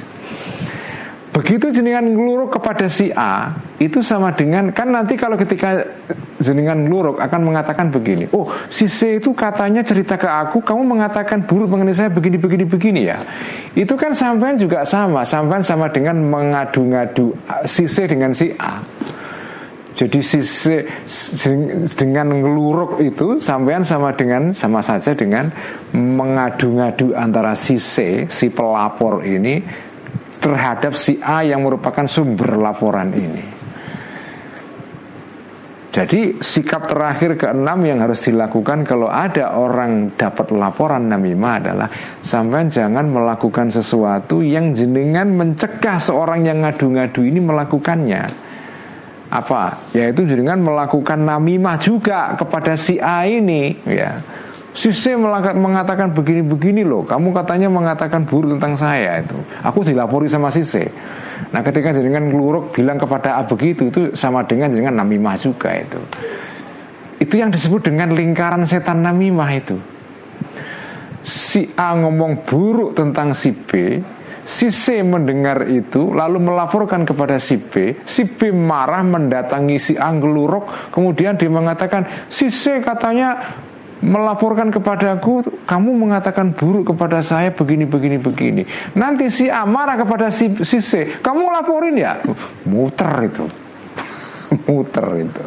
Begitu 1.32 1.71
jenengan 1.71 2.03
ngeluruk 2.03 2.59
kepada 2.59 2.91
si 2.91 3.07
A 3.15 3.55
Itu 3.79 4.03
sama 4.03 4.36
dengan 4.36 4.67
Kan 4.75 4.91
nanti 4.91 5.15
kalau 5.15 5.39
ketika 5.39 5.88
jenengan 6.43 6.84
ngeluruk 6.84 7.23
Akan 7.23 7.47
mengatakan 7.47 7.88
begini 7.88 8.27
Oh 8.36 8.51
si 8.67 8.91
C 8.91 9.15
itu 9.15 9.32
katanya 9.32 9.79
cerita 9.79 10.19
ke 10.19 10.27
aku 10.27 10.59
Kamu 10.59 10.84
mengatakan 10.84 11.47
buruk 11.47 11.71
mengenai 11.71 11.95
saya 11.95 12.11
begini-begini 12.11 12.67
begini 12.67 13.01
ya. 13.07 13.17
Itu 13.71 13.95
kan 13.95 14.11
sampean 14.11 14.59
juga 14.59 14.84
sama 14.84 15.23
Sampean 15.23 15.63
sama 15.63 15.88
dengan 15.88 16.19
mengadu-ngadu 16.19 17.32
Si 17.63 17.88
C 17.88 18.11
dengan 18.11 18.36
si 18.36 18.51
A. 18.59 18.84
Jadi 19.91 20.23
sisi 20.23 20.82
dengan 21.99 22.32
ngeluruk 22.32 23.03
itu 23.03 23.38
sampean 23.43 23.84
sama 23.84 24.15
dengan 24.15 24.55
sama 24.55 24.79
saja 24.79 25.11
dengan 25.11 25.51
mengadu-ngadu 25.91 27.11
antara 27.11 27.53
si 27.59 27.75
C, 27.75 28.25
si 28.32 28.47
pelapor 28.47 29.21
ini 29.27 29.59
terhadap 30.41 30.97
si 30.97 31.21
A 31.21 31.45
yang 31.45 31.61
merupakan 31.61 32.09
sumber 32.09 32.57
laporan 32.57 33.13
ini. 33.13 33.61
Jadi 35.91 36.39
sikap 36.39 36.87
terakhir 36.87 37.35
keenam 37.35 37.83
yang 37.83 37.99
harus 37.99 38.23
dilakukan 38.23 38.87
kalau 38.87 39.11
ada 39.11 39.59
orang 39.59 40.15
dapat 40.15 40.47
laporan 40.55 41.11
namimah 41.11 41.53
adalah 41.59 41.87
sampai 42.23 42.71
jangan 42.71 43.11
melakukan 43.11 43.67
sesuatu 43.67 44.39
yang 44.39 44.71
jenengan 44.71 45.27
mencegah 45.35 45.99
seorang 45.99 46.47
yang 46.47 46.63
ngadu-ngadu 46.63 47.27
ini 47.27 47.43
melakukannya. 47.43 48.23
Apa? 49.35 49.91
Yaitu 49.91 50.23
jenengan 50.23 50.63
melakukan 50.63 51.27
namimah 51.27 51.75
juga 51.75 52.39
kepada 52.39 52.79
si 52.79 52.95
A 52.95 53.27
ini, 53.27 53.75
ya 53.83 54.15
Si 54.72 54.95
C 54.95 55.19
mengatakan 55.19 56.15
begini-begini 56.15 56.88
loh 56.88 57.03
Kamu 57.03 57.36
katanya 57.36 57.67
mengatakan 57.67 58.24
buruk 58.24 58.55
tentang 58.55 58.80
saya 58.80 59.19
itu. 59.19 59.36
Aku 59.67 59.84
dilapori 59.84 60.32
sama 60.32 60.47
si 60.47 60.63
C. 60.63 60.88
Nah 61.51 61.59
ketika 61.59 61.91
jenengan 61.91 62.32
ngeluruk 62.32 62.72
bilang 62.72 62.95
kepada 62.95 63.36
A 63.36 63.43
begitu 63.43 63.91
Itu 63.91 64.15
sama 64.15 64.47
dengan 64.47 64.72
jenengan 64.72 65.03
namimah 65.03 65.36
juga 65.36 65.76
itu. 65.76 65.99
Itu 67.19 67.36
yang 67.36 67.51
disebut 67.51 67.91
dengan 67.91 68.15
lingkaran 68.15 68.63
setan 68.63 69.03
namimah 69.03 69.51
itu. 69.51 69.76
Si 71.22 71.67
A 71.76 71.93
ngomong 71.93 72.47
buruk 72.47 72.95
tentang 72.95 73.36
si 73.36 73.51
B 73.51 73.99
Si 74.41 74.74
C 74.74 75.05
mendengar 75.05 75.69
itu 75.69 76.17
lalu 76.17 76.41
melaporkan 76.41 77.05
kepada 77.05 77.38
si 77.38 77.61
B 77.61 77.93
Si 78.07 78.26
B 78.26 78.49
marah 78.49 79.05
mendatangi 79.05 79.78
si 79.78 79.93
A 79.99 80.09
ngeluruk 80.09 80.89
Kemudian 80.89 81.38
dia 81.38 81.51
mengatakan 81.51 82.09
Si 82.26 82.49
C 82.49 82.82
katanya 82.82 83.38
melaporkan 84.01 84.73
kepadaku 84.73 85.45
kamu 85.69 85.93
mengatakan 85.93 86.57
buruk 86.57 86.93
kepada 86.93 87.21
saya 87.21 87.53
begini 87.53 87.85
begini 87.85 88.17
begini. 88.17 88.63
Nanti 88.97 89.29
si 89.29 89.47
A 89.47 89.63
marah 89.63 89.97
kepada 89.97 90.33
si, 90.33 90.51
si 90.65 90.81
C 90.81 91.21
kamu 91.21 91.53
laporin 91.53 91.95
ya? 91.95 92.17
Muter 92.65 93.13
itu. 93.29 93.45
Muter 94.65 95.07
itu. 95.21 95.45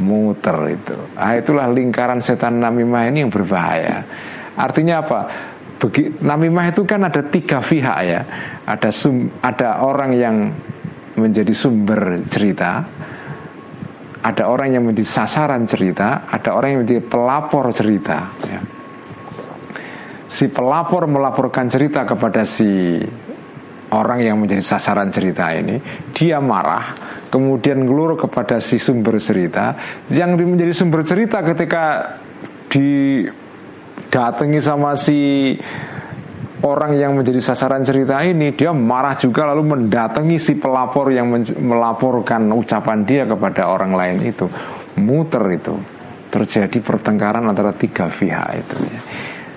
Muter 0.00 0.58
itu. 0.72 0.96
Ah, 1.16 1.36
itulah 1.36 1.68
lingkaran 1.68 2.20
setan 2.20 2.60
namimah 2.60 3.08
ini 3.08 3.24
yang 3.24 3.32
berbahaya. 3.32 4.04
Artinya 4.56 5.04
apa? 5.04 5.20
Begi, 5.76 6.24
namimah 6.24 6.72
itu 6.72 6.88
kan 6.88 7.04
ada 7.04 7.20
tiga 7.20 7.60
pihak 7.60 7.98
ya. 8.04 8.20
Ada 8.64 8.88
sum, 8.88 9.28
ada 9.44 9.84
orang 9.84 10.12
yang 10.16 10.36
menjadi 11.16 11.52
sumber 11.52 12.20
cerita 12.28 12.84
ada 14.26 14.50
orang 14.50 14.74
yang 14.74 14.82
menjadi 14.82 15.06
sasaran 15.22 15.70
cerita, 15.70 16.26
ada 16.26 16.58
orang 16.58 16.74
yang 16.74 16.80
menjadi 16.82 17.02
pelapor 17.06 17.70
cerita. 17.70 18.26
Ya. 18.42 18.58
Si 20.26 20.50
pelapor 20.50 21.06
melaporkan 21.06 21.70
cerita 21.70 22.02
kepada 22.02 22.42
si 22.42 22.98
orang 23.94 24.26
yang 24.26 24.42
menjadi 24.42 24.66
sasaran 24.66 25.14
cerita 25.14 25.54
ini, 25.54 25.78
dia 26.10 26.42
marah, 26.42 26.90
kemudian 27.30 27.86
ngeluruh 27.86 28.18
kepada 28.18 28.58
si 28.58 28.82
sumber 28.82 29.22
cerita, 29.22 29.78
yang 30.10 30.34
menjadi 30.34 30.74
sumber 30.74 31.06
cerita 31.06 31.46
ketika 31.46 32.18
didatangi 32.66 34.58
sama 34.58 34.98
si 34.98 35.54
orang 36.64 36.96
yang 36.96 37.12
menjadi 37.12 37.42
sasaran 37.42 37.84
cerita 37.84 38.22
ini 38.24 38.56
dia 38.56 38.72
marah 38.72 39.18
juga 39.18 39.52
lalu 39.52 39.76
mendatangi 39.76 40.40
si 40.40 40.56
pelapor 40.56 41.12
yang 41.12 41.28
melaporkan 41.60 42.48
ucapan 42.54 43.04
dia 43.04 43.28
kepada 43.28 43.68
orang 43.68 43.92
lain 43.92 44.16
itu. 44.24 44.48
Muter 45.02 45.44
itu. 45.52 45.76
Terjadi 46.32 46.78
pertengkaran 46.80 47.44
antara 47.44 47.72
tiga 47.72 48.08
pihak 48.08 48.48
itu. 48.56 48.76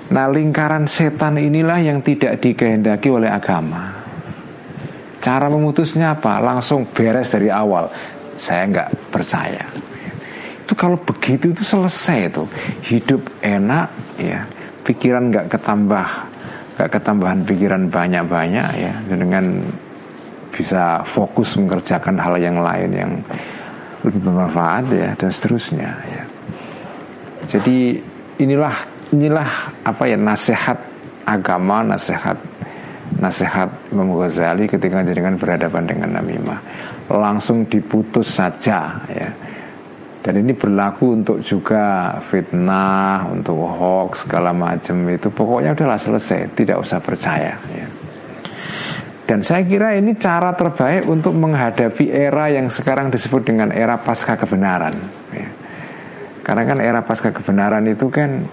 Nah 0.10 0.26
lingkaran 0.32 0.88
setan 0.90 1.38
inilah 1.38 1.80
yang 1.80 2.00
tidak 2.02 2.40
dikehendaki 2.42 3.12
oleh 3.12 3.30
agama. 3.30 4.00
Cara 5.20 5.52
memutusnya 5.52 6.16
apa? 6.16 6.40
Langsung 6.40 6.88
beres 6.88 7.36
dari 7.36 7.52
awal. 7.52 7.92
Saya 8.40 8.64
nggak 8.72 9.12
percaya. 9.12 9.68
Itu 10.64 10.74
kalau 10.78 10.96
begitu 10.96 11.52
itu 11.52 11.64
selesai 11.66 12.32
itu. 12.32 12.44
Hidup 12.88 13.22
enak 13.44 13.88
ya. 14.16 14.48
Pikiran 14.88 15.28
nggak 15.30 15.52
ketambah 15.52 16.29
ketambahan 16.88 17.44
pikiran 17.44 17.92
banyak-banyak 17.92 18.68
ya 18.80 18.94
dengan 19.10 19.60
bisa 20.54 21.04
fokus 21.04 21.60
mengerjakan 21.60 22.16
hal 22.16 22.40
yang 22.40 22.64
lain 22.64 22.90
yang 22.94 23.12
lebih 24.06 24.24
bermanfaat 24.24 24.86
ya 24.96 25.10
dan 25.20 25.30
seterusnya 25.34 25.92
ya. 26.08 26.24
Jadi 27.50 28.00
inilah 28.40 28.76
inilah 29.12 29.50
apa 29.84 30.04
ya 30.08 30.16
nasihat 30.16 30.80
agama, 31.28 31.84
nasihat 31.84 32.38
nasihat 33.20 33.68
Imam 33.92 34.16
Ghazali 34.16 34.70
ketika 34.70 35.04
dengan 35.04 35.36
berhadapan 35.36 35.84
dengan 35.84 36.10
namimah. 36.22 36.60
Langsung 37.10 37.66
diputus 37.68 38.38
saja 38.38 39.02
ya 39.10 39.49
dan 40.20 40.34
ini 40.36 40.52
berlaku 40.52 41.16
untuk 41.16 41.40
juga 41.40 42.16
fitnah, 42.28 43.24
untuk 43.32 43.56
hoax 43.56 44.28
segala 44.28 44.52
macam 44.52 45.08
itu 45.08 45.32
pokoknya 45.32 45.80
udahlah 45.80 45.96
selesai, 45.96 46.52
tidak 46.60 46.84
usah 46.84 47.00
percaya. 47.00 47.56
Ya. 47.72 47.88
Dan 49.24 49.40
saya 49.46 49.64
kira 49.64 49.96
ini 49.96 50.18
cara 50.20 50.52
terbaik 50.58 51.08
untuk 51.08 51.38
menghadapi 51.38 52.12
era 52.12 52.52
yang 52.52 52.68
sekarang 52.68 53.14
disebut 53.14 53.48
dengan 53.48 53.72
era 53.72 53.96
pasca 53.96 54.36
kebenaran. 54.36 54.98
Ya. 55.32 55.50
Karena 56.44 56.64
kan 56.68 56.78
era 56.84 57.00
pasca 57.06 57.32
kebenaran 57.32 57.88
itu 57.88 58.12
kan 58.12 58.44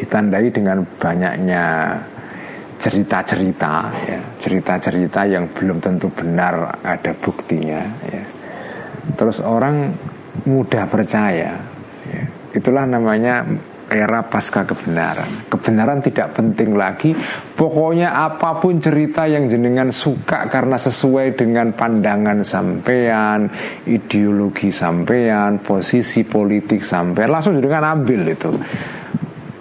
ditandai 0.00 0.48
dengan 0.48 0.86
banyaknya 0.96 1.64
cerita-cerita, 2.80 3.74
ya. 4.08 4.20
cerita-cerita 4.40 5.28
yang 5.28 5.52
belum 5.52 5.76
tentu 5.82 6.08
benar 6.08 6.80
ada 6.80 7.12
buktinya. 7.12 7.82
Ya. 8.08 8.24
Terus 9.18 9.42
orang 9.42 9.92
mudah 10.48 10.84
percaya. 10.88 11.52
Ya. 12.08 12.24
Itulah 12.52 12.84
namanya 12.84 13.44
era 13.92 14.24
pasca 14.24 14.64
kebenaran. 14.64 15.52
Kebenaran 15.52 16.00
tidak 16.00 16.32
penting 16.32 16.74
lagi. 16.74 17.12
Pokoknya 17.52 18.16
apa 18.24 18.56
pun 18.56 18.80
cerita 18.80 19.28
yang 19.28 19.46
jenengan 19.52 19.92
suka 19.92 20.48
karena 20.48 20.80
sesuai 20.80 21.36
dengan 21.36 21.76
pandangan 21.76 22.40
sampean, 22.40 23.52
ideologi 23.84 24.72
sampean, 24.72 25.60
posisi 25.60 26.24
politik 26.24 26.80
sampean, 26.80 27.28
langsung 27.28 27.60
jenengan 27.60 28.00
ambil 28.00 28.24
itu. 28.24 28.50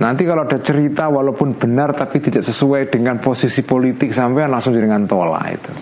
Nanti 0.01 0.25
kalau 0.25 0.49
ada 0.49 0.57
cerita 0.57 1.13
walaupun 1.13 1.53
benar 1.61 1.93
tapi 1.93 2.17
tidak 2.17 2.41
sesuai 2.41 2.89
dengan 2.89 3.21
posisi 3.21 3.61
politik 3.61 4.09
sampean 4.09 4.49
langsung 4.49 4.73
jenengan 4.73 5.05
tolak 5.05 5.45
itu. 5.53 5.73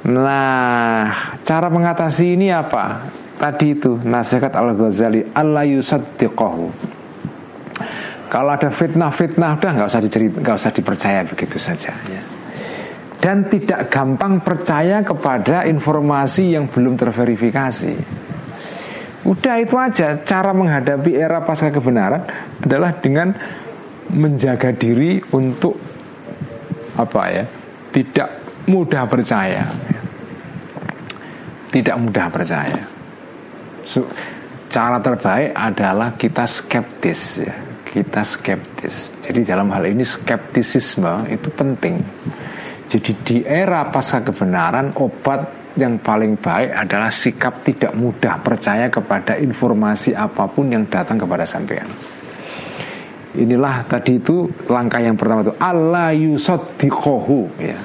Nah, 0.00 1.10
cara 1.42 1.68
mengatasi 1.68 2.38
ini 2.38 2.54
apa? 2.54 3.18
Tadi 3.40 3.72
itu 3.72 3.96
nasihat 4.04 4.52
Al-Ghazali 4.52 5.32
Allah 5.32 5.64
yusaddiqahu. 5.64 6.68
Kalau 8.28 8.50
ada 8.52 8.68
fitnah-fitnah 8.68 9.56
Udah 9.56 9.70
nggak 9.80 9.88
usah 9.88 10.04
dicerita, 10.04 10.44
nggak 10.44 10.56
usah 10.60 10.72
dipercaya 10.76 11.24
begitu 11.24 11.56
saja 11.56 11.88
ya. 12.04 12.22
Dan 13.16 13.48
tidak 13.48 13.88
gampang 13.88 14.44
percaya 14.44 15.00
kepada 15.00 15.64
informasi 15.64 16.52
yang 16.52 16.68
belum 16.68 17.00
terverifikasi. 17.00 17.96
Udah 19.24 19.56
itu 19.60 19.76
aja 19.76 20.16
Cara 20.24 20.56
menghadapi 20.56 21.12
era 21.12 21.44
pasca 21.44 21.68
kebenaran 21.68 22.24
Adalah 22.64 23.04
dengan 23.04 23.36
menjaga 24.16 24.72
diri 24.72 25.20
untuk 25.36 25.76
Apa 26.96 27.28
ya 27.28 27.44
Tidak 27.92 28.28
mudah 28.72 29.04
percaya. 29.04 29.68
Tidak 31.68 31.96
mudah 32.00 32.26
percaya 32.32 32.99
cara 34.70 35.02
terbaik 35.02 35.50
adalah 35.56 36.14
kita 36.14 36.46
skeptis 36.46 37.42
ya 37.42 37.54
kita 37.90 38.22
skeptis. 38.22 39.10
Jadi 39.18 39.42
dalam 39.42 39.66
hal 39.74 39.82
ini 39.90 40.06
skeptisisme 40.06 41.26
itu 41.26 41.50
penting. 41.50 41.98
Jadi 42.86 43.12
di 43.26 43.36
era 43.42 43.86
pasca 43.90 44.22
kebenaran 44.22 44.94
obat 44.94 45.74
yang 45.78 45.98
paling 45.98 46.38
baik 46.38 46.74
adalah 46.74 47.10
sikap 47.10 47.62
tidak 47.66 47.94
mudah 47.94 48.38
percaya 48.42 48.90
kepada 48.90 49.38
informasi 49.38 50.14
apa 50.14 50.46
pun 50.50 50.70
yang 50.70 50.86
datang 50.86 51.18
kepada 51.18 51.46
sampean. 51.46 51.86
Inilah 53.30 53.86
tadi 53.86 54.18
itu 54.18 54.50
langkah 54.66 54.98
yang 54.98 55.14
pertama 55.14 55.46
itu 55.46 55.54
Allah 55.62 56.10
yusaddiqohu 56.14 57.62
ya. 57.62 57.78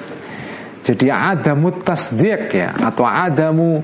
Jadi 0.86 1.10
adamu 1.10 1.82
tasdiq 1.82 2.50
ya 2.54 2.70
atau 2.78 3.06
adamu 3.06 3.82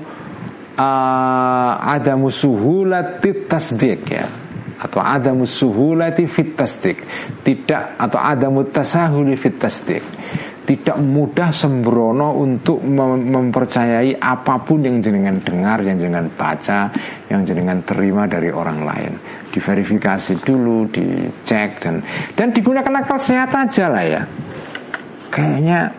uh, 0.77 1.73
adamu 1.79 2.29
suhulati 2.33 3.45
tasdiq 3.49 4.01
ya 4.09 4.25
atau 4.83 4.99
adamu 4.99 5.47
suhulati 5.47 6.27
fit 6.27 6.59
tasdiq 6.59 6.99
tidak 7.45 7.95
atau 7.95 8.19
adamu 8.19 8.67
tasahuli 8.67 9.39
fit 9.39 9.55
tasdiq 9.55 10.03
tidak 10.63 10.95
mudah 10.95 11.51
sembrono 11.51 12.39
untuk 12.39 12.79
mem 12.79 13.27
mempercayai 13.27 14.15
apa 14.15 14.63
pun 14.63 14.79
yang 14.79 15.03
jenengan 15.03 15.35
dengar, 15.43 15.83
yang 15.83 15.99
jenengan 15.99 16.31
baca, 16.31 16.87
yang 17.27 17.43
jenengan 17.43 17.83
terima 17.83 18.23
dari 18.31 18.47
orang 18.47 18.79
lain. 18.87 19.11
Diverifikasi 19.51 20.39
dulu, 20.39 20.87
dicek 20.87 21.83
dan 21.83 21.99
dan 22.31 22.55
digunakan 22.55 23.03
akal 23.03 23.19
sehat 23.19 23.51
aja 23.51 23.91
lah 23.91 24.03
ya. 24.07 24.21
Kayaknya 25.27 25.91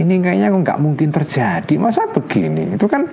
ini 0.00 0.14
kayaknya 0.24 0.48
nggak 0.56 0.78
mungkin 0.80 1.12
terjadi. 1.12 1.74
Masa 1.76 2.08
begini? 2.08 2.72
Itu 2.72 2.88
kan 2.88 3.04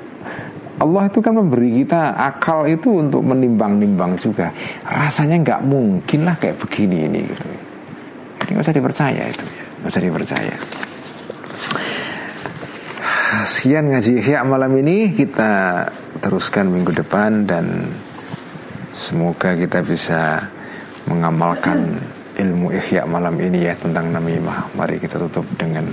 Allah 0.79 1.11
itu 1.11 1.19
kan 1.19 1.35
memberi 1.35 1.83
kita 1.83 2.15
akal 2.15 2.63
itu 2.65 3.03
untuk 3.03 3.19
menimbang-nimbang 3.23 4.15
juga. 4.15 4.51
Rasanya 4.87 5.43
nggak 5.43 5.61
mungkin 5.67 6.23
lah 6.23 6.39
kayak 6.39 6.55
begini 6.55 7.05
ini 7.05 7.19
gitu. 7.27 7.47
Jadi 8.39 8.49
nggak 8.55 8.63
usah 8.63 8.75
dipercaya 8.75 9.23
itu. 9.27 9.45
Nggak 9.79 9.91
usah 9.95 10.03
dipercaya 10.03 10.55
Sekian 13.47 13.87
ngaji 13.95 14.19
Ihya 14.19 14.43
malam 14.43 14.75
ini 14.75 15.15
Kita 15.15 15.85
teruskan 16.19 16.67
minggu 16.67 16.91
depan 16.91 17.47
Dan 17.47 17.87
semoga 18.91 19.55
kita 19.55 19.79
bisa 19.79 20.43
Mengamalkan 21.07 21.95
ilmu 22.35 22.75
Ihya 22.75 23.07
malam 23.07 23.39
ini 23.39 23.71
ya 23.71 23.73
Tentang 23.79 24.11
namimah 24.11 24.75
Mari 24.75 24.99
kita 24.99 25.15
tutup 25.15 25.47
dengan 25.55 25.87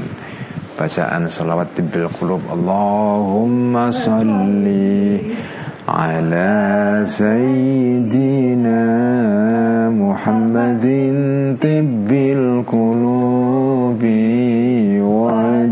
bacaan 0.76 1.26
salawat 1.32 1.72
tibbil 1.72 2.12
qulub. 2.12 2.44
Allahumma 2.52 3.88
salli 3.88 5.18
ala 5.88 7.00
sayyidina 7.08 8.82
Muhammadin 9.88 11.56
tibbil 11.56 12.60
qulubi 12.68 14.20
wa 15.00 15.64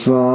الأبصار 0.00 0.29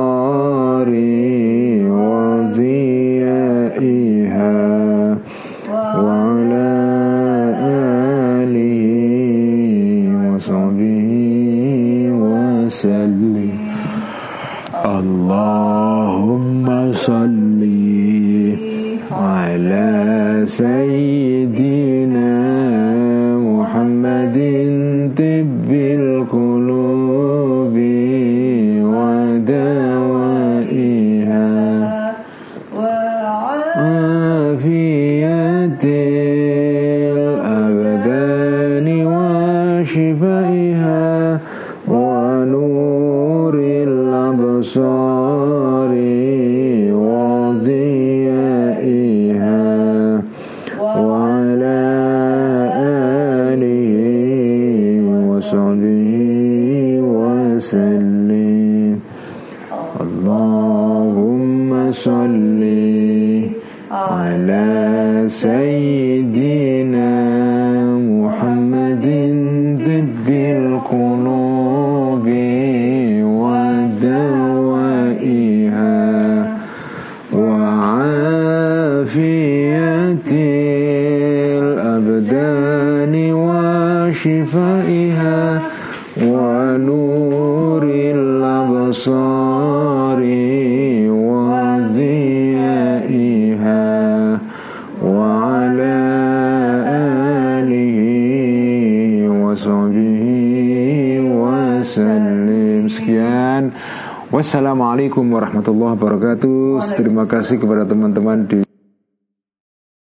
Wassalamualaikum 104.47 105.27
warahmatullahi 105.35 105.99
wabarakatuh. 105.99 106.79
Terima 106.95 107.27
kasih 107.27 107.59
kepada 107.59 107.83
teman-teman 107.83 108.47
di 108.47 108.66